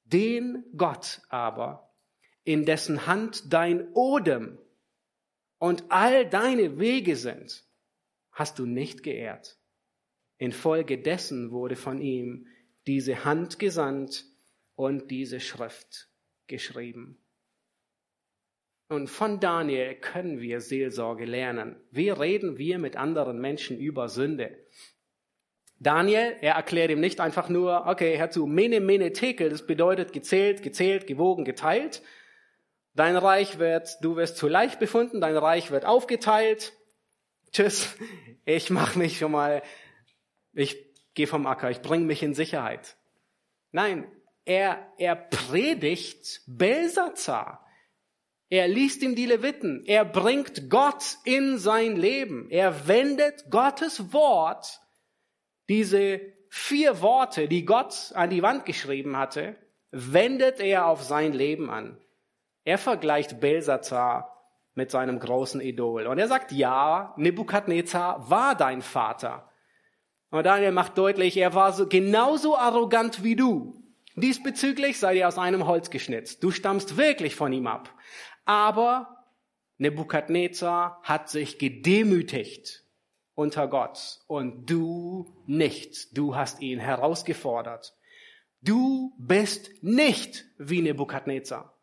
Den 0.05 0.65
Gott 0.75 1.21
aber, 1.29 1.86
in 2.47 2.65
dessen 2.65 3.05
Hand 3.05 3.53
dein 3.53 3.91
Odem 3.93 4.57
und 5.59 5.85
all 5.89 6.27
deine 6.27 6.79
Wege 6.79 7.15
sind, 7.15 7.65
hast 8.31 8.59
du 8.59 8.65
nicht 8.65 9.03
geehrt. 9.03 9.59
Infolgedessen 10.37 11.51
wurde 11.51 11.75
von 11.75 12.01
ihm 12.01 12.47
diese 12.85 13.25
Hand 13.25 13.59
gesandt, 13.59 14.25
und 14.77 15.11
diese 15.11 15.41
Schrift 15.41 16.07
geschrieben. 16.45 17.17
Und 18.89 19.09
von 19.09 19.41
Daniel 19.41 19.95
können 19.95 20.39
wir 20.39 20.61
Seelsorge 20.61 21.25
lernen. 21.25 21.75
Wie 21.91 22.09
reden 22.09 22.57
wir 22.57 22.79
mit 22.79 22.95
anderen 22.95 23.41
Menschen 23.41 23.77
über 23.77 24.07
Sünde? 24.07 24.57
Daniel, 25.79 26.37
er 26.41 26.53
erklärt 26.53 26.91
ihm 26.91 27.01
nicht 27.01 27.19
einfach 27.19 27.49
nur, 27.49 27.85
okay, 27.85 28.17
hör 28.17 28.29
zu, 28.29 28.45
mene, 28.45 28.79
mene, 28.79 29.11
tekel, 29.11 29.49
das 29.49 29.67
bedeutet 29.67 30.13
gezählt, 30.13 30.63
gezählt, 30.63 31.05
gewogen, 31.05 31.43
geteilt. 31.43 32.01
Dein 32.97 33.15
Reich 33.15 33.59
wird, 33.59 33.95
du 34.01 34.15
wirst 34.15 34.37
zu 34.37 34.47
leicht 34.47 34.79
befunden, 34.79 35.21
dein 35.21 35.37
Reich 35.37 35.69
wird 35.69 35.85
aufgeteilt. 35.85 36.73
Tschüss, 37.51 37.95
ich 38.43 38.71
mach 38.71 38.95
mich 38.95 39.19
schon 39.19 39.33
mal, 39.33 39.61
ich 40.53 40.83
gehe 41.13 41.27
vom 41.27 41.45
Acker, 41.45 41.69
ich 41.69 41.81
bringe 41.81 42.05
mich 42.05 42.23
in 42.23 42.33
Sicherheit. 42.33 42.97
Nein, 43.71 44.11
er, 44.45 44.91
er 44.97 45.15
predigt 45.15 46.41
Belsazar. 46.47 47.63
Er 48.49 48.67
liest 48.67 49.03
ihm 49.03 49.13
die 49.13 49.27
Leviten. 49.27 49.85
Er 49.85 50.03
bringt 50.03 50.67
Gott 50.67 51.17
in 51.23 51.59
sein 51.59 51.97
Leben. 51.97 52.49
Er 52.49 52.87
wendet 52.87 53.51
Gottes 53.51 54.11
Wort, 54.11 54.81
diese 55.69 56.19
vier 56.49 56.99
Worte, 57.01 57.47
die 57.47 57.63
Gott 57.63 58.11
an 58.15 58.31
die 58.31 58.41
Wand 58.41 58.65
geschrieben 58.65 59.17
hatte, 59.17 59.55
wendet 59.91 60.59
er 60.59 60.87
auf 60.87 61.03
sein 61.03 61.33
Leben 61.33 61.69
an. 61.69 62.01
Er 62.67 62.77
vergleicht 62.77 63.39
Belsazar 63.39 64.43
mit 64.75 64.91
seinem 64.91 65.19
großen 65.21 65.61
Idol. 65.61 66.05
Und 66.05 66.19
er 66.19 66.27
sagt, 66.27 66.51
ja, 66.51 67.13
Nebukadnezar 67.15 68.29
war 68.29 68.55
dein 68.55 68.81
Vater. 68.81 69.49
Und 70.31 70.45
Daniel 70.45 70.73
macht 70.73 70.97
deutlich, 70.97 71.37
er 71.37 71.53
war 71.53 71.71
so 71.71 71.87
genauso 71.87 72.57
arrogant 72.57 73.23
wie 73.23 73.37
du. 73.37 73.81
Diesbezüglich 74.17 74.99
seid 74.99 75.15
ihr 75.15 75.29
aus 75.29 75.37
einem 75.37 75.65
Holz 75.65 75.91
geschnitzt. 75.91 76.43
Du 76.43 76.51
stammst 76.51 76.97
wirklich 76.97 77.37
von 77.37 77.53
ihm 77.53 77.67
ab. 77.67 77.89
Aber 78.43 79.23
Nebukadnezar 79.77 80.99
hat 81.03 81.29
sich 81.29 81.59
gedemütigt 81.59 82.83
unter 83.33 83.69
Gott 83.69 84.19
und 84.27 84.69
du 84.69 85.33
nicht. 85.45 86.17
Du 86.17 86.35
hast 86.35 86.61
ihn 86.61 86.79
herausgefordert. 86.79 87.95
Du 88.61 89.13
bist 89.17 89.71
nicht 89.81 90.43
wie 90.57 90.81
Nebukadnezar. 90.81 91.76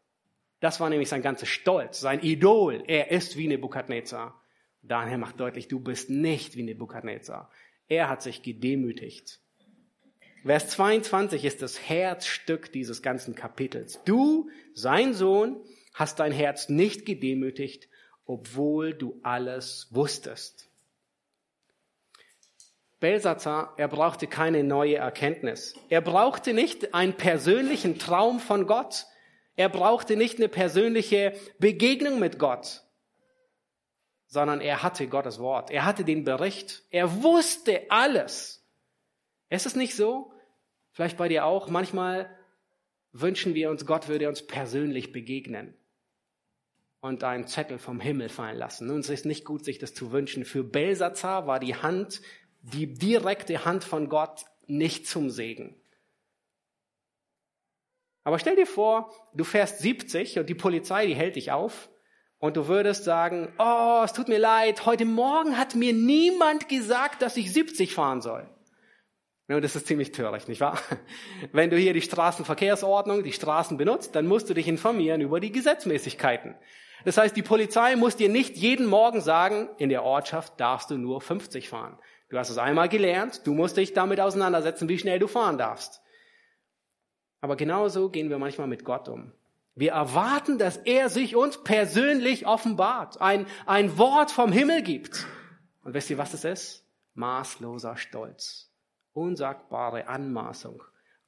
Das 0.64 0.80
war 0.80 0.88
nämlich 0.88 1.10
sein 1.10 1.20
ganzer 1.20 1.44
Stolz, 1.44 2.00
sein 2.00 2.22
Idol. 2.22 2.84
Er 2.86 3.10
ist 3.10 3.36
wie 3.36 3.48
Nebukadnezar. 3.48 4.40
Daniel 4.80 5.18
macht 5.18 5.38
deutlich, 5.38 5.68
du 5.68 5.78
bist 5.78 6.08
nicht 6.08 6.56
wie 6.56 6.62
Nebukadnezar. 6.62 7.50
Er 7.86 8.08
hat 8.08 8.22
sich 8.22 8.42
gedemütigt. 8.42 9.40
Vers 10.42 10.70
22 10.70 11.44
ist 11.44 11.60
das 11.60 11.86
Herzstück 11.86 12.72
dieses 12.72 13.02
ganzen 13.02 13.34
Kapitels. 13.34 14.00
Du, 14.06 14.48
sein 14.72 15.12
Sohn, 15.12 15.60
hast 15.92 16.18
dein 16.18 16.32
Herz 16.32 16.70
nicht 16.70 17.04
gedemütigt, 17.04 17.90
obwohl 18.24 18.94
du 18.94 19.20
alles 19.22 19.88
wusstest. 19.90 20.70
Belsazar, 23.00 23.74
er 23.76 23.88
brauchte 23.88 24.28
keine 24.28 24.64
neue 24.64 24.96
Erkenntnis. 24.96 25.74
Er 25.90 26.00
brauchte 26.00 26.54
nicht 26.54 26.94
einen 26.94 27.12
persönlichen 27.12 27.98
Traum 27.98 28.40
von 28.40 28.66
Gott. 28.66 29.04
Er 29.56 29.68
brauchte 29.68 30.16
nicht 30.16 30.38
eine 30.38 30.48
persönliche 30.48 31.34
Begegnung 31.58 32.18
mit 32.18 32.38
Gott, 32.38 32.82
sondern 34.26 34.60
er 34.60 34.82
hatte 34.82 35.06
Gottes 35.08 35.38
Wort. 35.38 35.70
Er 35.70 35.84
hatte 35.84 36.04
den 36.04 36.24
Bericht. 36.24 36.82
Er 36.90 37.22
wusste 37.22 37.82
alles. 37.88 38.66
Es 39.48 39.66
ist 39.66 39.76
nicht 39.76 39.94
so, 39.94 40.34
Vielleicht 40.94 41.16
bei 41.16 41.26
dir 41.26 41.44
auch. 41.44 41.68
Manchmal 41.68 42.30
wünschen 43.10 43.54
wir 43.54 43.68
uns, 43.70 43.84
Gott 43.84 44.06
würde 44.08 44.28
uns 44.28 44.46
persönlich 44.46 45.10
begegnen 45.10 45.74
und 47.00 47.24
einen 47.24 47.48
Zettel 47.48 47.78
vom 47.78 48.00
Himmel 48.00 48.28
fallen 48.28 48.56
lassen. 48.56 48.88
Und 48.90 49.00
es 49.00 49.10
ist 49.10 49.26
nicht 49.26 49.44
gut, 49.44 49.64
sich 49.64 49.78
das 49.78 49.92
zu 49.92 50.12
wünschen. 50.12 50.44
Für 50.44 50.62
Belsazar 50.62 51.48
war 51.48 51.58
die 51.58 51.74
Hand, 51.74 52.22
die 52.62 52.94
direkte 52.94 53.64
Hand 53.64 53.82
von 53.82 54.08
Gott 54.08 54.44
nicht 54.66 55.08
zum 55.08 55.30
Segen. 55.30 55.74
Aber 58.24 58.38
stell 58.38 58.56
dir 58.56 58.66
vor, 58.66 59.12
du 59.34 59.44
fährst 59.44 59.78
70 59.78 60.38
und 60.38 60.48
die 60.48 60.54
Polizei, 60.54 61.06
die 61.06 61.14
hält 61.14 61.36
dich 61.36 61.52
auf 61.52 61.90
und 62.38 62.56
du 62.56 62.68
würdest 62.68 63.04
sagen, 63.04 63.52
oh, 63.58 64.02
es 64.04 64.14
tut 64.14 64.28
mir 64.28 64.38
leid, 64.38 64.86
heute 64.86 65.04
Morgen 65.04 65.58
hat 65.58 65.74
mir 65.74 65.92
niemand 65.92 66.68
gesagt, 66.68 67.22
dass 67.22 67.36
ich 67.36 67.52
70 67.52 67.94
fahren 67.94 68.22
soll. 68.22 68.48
Und 69.46 69.62
das 69.62 69.76
ist 69.76 69.86
ziemlich 69.86 70.12
töricht, 70.12 70.48
nicht 70.48 70.62
wahr? 70.62 70.78
Wenn 71.52 71.68
du 71.68 71.76
hier 71.76 71.92
die 71.92 72.00
Straßenverkehrsordnung, 72.00 73.22
die 73.22 73.32
Straßen 73.32 73.76
benutzt, 73.76 74.16
dann 74.16 74.26
musst 74.26 74.48
du 74.48 74.54
dich 74.54 74.68
informieren 74.68 75.20
über 75.20 75.38
die 75.38 75.52
Gesetzmäßigkeiten. 75.52 76.54
Das 77.04 77.18
heißt, 77.18 77.36
die 77.36 77.42
Polizei 77.42 77.94
muss 77.96 78.16
dir 78.16 78.30
nicht 78.30 78.56
jeden 78.56 78.86
Morgen 78.86 79.20
sagen, 79.20 79.68
in 79.76 79.90
der 79.90 80.02
Ortschaft 80.02 80.58
darfst 80.58 80.90
du 80.90 80.96
nur 80.96 81.20
50 81.20 81.68
fahren. 81.68 81.98
Du 82.30 82.38
hast 82.38 82.48
es 82.48 82.56
einmal 82.56 82.88
gelernt, 82.88 83.46
du 83.46 83.52
musst 83.52 83.76
dich 83.76 83.92
damit 83.92 84.18
auseinandersetzen, 84.18 84.88
wie 84.88 84.98
schnell 84.98 85.18
du 85.18 85.26
fahren 85.26 85.58
darfst. 85.58 86.00
Aber 87.44 87.56
genauso 87.56 88.08
gehen 88.08 88.30
wir 88.30 88.38
manchmal 88.38 88.68
mit 88.68 88.86
Gott 88.86 89.06
um. 89.06 89.30
Wir 89.74 89.92
erwarten, 89.92 90.56
dass 90.56 90.78
er 90.78 91.10
sich 91.10 91.36
uns 91.36 91.62
persönlich 91.62 92.46
offenbart, 92.46 93.20
ein, 93.20 93.44
ein 93.66 93.98
Wort 93.98 94.30
vom 94.30 94.50
Himmel 94.50 94.80
gibt. 94.80 95.26
Und 95.82 95.92
wisst 95.92 96.08
ihr, 96.08 96.16
was 96.16 96.32
es 96.32 96.44
ist? 96.44 96.86
Maßloser 97.12 97.98
Stolz 97.98 98.70
unsagbare 99.12 100.08
Anmaßung. 100.08 100.82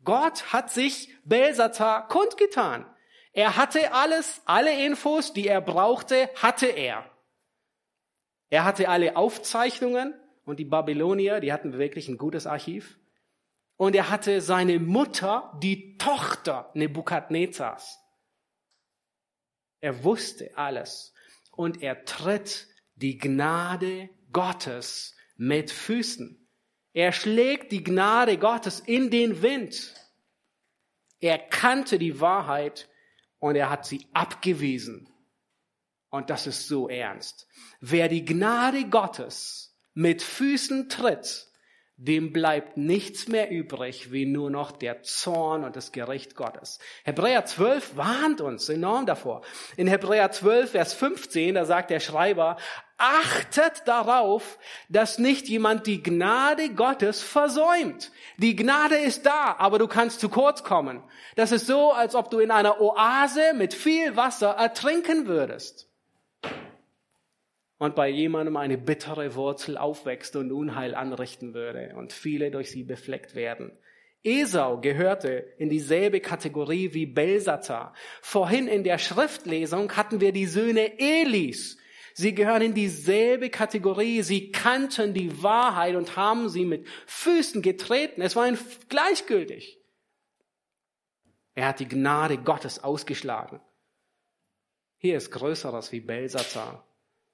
Gott 0.05 0.55
hat 0.55 0.71
sich 0.71 1.15
Belsazar 1.27 2.09
kundgetan. 2.09 2.87
Er 3.35 3.59
hatte 3.59 3.93
alles, 3.93 4.41
alle 4.47 4.87
Infos, 4.87 5.35
die 5.35 5.47
er 5.47 5.61
brauchte, 5.61 6.31
hatte 6.37 6.65
er. 6.65 7.05
Er 8.49 8.65
hatte 8.65 8.89
alle 8.89 9.17
Aufzeichnungen 9.17 10.15
und 10.47 10.61
die 10.61 10.65
Babylonier, 10.65 11.41
die 11.41 11.53
hatten 11.53 11.77
wirklich 11.77 12.09
ein 12.09 12.17
gutes 12.17 12.47
Archiv. 12.47 12.99
Und 13.77 13.95
er 13.95 14.11
hatte 14.11 14.41
seine 14.41 14.79
Mutter, 14.79 15.53
die 15.63 15.99
Tochter 15.99 16.71
Nebukadnezars. 16.75 17.99
Er 19.81 20.05
wusste 20.05 20.57
alles. 20.57 21.13
Und 21.53 21.83
er 21.83 22.05
tritt 22.05 22.69
die 22.95 23.19
Gnade 23.19 24.11
Gottes 24.33 25.15
mit 25.37 25.71
Füßen. 25.71 26.47
Er 26.93 27.13
schlägt 27.13 27.73
die 27.73 27.85
Gnade 27.85 28.39
Gottes 28.39 28.81
in 28.81 29.11
den 29.11 29.43
Wind. 29.43 29.95
Er 31.21 31.39
kannte 31.39 31.99
die 31.99 32.21
Wahrheit 32.21 32.89
und 33.39 33.57
er 33.57 33.69
hat 33.69 33.87
sie 33.87 34.07
abgewiesen. 34.13 35.09
Und 36.09 36.31
das 36.31 36.47
ist 36.47 36.69
so 36.69 36.89
ernst. 36.89 37.47
Wer 37.81 38.09
die 38.09 38.25
Gnade 38.25 38.89
Gottes 38.89 39.77
mit 39.93 40.23
Füßen 40.23 40.89
tritt, 40.89 41.46
dem 41.99 42.31
bleibt 42.31 42.77
nichts 42.77 43.27
mehr 43.27 43.51
übrig, 43.51 44.13
wie 44.13 44.27
nur 44.27 44.51
noch 44.51 44.73
der 44.73 45.03
Zorn 45.03 45.65
und 45.65 45.77
das 45.77 45.93
Gericht 45.93 46.37
Gottes. 46.37 46.79
Hebräer 47.05 47.47
12 47.47 47.97
warnt 47.97 48.43
uns 48.43 48.69
enorm 48.69 49.07
davor. 49.07 49.41
In 49.79 49.87
Hebräer 49.87 50.31
12, 50.31 50.73
Vers 50.73 50.93
15, 50.93 51.55
da 51.55 51.65
sagt 51.65 51.89
der 51.89 52.01
Schreiber, 52.01 52.59
achtet 52.99 53.89
darauf, 53.89 54.59
dass 54.91 55.19
nicht 55.19 55.49
jemand 55.49 55.87
die 55.87 56.03
Gnade 56.03 56.69
Gottes 56.71 57.23
versäumt. 57.23 58.13
Die 58.37 58.57
Gnade 58.57 58.97
ist 58.97 59.25
da, 59.25 59.57
aber 59.59 59.79
du 59.79 59.89
kannst 59.89 60.21
zu 60.21 60.29
kurz 60.29 60.65
kommen. 60.65 61.03
Das 61.35 61.51
ist 61.51 61.67
so, 61.67 61.93
als 61.93 62.15
ob 62.15 62.31
du 62.31 62.41
in 62.41 62.51
einer 62.51 62.79
Oase 62.81 63.55
mit 63.55 63.73
viel 63.73 64.17
Wasser 64.17 64.51
ertrinken 64.51 65.27
würdest 65.27 65.89
und 67.79 67.95
bei 67.95 68.09
jemandem 68.09 68.57
eine 68.57 68.79
bittere 68.79 69.35
Wurzel 69.35 69.77
aufwächst 69.77 70.37
und 70.37 70.53
Unheil 70.53 70.95
anrichten 70.95 71.55
würde 71.55 71.95
und 71.97 72.13
viele 72.13 72.51
durch 72.51 72.71
sie 72.71 72.85
befleckt 72.85 73.35
werden. 73.35 73.73
Esau 74.23 74.81
gehörte 74.81 75.47
in 75.59 75.69
dieselbe 75.69 76.21
Kategorie 76.21 76.93
wie 76.95 77.07
Belsazar. 77.07 77.95
Vorhin 78.23 78.67
in 78.67 78.83
der 78.83 78.99
Schriftlesung 78.99 79.93
hatten 79.97 80.21
wir 80.21 80.33
die 80.33 80.47
Söhne 80.47 80.99
Elis. 80.99 81.79
Sie 82.13 82.35
gehören 82.35 82.63
in 82.63 82.75
dieselbe 82.75 83.51
Kategorie. 83.51 84.23
Sie 84.23 84.51
kannten 84.51 85.13
die 85.13 85.43
Wahrheit 85.43 85.95
und 85.95 86.17
haben 86.17 86.49
sie 86.49 86.65
mit 86.65 86.89
Füßen 87.07 87.63
getreten. 87.63 88.23
Es 88.23 88.35
war 88.35 88.49
ihnen 88.49 88.59
gleichgültig. 88.89 89.79
Er 91.55 91.69
hat 91.69 91.81
die 91.81 91.89
Gnade 91.89 92.39
Gottes 92.39 92.83
ausgeschlagen. 92.83 93.61
Hier 94.97 95.19
ist 95.19 95.31
Größeres 95.31 95.93
wie 95.93 96.01
Belsazar. 96.01 96.86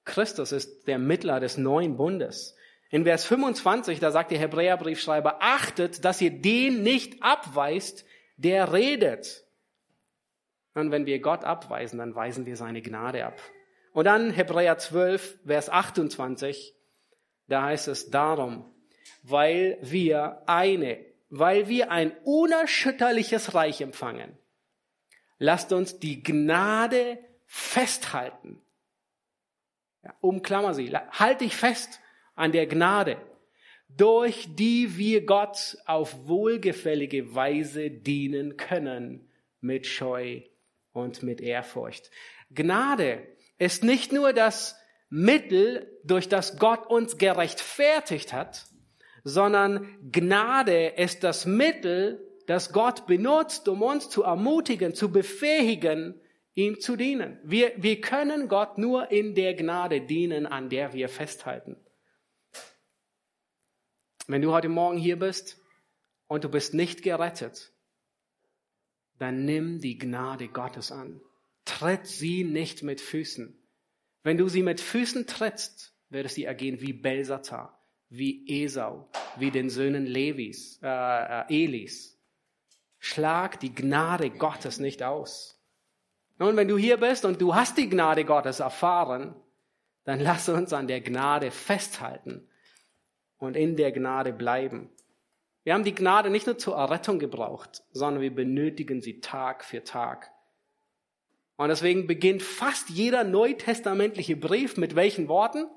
Christus 0.05 0.51
ist 0.51 0.87
der 0.87 0.99
Mittler 0.99 1.39
des 1.39 1.57
neuen 1.57 1.97
Bundes. 1.97 2.55
In 2.89 3.05
Vers 3.05 3.25
25, 3.25 3.99
da 3.99 4.11
sagt 4.11 4.31
der 4.31 4.39
Hebräerbriefschreiber, 4.39 5.37
achtet, 5.41 6.05
dass 6.05 6.21
ihr 6.21 6.31
den 6.31 6.83
nicht 6.83 7.23
abweist, 7.23 8.05
der 8.37 8.71
redet. 8.73 9.45
Und 10.75 10.91
wenn 10.91 11.05
wir 11.05 11.19
Gott 11.19 11.43
abweisen, 11.43 11.99
dann 11.99 12.15
weisen 12.15 12.45
wir 12.45 12.57
seine 12.57 12.81
Gnade 12.81 13.25
ab. 13.25 13.39
Und 13.93 14.05
dann 14.05 14.31
Hebräer 14.31 14.77
12, 14.77 15.39
Vers 15.45 15.69
28, 15.69 16.75
da 17.47 17.63
heißt 17.63 17.87
es 17.87 18.09
darum, 18.09 18.65
weil 19.21 19.77
wir 19.81 20.43
eine, 20.47 20.99
weil 21.29 21.67
wir 21.67 21.91
ein 21.91 22.11
unerschütterliches 22.23 23.55
Reich 23.55 23.81
empfangen. 23.81 24.37
Lasst 25.37 25.73
uns 25.73 25.99
die 25.99 26.23
Gnade 26.23 27.17
festhalten 27.45 28.63
ja, 30.03 30.13
umklammer 30.21 30.73
sie. 30.73 30.91
Halt 31.11 31.41
dich 31.41 31.55
fest 31.55 31.99
an 32.35 32.51
der 32.51 32.67
Gnade, 32.67 33.17
durch 33.89 34.47
die 34.49 34.97
wir 34.97 35.25
Gott 35.25 35.77
auf 35.85 36.27
wohlgefällige 36.27 37.35
Weise 37.35 37.89
dienen 37.89 38.57
können 38.57 39.29
mit 39.61 39.85
Scheu 39.87 40.41
und 40.91 41.23
mit 41.23 41.41
Ehrfurcht. 41.41 42.09
Gnade 42.51 43.27
ist 43.57 43.83
nicht 43.83 44.11
nur 44.11 44.33
das 44.33 44.77
Mittel, 45.09 45.99
durch 46.03 46.27
das 46.27 46.57
Gott 46.57 46.87
uns 46.87 47.17
gerechtfertigt 47.17 48.33
hat, 48.33 48.65
sondern 49.23 49.97
Gnade 50.11 50.87
ist 50.87 51.23
das 51.23 51.45
Mittel, 51.45 52.27
das 52.47 52.73
Gott 52.73 53.05
benutzt, 53.05 53.69
um 53.69 53.81
uns 53.83 54.09
zu 54.09 54.23
ermutigen, 54.23 54.95
zu 54.95 55.11
befähigen, 55.11 56.19
ihm 56.55 56.79
zu 56.79 56.95
dienen. 56.95 57.39
Wir, 57.43 57.73
wir 57.77 58.01
können 58.01 58.47
Gott 58.47 58.77
nur 58.77 59.11
in 59.11 59.35
der 59.35 59.53
Gnade 59.55 60.01
dienen, 60.01 60.45
an 60.45 60.69
der 60.69 60.93
wir 60.93 61.09
festhalten. 61.09 61.77
Wenn 64.27 64.41
du 64.41 64.51
heute 64.51 64.69
Morgen 64.69 64.97
hier 64.97 65.19
bist 65.19 65.59
und 66.27 66.43
du 66.43 66.49
bist 66.49 66.73
nicht 66.73 67.03
gerettet, 67.03 67.73
dann 69.19 69.45
nimm 69.45 69.79
die 69.79 69.97
Gnade 69.97 70.47
Gottes 70.47 70.91
an. 70.91 71.21
Tritt 71.65 72.07
sie 72.07 72.43
nicht 72.43 72.83
mit 72.83 73.01
Füßen. 73.01 73.57
Wenn 74.23 74.37
du 74.37 74.47
sie 74.47 74.63
mit 74.63 74.79
Füßen 74.79 75.27
trittst, 75.27 75.93
wird 76.09 76.25
es 76.25 76.35
dir 76.35 76.47
ergehen 76.47 76.79
wie 76.79 76.93
Belsazar, 76.93 77.81
wie 78.09 78.63
Esau, 78.63 79.09
wie 79.37 79.51
den 79.51 79.69
Söhnen 79.69 80.05
Levis, 80.05 80.79
äh, 80.81 80.87
äh, 80.87 81.63
Elis. 81.63 82.17
Schlag 82.99 83.59
die 83.59 83.73
Gnade 83.73 84.29
Gottes 84.29 84.79
nicht 84.79 85.03
aus. 85.03 85.59
Nun, 86.43 86.57
wenn 86.57 86.67
du 86.67 86.77
hier 86.77 86.97
bist 86.97 87.23
und 87.23 87.39
du 87.39 87.55
hast 87.55 87.77
die 87.77 87.87
Gnade 87.87 88.25
Gottes 88.25 88.59
erfahren, 88.59 89.33
dann 90.03 90.19
lass 90.19 90.49
uns 90.49 90.73
an 90.73 90.87
der 90.87 90.99
Gnade 90.99 91.51
festhalten 91.51 92.49
und 93.37 93.55
in 93.55 93.77
der 93.77 93.93
Gnade 93.93 94.33
bleiben. 94.33 94.89
Wir 95.63 95.73
haben 95.73 95.85
die 95.85 95.95
Gnade 95.95 96.29
nicht 96.29 96.45
nur 96.45 96.57
zur 96.57 96.75
Errettung 96.75 97.17
gebraucht, 97.17 97.83
sondern 97.91 98.21
wir 98.21 98.35
benötigen 98.35 98.99
sie 98.99 99.21
Tag 99.21 99.63
für 99.63 99.85
Tag. 99.85 100.33
Und 101.55 101.69
deswegen 101.69 102.07
beginnt 102.07 102.43
fast 102.43 102.89
jeder 102.89 103.23
neutestamentliche 103.23 104.35
Brief 104.35 104.75
mit 104.75 104.97
welchen 104.97 105.29
Worten? 105.29 105.67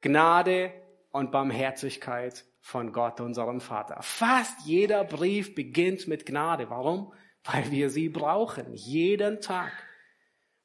Gnade 0.00 0.72
und 1.10 1.32
Barmherzigkeit 1.32 2.46
von 2.62 2.94
Gott, 2.94 3.20
unserem 3.20 3.60
Vater. 3.60 3.98
Fast 4.00 4.64
jeder 4.64 5.04
Brief 5.04 5.54
beginnt 5.54 6.08
mit 6.08 6.24
Gnade. 6.24 6.70
Warum? 6.70 7.12
Weil 7.50 7.70
wir 7.70 7.90
sie 7.90 8.08
brauchen, 8.08 8.74
jeden 8.74 9.40
Tag. 9.40 9.72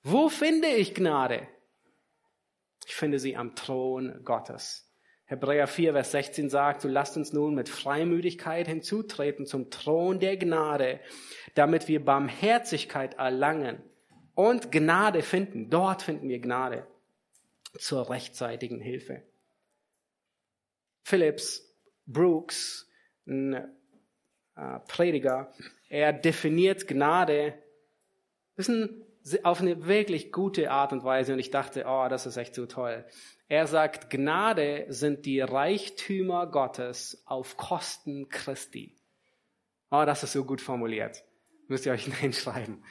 Wo 0.01 0.27
finde 0.27 0.67
ich 0.67 0.93
Gnade? 0.93 1.47
Ich 2.85 2.93
finde 2.93 3.19
sie 3.19 3.37
am 3.37 3.55
Thron 3.55 4.21
Gottes. 4.25 4.89
Hebräer 5.25 5.67
4, 5.67 5.93
Vers 5.93 6.11
16 6.11 6.49
sagt, 6.49 6.81
so 6.81 6.89
lasst 6.89 7.15
uns 7.15 7.31
nun 7.31 7.55
mit 7.55 7.69
Freimütigkeit 7.69 8.67
hinzutreten 8.67 9.45
zum 9.45 9.69
Thron 9.69 10.19
der 10.19 10.35
Gnade, 10.35 10.99
damit 11.55 11.87
wir 11.87 12.03
Barmherzigkeit 12.03 13.13
erlangen 13.13 13.81
und 14.35 14.69
Gnade 14.71 15.21
finden. 15.21 15.69
Dort 15.69 16.01
finden 16.01 16.27
wir 16.27 16.39
Gnade 16.39 16.85
zur 17.79 18.09
rechtzeitigen 18.09 18.81
Hilfe. 18.81 19.23
Phillips 21.03 21.73
Brooks, 22.05 22.89
ein 23.25 23.53
äh, 24.55 24.79
Prediger, 24.87 25.53
er 25.93 26.11
definiert 26.11 26.87
Gnade 26.87 27.53
auf 29.43 29.61
eine 29.61 29.85
wirklich 29.85 30.31
gute 30.31 30.71
Art 30.71 30.91
und 30.91 31.03
Weise 31.03 31.33
und 31.33 31.39
ich 31.39 31.51
dachte, 31.51 31.85
oh, 31.87 32.07
das 32.09 32.25
ist 32.25 32.35
echt 32.35 32.55
so 32.55 32.65
toll. 32.65 33.05
Er 33.47 33.67
sagt, 33.67 34.09
Gnade 34.09 34.87
sind 34.89 35.27
die 35.27 35.39
Reichtümer 35.39 36.47
Gottes 36.47 37.21
auf 37.27 37.57
Kosten 37.57 38.27
Christi. 38.27 38.95
Oh, 39.91 40.03
das 40.03 40.23
ist 40.23 40.33
so 40.33 40.43
gut 40.45 40.61
formuliert. 40.61 41.23
Müsst 41.67 41.85
ihr 41.85 41.91
euch 41.91 42.05
hinschreiben. 42.19 42.83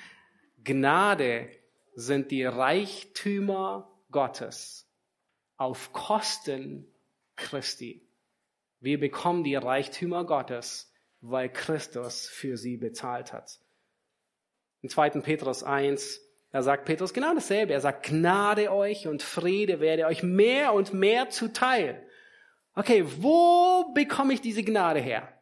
Gnade 0.63 1.51
sind 1.97 2.31
die 2.31 2.45
Reichtümer 2.45 3.91
Gottes 4.13 4.89
auf 5.57 5.93
Kosten 5.93 6.87
Christi. 7.35 8.07
Wir 8.79 9.01
bekommen 9.01 9.43
die 9.43 9.57
Reichtümer 9.57 10.25
Gottes 10.25 10.92
weil 11.23 11.49
Christus 11.49 12.29
für 12.29 12.57
sie 12.57 12.77
bezahlt 12.77 13.33
hat. 13.33 13.59
Im 14.83 14.91
2. 14.91 15.11
Petrus 15.21 15.63
1, 15.63 16.21
da 16.51 16.63
sagt 16.63 16.85
Petrus 16.85 17.15
genau 17.15 17.35
dasselbe. 17.35 17.73
Er 17.73 17.81
sagt, 17.81 18.07
Gnade 18.07 18.71
euch 18.71 19.07
und 19.07 19.23
Friede 19.23 19.81
werde 19.81 20.07
euch 20.07 20.23
mehr 20.23 20.75
und 20.75 20.93
mehr 20.93 21.31
zuteil. 21.31 22.07
Okay, 22.75 23.05
wo 23.19 23.93
bekomme 23.95 24.35
ich 24.35 24.41
diese 24.41 24.63
Gnade 24.63 25.01
her? 25.01 25.33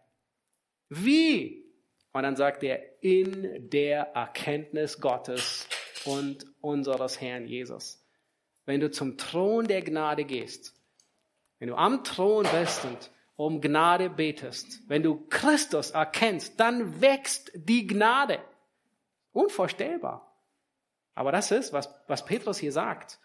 Wie? 0.89 1.64
Und 2.12 2.24
dann 2.24 2.37
sagt 2.37 2.62
er, 2.62 3.03
in 3.03 3.70
der 3.70 4.14
Erkenntnis 4.14 5.01
Gottes 5.01 5.66
und 6.05 6.45
unseres 6.61 7.20
Herrn 7.20 7.47
Jesus. 7.47 8.05
Wenn 8.66 8.81
du 8.81 8.91
zum 8.91 9.16
Thron 9.16 9.66
der 9.66 9.83
Gnade 9.83 10.24
gehst, 10.24 10.74
wenn 11.59 11.68
du 11.68 11.76
am 11.76 12.05
Thron 12.05 12.47
bist 12.61 12.85
und 12.85 13.11
um 13.47 13.62
Gnade 13.62 14.11
betest, 14.11 14.82
wenn 14.86 15.03
du 15.03 15.26
Christus 15.30 15.93
erkennst, 15.93 16.61
dann 16.61 17.01
wächst 17.01 17.51
die 17.55 17.86
Gnade. 17.86 18.38
Unvorstellbar. 19.32 20.36
Aber 21.14 21.32
das 21.32 21.51
ist, 21.51 21.72
was, 21.72 21.88
was 22.07 22.26
Petrus 22.26 22.59
hier 22.59 22.72
sagt. 22.72 23.18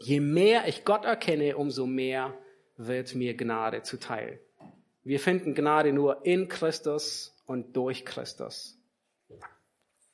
Je 0.00 0.18
mehr 0.18 0.66
ich 0.66 0.84
Gott 0.84 1.04
erkenne, 1.04 1.56
umso 1.56 1.86
mehr 1.86 2.36
wird 2.76 3.14
mir 3.14 3.36
Gnade 3.36 3.82
zuteil. 3.82 4.40
Wir 5.04 5.20
finden 5.20 5.54
Gnade 5.54 5.92
nur 5.92 6.26
in 6.26 6.48
Christus 6.48 7.36
und 7.46 7.76
durch 7.76 8.04
Christus. 8.04 8.76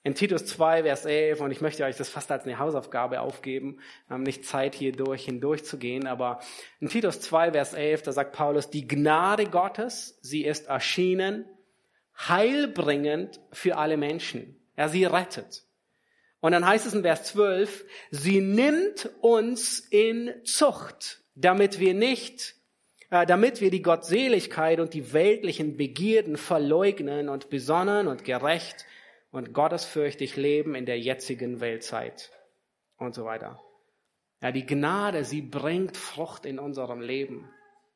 In 0.08 0.14
Titus 0.14 0.46
2, 0.46 0.84
Vers 0.84 1.04
11, 1.04 1.42
und 1.42 1.50
ich 1.50 1.60
möchte 1.60 1.84
euch 1.84 1.98
das 1.98 2.08
fast 2.08 2.32
als 2.32 2.44
eine 2.44 2.58
Hausaufgabe 2.58 3.20
aufgeben, 3.20 3.78
wir 4.06 4.14
haben 4.14 4.22
nicht 4.22 4.46
Zeit 4.46 4.74
hier 4.74 4.92
durch 4.92 5.26
hindurchzugehen, 5.26 6.06
aber 6.06 6.40
in 6.80 6.88
Titus 6.88 7.20
2, 7.20 7.52
Vers 7.52 7.74
11, 7.74 8.04
da 8.04 8.12
sagt 8.12 8.32
Paulus, 8.32 8.70
die 8.70 8.88
Gnade 8.88 9.44
Gottes, 9.44 10.18
sie 10.22 10.46
ist 10.46 10.68
erschienen, 10.68 11.44
heilbringend 12.26 13.38
für 13.52 13.76
alle 13.76 13.98
Menschen. 13.98 14.58
Ja, 14.78 14.88
sie 14.88 15.04
rettet. 15.04 15.64
Und 16.40 16.52
dann 16.52 16.66
heißt 16.66 16.86
es 16.86 16.94
in 16.94 17.02
Vers 17.02 17.24
12, 17.24 17.84
sie 18.10 18.40
nimmt 18.40 19.10
uns 19.20 19.78
in 19.78 20.32
Zucht, 20.42 21.20
damit 21.34 21.80
wir 21.80 21.92
nicht, 21.92 22.54
äh, 23.10 23.26
damit 23.26 23.60
wir 23.60 23.70
die 23.70 23.82
Gottseligkeit 23.82 24.80
und 24.80 24.94
die 24.94 25.12
weltlichen 25.12 25.76
Begierden 25.76 26.38
verleugnen 26.38 27.28
und 27.28 27.50
besonnen 27.50 28.06
und 28.06 28.24
gerecht 28.24 28.86
und 29.30 29.52
gottesfürchtig 29.52 30.36
leben 30.36 30.74
in 30.74 30.86
der 30.86 30.98
jetzigen 30.98 31.60
Weltzeit 31.60 32.30
und 32.96 33.14
so 33.14 33.24
weiter. 33.24 33.62
Ja, 34.40 34.52
die 34.52 34.66
Gnade, 34.66 35.24
sie 35.24 35.42
bringt 35.42 35.96
Frucht 35.96 36.46
in 36.46 36.58
unserem 36.58 37.00
Leben. 37.00 37.50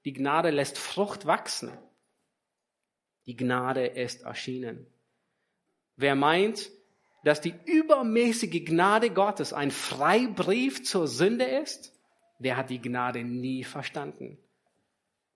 Die 0.05 0.13
Gnade 0.13 0.51
lässt 0.51 0.79
Frucht 0.79 1.27
wachsen. 1.27 1.71
Die 3.27 3.37
Gnade 3.37 3.87
ist 3.87 4.23
erschienen. 4.23 4.87
Wer 5.97 6.17
meint, 6.17 6.71
dass 7.23 7.41
die 7.41 7.55
übermäßige 7.67 8.65
Gnade 8.65 9.11
Gottes 9.11 9.53
ein 9.53 9.71
Freibrief 9.71 10.83
zur 10.83 11.07
Sünde 11.07 11.45
ist, 11.45 11.93
der 12.41 12.57
hat 12.57 12.71
die 12.71 12.81
Gnade 12.81 13.23
nie 13.23 13.63
verstanden. 13.63 14.39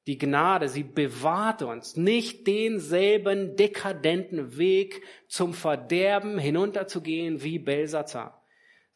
Die 0.06 0.18
Gnade, 0.18 0.68
sie 0.68 0.84
bewahrt 0.84 1.62
uns, 1.62 1.96
nicht 1.96 2.46
denselben 2.46 3.56
dekadenten 3.56 4.56
Weg 4.56 5.02
zum 5.26 5.52
Verderben 5.52 6.38
hinunterzugehen 6.38 7.42
wie 7.42 7.58
Belsazar. 7.58 8.44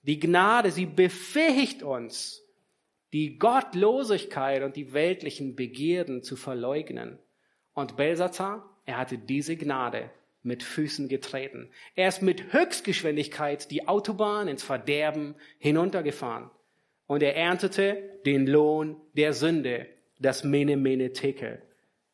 Die 0.03 0.21
Gnade, 0.21 0.71
sie 0.71 0.87
befähigt 0.87 1.83
uns, 1.83 2.47
die 3.13 3.39
Gottlosigkeit 3.39 4.63
und 4.63 4.77
die 4.77 4.93
weltlichen 4.93 5.57
Begierden 5.57 6.23
zu 6.23 6.37
verleugnen. 6.37 7.19
Und 7.75 7.97
Belsazar, 7.97 8.81
er 8.87 8.99
hatte 8.99 9.19
diese 9.19 9.57
Gnade 9.57 10.11
mit 10.43 10.63
Füßen 10.63 11.09
getreten. 11.09 11.71
Er 11.97 12.09
ist 12.09 12.23
mit 12.23 12.53
Höchstgeschwindigkeit 12.53 13.71
die 13.73 13.89
Autobahn 13.89 14.47
ins 14.47 14.63
Verderben 14.63 15.35
hinuntergefahren. 15.59 16.51
Und 17.07 17.25
er 17.25 17.37
erntete 17.37 18.21
den 18.25 18.47
Lohn 18.47 18.97
der 19.15 19.33
Sünde 19.33 19.89
das 20.21 20.45
Mene 20.45 20.77
Mene 20.77 21.12
Tekel. 21.12 21.62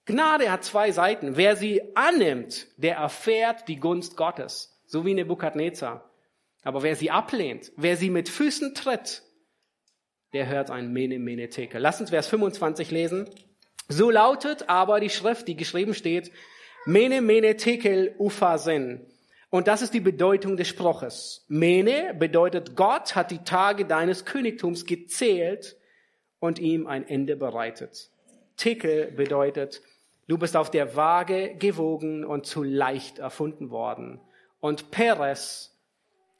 Gnade 0.07 0.51
hat 0.51 0.65
zwei 0.65 0.93
Seiten. 0.93 1.37
Wer 1.37 1.57
sie 1.57 1.83
annimmt, 1.97 2.69
der 2.77 2.97
erfährt 2.97 3.69
die 3.69 3.77
Gunst 3.77 4.17
Gottes, 4.17 4.81
so 4.87 5.05
wie 5.05 5.15
Nebukadnezar. 5.15 6.09
Aber 6.63 6.83
wer 6.83 6.97
sie 6.97 7.11
ablehnt, 7.11 7.73
wer 7.77 7.97
sie 7.97 8.11
mit 8.11 8.29
Füßen 8.29 8.75
tritt, 8.75 9.23
der 10.33 10.49
hört 10.49 10.71
ein 10.71 10.93
Mene 10.93 11.19
Mene 11.19 11.49
Tekel. 11.49 11.81
Lass 11.81 12.01
uns 12.01 12.11
Vers 12.11 12.29
25 12.29 12.91
lesen. 12.91 13.29
So 13.89 14.11
lautet 14.11 14.69
aber 14.69 15.01
die 15.01 15.11
Schrift, 15.11 15.49
die 15.49 15.57
geschrieben 15.57 15.95
steht, 15.95 16.31
Mene 16.87 17.21
Mene 17.21 17.57
Tekel 17.57 18.15
Ufasen. 18.19 19.07
Und 19.51 19.69
das 19.69 19.83
ist 19.83 19.95
die 19.95 20.01
Bedeutung 20.01 20.57
des 20.57 20.69
Spruches. 20.69 21.45
Mene 21.49 22.15
bedeutet, 22.19 22.77
Gott 22.77 23.15
hat 23.15 23.31
die 23.31 23.45
Tage 23.45 23.85
deines 23.85 24.25
Königtums 24.25 24.87
gezählt 24.87 25.77
und 26.47 26.59
ihm 26.59 26.87
ein 26.87 27.07
Ende 27.07 27.37
bereitet. 27.37 28.11
Tekel 28.57 29.11
bedeutet, 29.13 29.83
du 30.29 30.39
bist 30.39 30.57
auf 30.57 30.71
der 30.71 30.97
Waage 30.97 31.55
gewogen 31.59 32.25
und 32.25 32.47
zu 32.47 32.63
leicht 32.63 33.19
erfunden 33.19 33.71
worden. 33.71 34.21
Und 34.61 34.91
Peres 34.91 35.77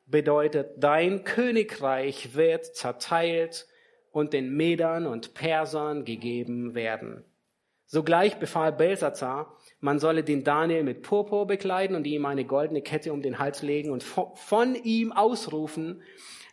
bedeutet, 0.07 0.71
dein 0.79 1.25
Königreich 1.25 2.35
wird 2.35 2.65
zerteilt 2.77 3.67
und 4.13 4.33
den 4.33 4.57
Medern 4.57 5.07
und 5.07 5.35
Persern 5.35 6.05
gegeben 6.05 6.75
werden. 6.75 7.25
Sogleich 7.85 8.37
befahl 8.37 8.73
Belsazar, 8.73 9.55
man 9.81 9.99
solle 9.99 10.25
den 10.25 10.43
Daniel 10.43 10.83
mit 10.83 11.03
Purpur 11.03 11.47
bekleiden 11.47 11.95
und 11.95 12.07
ihm 12.07 12.25
eine 12.27 12.45
goldene 12.45 12.83
Kette 12.83 13.13
um 13.13 13.23
den 13.23 13.39
Hals 13.39 13.63
legen 13.63 13.91
und 13.91 14.03
von 14.03 14.75
ihm 14.75 15.13
ausrufen, 15.13 16.03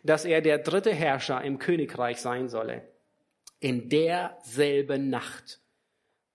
dass 0.04 0.24
er 0.24 0.42
der 0.42 0.58
dritte 0.58 0.92
Herrscher 0.92 1.42
im 1.42 1.58
Königreich 1.58 2.20
sein 2.20 2.48
solle. 2.48 2.82
In 3.64 3.88
derselben 3.88 5.08
Nacht 5.08 5.58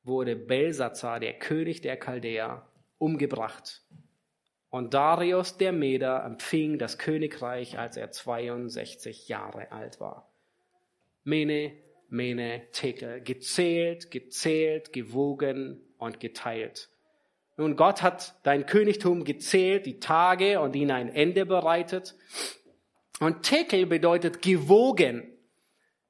wurde 0.02 0.36
Belsazar, 0.36 1.20
der 1.20 1.34
König 1.34 1.80
der 1.82 1.96
Chaldäer, 1.96 2.68
umgebracht. 2.98 3.84
Und 4.72 4.96
Darius 4.96 5.56
der 5.56 5.72
Meder 5.72 6.24
empfing 6.26 6.80
das 6.80 6.98
Königreich, 6.98 7.78
als 7.78 7.98
er 7.98 8.10
62 8.10 9.28
Jahre 9.28 9.72
alt 9.72 10.00
war. 10.00 10.34
Mene, 11.24 11.74
Mene, 12.08 12.64
Tekel, 12.72 13.22
gezählt, 13.22 14.10
gezählt, 14.10 14.92
gewogen 14.92 15.84
und 16.00 16.20
geteilt. 16.20 16.90
Nun, 17.58 17.76
Gott 17.76 18.02
hat 18.02 18.40
dein 18.42 18.66
Königtum 18.66 19.24
gezählt, 19.24 19.86
die 19.86 20.00
Tage 20.00 20.60
und 20.60 20.76
ihnen 20.76 20.90
ein 20.90 21.10
Ende 21.10 21.46
bereitet. 21.46 22.16
Und 23.20 23.44
Tekel 23.44 23.86
bedeutet 23.86 24.42
gewogen 24.42 25.36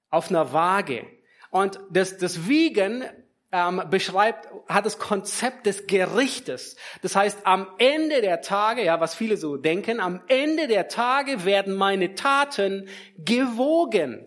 auf 0.09 0.29
einer 0.29 0.53
Waage. 0.53 1.05
Und 1.51 1.79
das, 1.89 2.17
das 2.17 2.47
Wiegen 2.47 3.03
ähm, 3.51 3.81
beschreibt, 3.89 4.47
hat 4.67 4.85
das 4.85 4.99
Konzept 4.99 5.65
des 5.65 5.87
Gerichtes. 5.87 6.75
Das 7.01 7.15
heißt, 7.15 7.45
am 7.45 7.67
Ende 7.79 8.21
der 8.21 8.41
Tage, 8.41 8.83
ja, 8.83 8.99
was 8.99 9.15
viele 9.15 9.37
so 9.37 9.57
denken, 9.57 9.99
am 9.99 10.21
Ende 10.27 10.67
der 10.67 10.87
Tage 10.87 11.45
werden 11.45 11.75
meine 11.75 12.13
Taten 12.15 12.87
gewogen. 13.17 14.25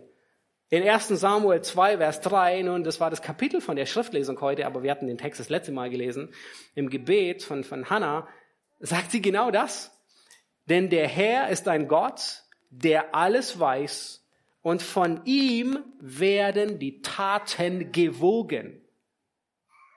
In 0.71 0.89
1 0.89 1.09
Samuel 1.09 1.61
2, 1.61 1.99
Vers 1.99 2.21
3, 2.23 2.63
nun, 2.63 2.83
das 2.83 2.99
war 2.99 3.11
das 3.11 3.21
Kapitel 3.21 3.61
von 3.61 3.77
der 3.77 3.87
Schriftlesung 3.87 4.41
heute, 4.41 4.67
aber 4.67 4.83
wir 4.83 4.91
hatten 4.91 5.07
den 5.07 5.19
Text 5.19 5.39
das 5.39 5.51
letzte 5.51 5.71
Mal 5.71 5.91
gelesen, 5.91 6.33
im 6.75 6.89
Gebet 6.89 7.43
von, 7.43 7.63
von 7.63 7.91
Hannah, 7.91 8.27
sagt 8.81 9.11
sie 9.11 9.21
genau 9.21 9.51
das. 9.51 9.93
Denn 10.65 10.89
der 10.89 11.07
Herr 11.07 11.51
ist 11.51 11.69
ein 11.69 11.89
Gott, 11.89 12.43
der 12.71 13.15
alles 13.15 13.61
weiß 13.61 14.22
und 14.63 14.81
von 14.81 15.25
ihm 15.25 15.79
werden 16.01 16.79
die 16.79 17.03
Taten 17.03 17.93
gewogen. 17.93 18.81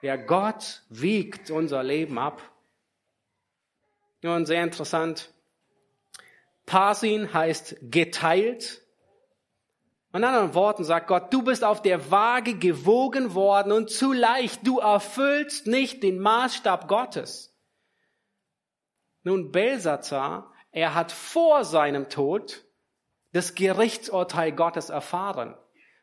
Der 0.02 0.18
Gott 0.18 0.82
wiegt 0.88 1.50
unser 1.50 1.82
Leben 1.82 2.18
ab. 2.18 2.42
Nun, 4.22 4.44
sehr 4.44 4.62
interessant. 4.62 5.32
Parsin 6.66 7.32
heißt 7.32 7.76
geteilt. 7.82 8.82
In 10.12 10.24
anderen 10.24 10.54
Worten 10.54 10.82
sagt 10.82 11.06
Gott, 11.08 11.32
du 11.32 11.42
bist 11.42 11.62
auf 11.62 11.82
der 11.82 12.10
Waage 12.10 12.58
gewogen 12.58 13.34
worden 13.34 13.70
und 13.70 13.90
zu 13.90 14.12
leicht, 14.12 14.66
du 14.66 14.78
erfüllst 14.78 15.66
nicht 15.66 16.02
den 16.02 16.18
Maßstab 16.18 16.88
Gottes. 16.88 17.54
Nun, 19.22 19.52
Belsazar, 19.52 20.52
er 20.72 20.94
hat 20.94 21.12
vor 21.12 21.64
seinem 21.64 22.08
Tod 22.08 22.65
das 23.36 23.54
Gerichtsurteil 23.54 24.52
Gottes 24.52 24.88
erfahren. 24.90 25.54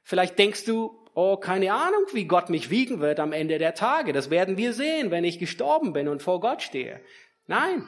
Vielleicht 0.04 0.38
denkst 0.38 0.66
du, 0.66 1.04
oh, 1.16 1.38
keine 1.38 1.74
Ahnung, 1.74 2.06
wie 2.14 2.26
Gott 2.26 2.50
mich 2.50 2.70
wiegen 2.70 3.00
wird 3.00 3.20
am 3.20 3.32
Ende 3.32 3.58
der 3.58 3.74
Tage. 3.74 4.14
Das 4.14 4.30
werden 4.30 4.58
wir 4.58 4.74
sehen, 4.74 5.12
wenn 5.12 5.24
ich 5.24 5.40
gestorben 5.40 5.94
bin 5.94 6.08
und 6.08 6.22
vor 6.22 6.40
Gott 6.40 6.62
stehe. 6.62 7.02
Nein, 7.48 7.88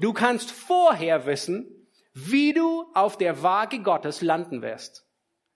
du 0.00 0.12
kannst 0.12 0.50
vorher 0.50 1.26
wissen, 1.26 1.88
wie 2.12 2.52
du 2.52 2.84
auf 2.94 3.16
der 3.16 3.42
Waage 3.42 3.80
Gottes 3.80 4.22
landen 4.22 4.62
wirst. 4.62 5.06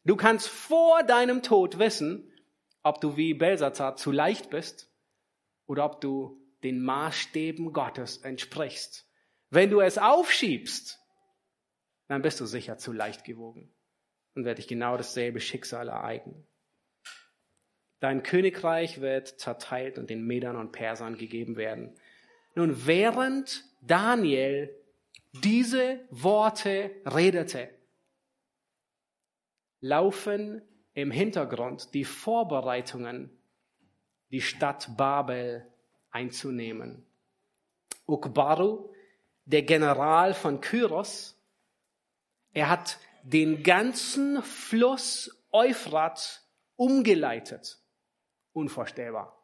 Du 0.04 0.16
kannst 0.16 0.48
vor 0.48 1.02
deinem 1.02 1.42
Tod 1.42 1.78
wissen, 1.78 2.32
ob 2.82 3.00
du 3.00 3.16
wie 3.16 3.34
Belsazar 3.34 3.96
zu 3.96 4.10
leicht 4.10 4.50
bist 4.50 4.90
oder 5.66 5.84
ob 5.84 6.00
du 6.00 6.40
den 6.62 6.82
Maßstäben 6.82 7.72
Gottes 7.72 8.18
entsprichst. 8.18 9.06
Wenn 9.50 9.70
du 9.70 9.80
es 9.80 9.98
aufschiebst, 9.98 11.01
dann 12.12 12.22
bist 12.22 12.40
du 12.40 12.46
sicher 12.46 12.76
zu 12.76 12.92
leicht 12.92 13.24
gewogen 13.24 13.72
und 14.34 14.44
wird 14.44 14.58
dich 14.58 14.68
genau 14.68 14.96
dasselbe 14.96 15.40
Schicksal 15.40 15.88
ereignen. 15.88 16.46
Dein 18.00 18.22
Königreich 18.22 19.00
wird 19.00 19.28
zerteilt 19.40 19.98
und 19.98 20.10
den 20.10 20.26
Medern 20.26 20.56
und 20.56 20.72
Persern 20.72 21.16
gegeben 21.16 21.56
werden. 21.56 21.94
Nun, 22.54 22.86
während 22.86 23.64
Daniel 23.80 24.74
diese 25.32 26.00
Worte 26.10 26.90
redete, 27.06 27.70
laufen 29.80 30.60
im 30.94 31.10
Hintergrund 31.10 31.94
die 31.94 32.04
Vorbereitungen, 32.04 33.30
die 34.30 34.42
Stadt 34.42 34.96
Babel 34.96 35.66
einzunehmen. 36.10 37.06
Ukbaru, 38.06 38.92
der 39.46 39.62
General 39.62 40.34
von 40.34 40.60
Kyros, 40.60 41.38
er 42.52 42.68
hat 42.68 42.98
den 43.22 43.62
ganzen 43.62 44.42
Fluss 44.42 45.44
Euphrat 45.52 46.42
umgeleitet. 46.76 47.78
Unvorstellbar. 48.52 49.38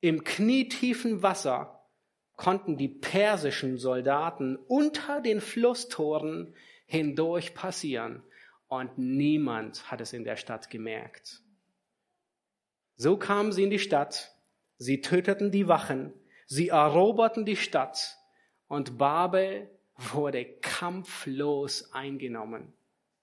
Im 0.00 0.24
knietiefen 0.24 1.22
Wasser 1.22 1.88
konnten 2.36 2.76
die 2.76 2.88
persischen 2.88 3.78
Soldaten 3.78 4.56
unter 4.56 5.20
den 5.20 5.40
Flusstoren 5.40 6.54
hindurch 6.86 7.54
passieren 7.54 8.22
und 8.68 8.98
niemand 8.98 9.90
hat 9.90 10.00
es 10.00 10.12
in 10.12 10.24
der 10.24 10.36
Stadt 10.36 10.70
gemerkt. 10.70 11.42
So 12.96 13.16
kamen 13.16 13.52
sie 13.52 13.64
in 13.64 13.70
die 13.70 13.78
Stadt, 13.78 14.32
sie 14.78 15.00
töteten 15.00 15.50
die 15.50 15.68
Wachen, 15.68 16.12
sie 16.46 16.68
eroberten 16.68 17.44
die 17.44 17.56
Stadt 17.56 18.18
und 18.66 18.98
Babel 18.98 19.70
wurde 19.96 20.44
kampflos 20.44 21.92
eingenommen. 21.92 22.72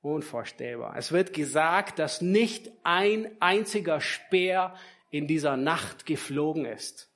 Unvorstellbar. 0.01 0.95
Es 0.97 1.11
wird 1.11 1.33
gesagt, 1.33 1.99
dass 1.99 2.21
nicht 2.21 2.71
ein 2.83 3.29
einziger 3.39 4.01
Speer 4.01 4.75
in 5.11 5.27
dieser 5.27 5.57
Nacht 5.57 6.05
geflogen 6.05 6.65
ist. 6.65 7.09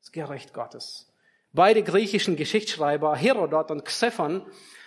Das 0.00 0.10
Gericht 0.10 0.52
Gottes. 0.52 1.12
Beide 1.52 1.82
griechischen 1.82 2.36
Geschichtsschreiber, 2.36 3.14
Herodot 3.14 3.70
und 3.70 3.84
Xephon, 3.84 4.46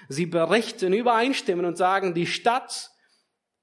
sie 0.09 0.25
berichten 0.25 0.93
übereinstimmen 0.93 1.65
und 1.65 1.77
sagen, 1.77 2.13
die 2.13 2.27
Stadt 2.27 2.91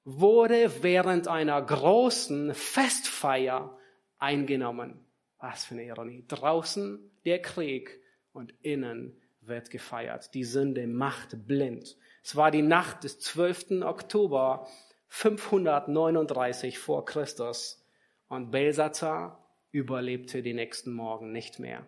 wurde 0.05 0.83
während 0.83 1.29
einer 1.29 1.61
großen 1.61 2.55
Festfeier 2.55 3.77
eingenommen. 4.19 5.05
Was 5.39 5.65
für 5.65 5.75
eine 5.75 5.85
Ironie. 5.85 6.25
Draußen 6.27 6.99
der 7.25 7.43
Krieg 7.43 8.01
und 8.33 8.55
innen 8.63 9.21
wird 9.49 9.71
gefeiert. 9.71 10.35
Die 10.35 10.45
Sünde 10.45 10.87
macht 10.87 11.47
blind. 11.47 11.97
Es 12.23 12.37
war 12.37 12.51
die 12.51 12.63
Nacht 12.63 13.05
des 13.05 13.19
12. 13.21 13.83
Oktober 13.83 14.67
539 15.09 16.79
vor 16.79 17.05
Christus 17.05 17.85
und 18.29 18.51
Belsazar 18.51 19.45
überlebte 19.71 20.43
die 20.43 20.55
nächsten 20.55 20.93
Morgen 20.93 21.33
nicht 21.33 21.59
mehr. 21.59 21.87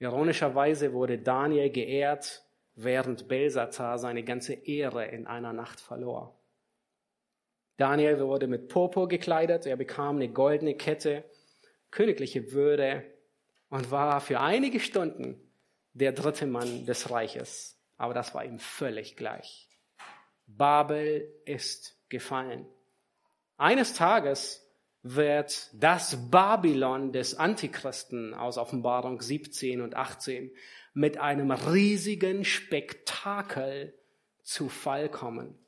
Ironischerweise 0.00 0.92
wurde 0.92 1.18
Daniel 1.18 1.70
geehrt, 1.70 2.44
während 2.74 3.26
Belsazar 3.28 3.98
seine 3.98 4.22
ganze 4.22 4.54
Ehre 4.54 5.06
in 5.06 5.26
einer 5.26 5.52
Nacht 5.52 5.80
verlor. 5.80 6.38
Daniel 7.76 8.20
wurde 8.20 8.46
mit 8.46 8.68
Purpur 8.68 9.08
gekleidet, 9.08 9.66
er 9.66 9.76
bekam 9.76 10.16
eine 10.16 10.28
goldene 10.28 10.74
Kette, 10.74 11.24
königliche 11.90 12.52
Würde 12.52 13.04
und 13.70 13.90
war 13.90 14.20
für 14.20 14.40
einige 14.40 14.80
Stunden 14.80 15.40
der 15.98 16.12
dritte 16.12 16.46
Mann 16.46 16.86
des 16.86 17.10
Reiches. 17.10 17.76
Aber 17.96 18.14
das 18.14 18.34
war 18.34 18.44
ihm 18.44 18.58
völlig 18.58 19.16
gleich. 19.16 19.68
Babel 20.46 21.28
ist 21.44 21.98
gefallen. 22.08 22.66
Eines 23.56 23.94
Tages 23.94 24.64
wird 25.02 25.70
das 25.74 26.30
Babylon 26.30 27.12
des 27.12 27.34
Antichristen 27.34 28.34
aus 28.34 28.58
Offenbarung 28.58 29.20
17 29.20 29.80
und 29.80 29.94
18 29.94 30.50
mit 30.94 31.18
einem 31.18 31.50
riesigen 31.50 32.44
Spektakel 32.44 33.94
zu 34.42 34.68
Fall 34.68 35.08
kommen. 35.08 35.58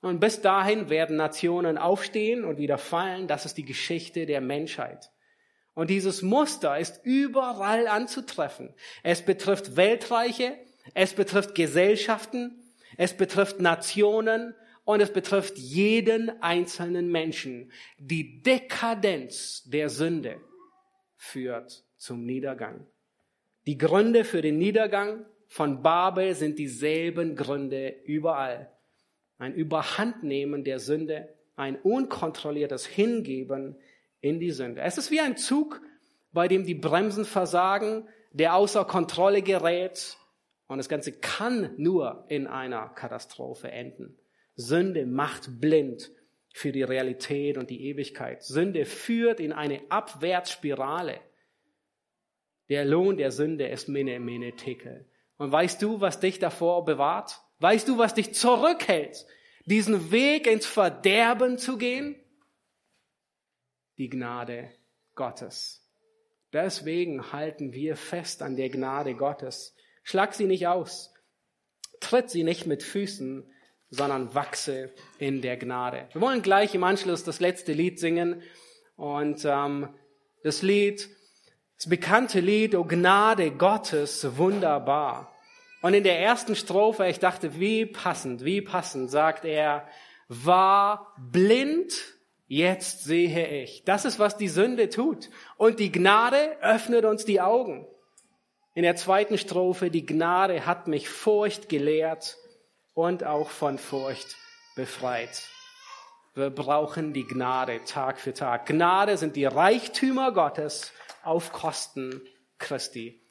Und 0.00 0.20
bis 0.20 0.40
dahin 0.40 0.88
werden 0.88 1.16
Nationen 1.16 1.76
aufstehen 1.76 2.44
und 2.44 2.58
wieder 2.58 2.78
fallen. 2.78 3.26
Das 3.28 3.44
ist 3.44 3.58
die 3.58 3.64
Geschichte 3.64 4.24
der 4.24 4.40
Menschheit. 4.40 5.10
Und 5.80 5.88
dieses 5.88 6.20
Muster 6.20 6.78
ist 6.78 7.00
überall 7.04 7.86
anzutreffen. 7.86 8.74
Es 9.02 9.24
betrifft 9.24 9.76
Weltreiche, 9.76 10.58
es 10.92 11.14
betrifft 11.14 11.54
Gesellschaften, 11.54 12.62
es 12.98 13.14
betrifft 13.14 13.60
Nationen 13.60 14.54
und 14.84 15.00
es 15.00 15.10
betrifft 15.10 15.56
jeden 15.56 16.42
einzelnen 16.42 17.10
Menschen. 17.10 17.72
Die 17.96 18.42
Dekadenz 18.42 19.62
der 19.70 19.88
Sünde 19.88 20.38
führt 21.16 21.82
zum 21.96 22.26
Niedergang. 22.26 22.86
Die 23.66 23.78
Gründe 23.78 24.24
für 24.24 24.42
den 24.42 24.58
Niedergang 24.58 25.24
von 25.48 25.82
Babel 25.82 26.34
sind 26.34 26.58
dieselben 26.58 27.36
Gründe 27.36 27.88
überall. 28.04 28.70
Ein 29.38 29.54
Überhandnehmen 29.54 30.62
der 30.62 30.78
Sünde, 30.78 31.34
ein 31.56 31.76
unkontrolliertes 31.76 32.84
Hingeben 32.84 33.78
in 34.20 34.40
die 34.40 34.50
Sünde. 34.50 34.80
Es 34.82 34.98
ist 34.98 35.10
wie 35.10 35.20
ein 35.20 35.36
Zug, 35.36 35.80
bei 36.32 36.48
dem 36.48 36.64
die 36.64 36.74
Bremsen 36.74 37.24
versagen, 37.24 38.08
der 38.32 38.54
außer 38.54 38.84
Kontrolle 38.84 39.42
gerät 39.42 40.16
und 40.70 40.78
das 40.78 40.88
Ganze 40.88 41.12
kann 41.12 41.74
nur 41.78 42.26
in 42.28 42.46
einer 42.46 42.90
Katastrophe 42.90 43.72
enden. 43.72 44.16
Sünde 44.54 45.04
macht 45.04 45.60
blind 45.60 46.12
für 46.52 46.70
die 46.70 46.84
Realität 46.84 47.58
und 47.58 47.70
die 47.70 47.88
Ewigkeit. 47.88 48.44
Sünde 48.44 48.84
führt 48.84 49.40
in 49.40 49.52
eine 49.52 49.80
Abwärtsspirale. 49.88 51.20
Der 52.68 52.84
Lohn 52.84 53.16
der 53.16 53.32
Sünde 53.32 53.66
ist 53.66 53.88
Mene, 53.88 54.20
Mene, 54.20 54.54
Tekel. 54.54 55.08
Und 55.38 55.50
weißt 55.50 55.82
du, 55.82 56.00
was 56.00 56.20
dich 56.20 56.38
davor 56.38 56.84
bewahrt? 56.84 57.40
Weißt 57.58 57.88
du, 57.88 57.98
was 57.98 58.14
dich 58.14 58.34
zurückhält, 58.34 59.26
diesen 59.64 60.12
Weg 60.12 60.46
ins 60.46 60.66
Verderben 60.66 61.58
zu 61.58 61.78
gehen? 61.78 62.14
Die 64.00 64.08
Gnade 64.08 64.70
Gottes. 65.14 65.86
Deswegen 66.54 67.32
halten 67.32 67.74
wir 67.74 67.96
fest 67.96 68.40
an 68.40 68.56
der 68.56 68.70
Gnade 68.70 69.14
Gottes. 69.14 69.76
Schlag 70.04 70.32
sie 70.32 70.46
nicht 70.46 70.66
aus. 70.66 71.12
Tritt 72.00 72.30
sie 72.30 72.42
nicht 72.42 72.64
mit 72.64 72.82
Füßen, 72.82 73.44
sondern 73.90 74.34
wachse 74.34 74.94
in 75.18 75.42
der 75.42 75.58
Gnade. 75.58 76.08
Wir 76.12 76.22
wollen 76.22 76.40
gleich 76.40 76.74
im 76.74 76.82
Anschluss 76.82 77.24
das 77.24 77.40
letzte 77.40 77.74
Lied 77.74 78.00
singen. 78.00 78.42
Und 78.96 79.44
ähm, 79.44 79.90
das 80.44 80.62
Lied, 80.62 81.10
das 81.76 81.86
bekannte 81.90 82.40
Lied, 82.40 82.74
O 82.76 82.84
Gnade 82.84 83.50
Gottes, 83.50 84.38
wunderbar. 84.38 85.30
Und 85.82 85.92
in 85.92 86.04
der 86.04 86.18
ersten 86.20 86.56
Strophe, 86.56 87.06
ich 87.08 87.18
dachte, 87.18 87.60
wie 87.60 87.84
passend, 87.84 88.46
wie 88.46 88.62
passend, 88.62 89.10
sagt 89.10 89.44
er, 89.44 89.86
war 90.28 91.14
blind, 91.18 92.16
jetzt 92.50 93.04
sehe 93.04 93.62
ich. 93.62 93.84
Das 93.84 94.04
ist, 94.04 94.18
was 94.18 94.36
die 94.36 94.48
Sünde 94.48 94.88
tut. 94.90 95.30
Und 95.56 95.78
die 95.78 95.92
Gnade 95.92 96.56
öffnet 96.60 97.04
uns 97.04 97.24
die 97.24 97.40
Augen. 97.40 97.86
In 98.74 98.82
der 98.82 98.96
zweiten 98.96 99.38
Strophe, 99.38 99.90
die 99.90 100.04
Gnade 100.04 100.66
hat 100.66 100.88
mich 100.88 101.08
Furcht 101.08 101.68
gelehrt 101.68 102.36
und 102.92 103.22
auch 103.22 103.50
von 103.50 103.78
Furcht 103.78 104.36
befreit. 104.74 105.48
Wir 106.34 106.50
brauchen 106.50 107.12
die 107.12 107.24
Gnade 107.24 107.84
Tag 107.84 108.18
für 108.18 108.34
Tag. 108.34 108.66
Gnade 108.66 109.16
sind 109.16 109.36
die 109.36 109.44
Reichtümer 109.44 110.32
Gottes 110.32 110.92
auf 111.22 111.52
Kosten 111.52 112.20
Christi. 112.58 113.22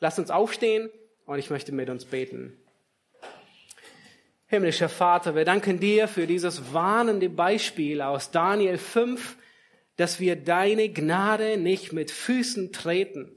Lasst 0.00 0.18
uns 0.18 0.30
aufstehen 0.30 0.90
und 1.26 1.38
ich 1.38 1.50
möchte 1.50 1.72
mit 1.72 1.90
uns 1.90 2.06
beten. 2.06 2.61
Himmlischer 4.52 4.90
Vater, 4.90 5.34
wir 5.34 5.46
danken 5.46 5.80
dir 5.80 6.06
für 6.08 6.26
dieses 6.26 6.74
warnende 6.74 7.30
Beispiel 7.30 8.02
aus 8.02 8.32
Daniel 8.32 8.76
5, 8.76 9.38
dass 9.96 10.20
wir 10.20 10.36
deine 10.36 10.90
Gnade 10.90 11.56
nicht 11.56 11.94
mit 11.94 12.10
Füßen 12.10 12.70
treten. 12.70 13.34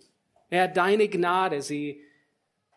Herr, 0.49 0.67
deine 0.67 1.07
Gnade, 1.07 1.61
sie 1.61 2.03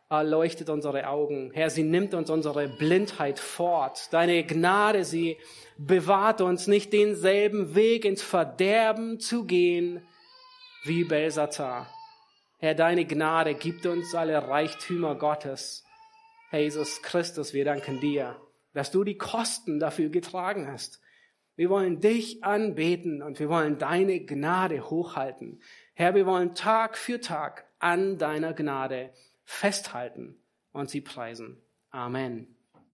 erleuchtet 0.09 0.71
unsere 0.71 1.09
Augen. 1.09 1.51
Herr, 1.53 1.69
sie 1.69 1.83
nimmt 1.83 2.15
uns 2.15 2.31
unsere 2.31 2.69
Blindheit 2.69 3.41
fort. 3.41 4.07
Deine 4.13 4.45
Gnade, 4.45 5.05
sie 5.05 5.37
bewahrt 5.77 6.41
uns 6.41 6.69
nicht 6.69 6.93
denselben 6.93 7.75
Weg 7.75 8.05
ins 8.05 8.23
Verderben 8.23 9.19
zu 9.19 9.47
gehen 9.47 10.01
wie 10.85 11.03
Belsazar. 11.03 11.93
Herr, 12.59 12.77
deine 12.77 13.05
Gnade 13.05 13.55
gibt 13.55 13.85
uns 13.85 14.15
alle 14.15 14.47
Reichtümer 14.47 15.17
Gottes. 15.17 15.88
Herr 16.51 16.61
Jesus 16.61 17.03
Christus, 17.03 17.53
wir 17.53 17.65
danken 17.65 18.01
dir, 18.01 18.41
dass 18.73 18.91
du 18.91 19.05
die 19.05 19.19
Kosten 19.19 19.79
dafür 19.79 20.09
getragen 20.09 20.67
hast. 20.67 21.01
Wir 21.57 21.71
wollen 21.71 22.01
dich 22.01 22.45
anbeten 22.45 23.23
und 23.23 23.39
wir 23.41 23.49
wollen 23.49 23.79
deine 23.79 24.25
Gnade 24.25 24.89
hochhalten. 24.89 25.61
Herr, 25.95 26.15
wir 26.15 26.25
wollen 26.25 26.55
Tag 26.55 26.97
für 26.97 27.21
Tag 27.21 27.67
an 27.81 28.17
deiner 28.17 28.55
Gnade 28.55 29.13
festhalten 29.45 30.41
und 30.73 30.89
sie 30.89 31.01
preisen. 31.01 31.61
Amen. 31.91 32.58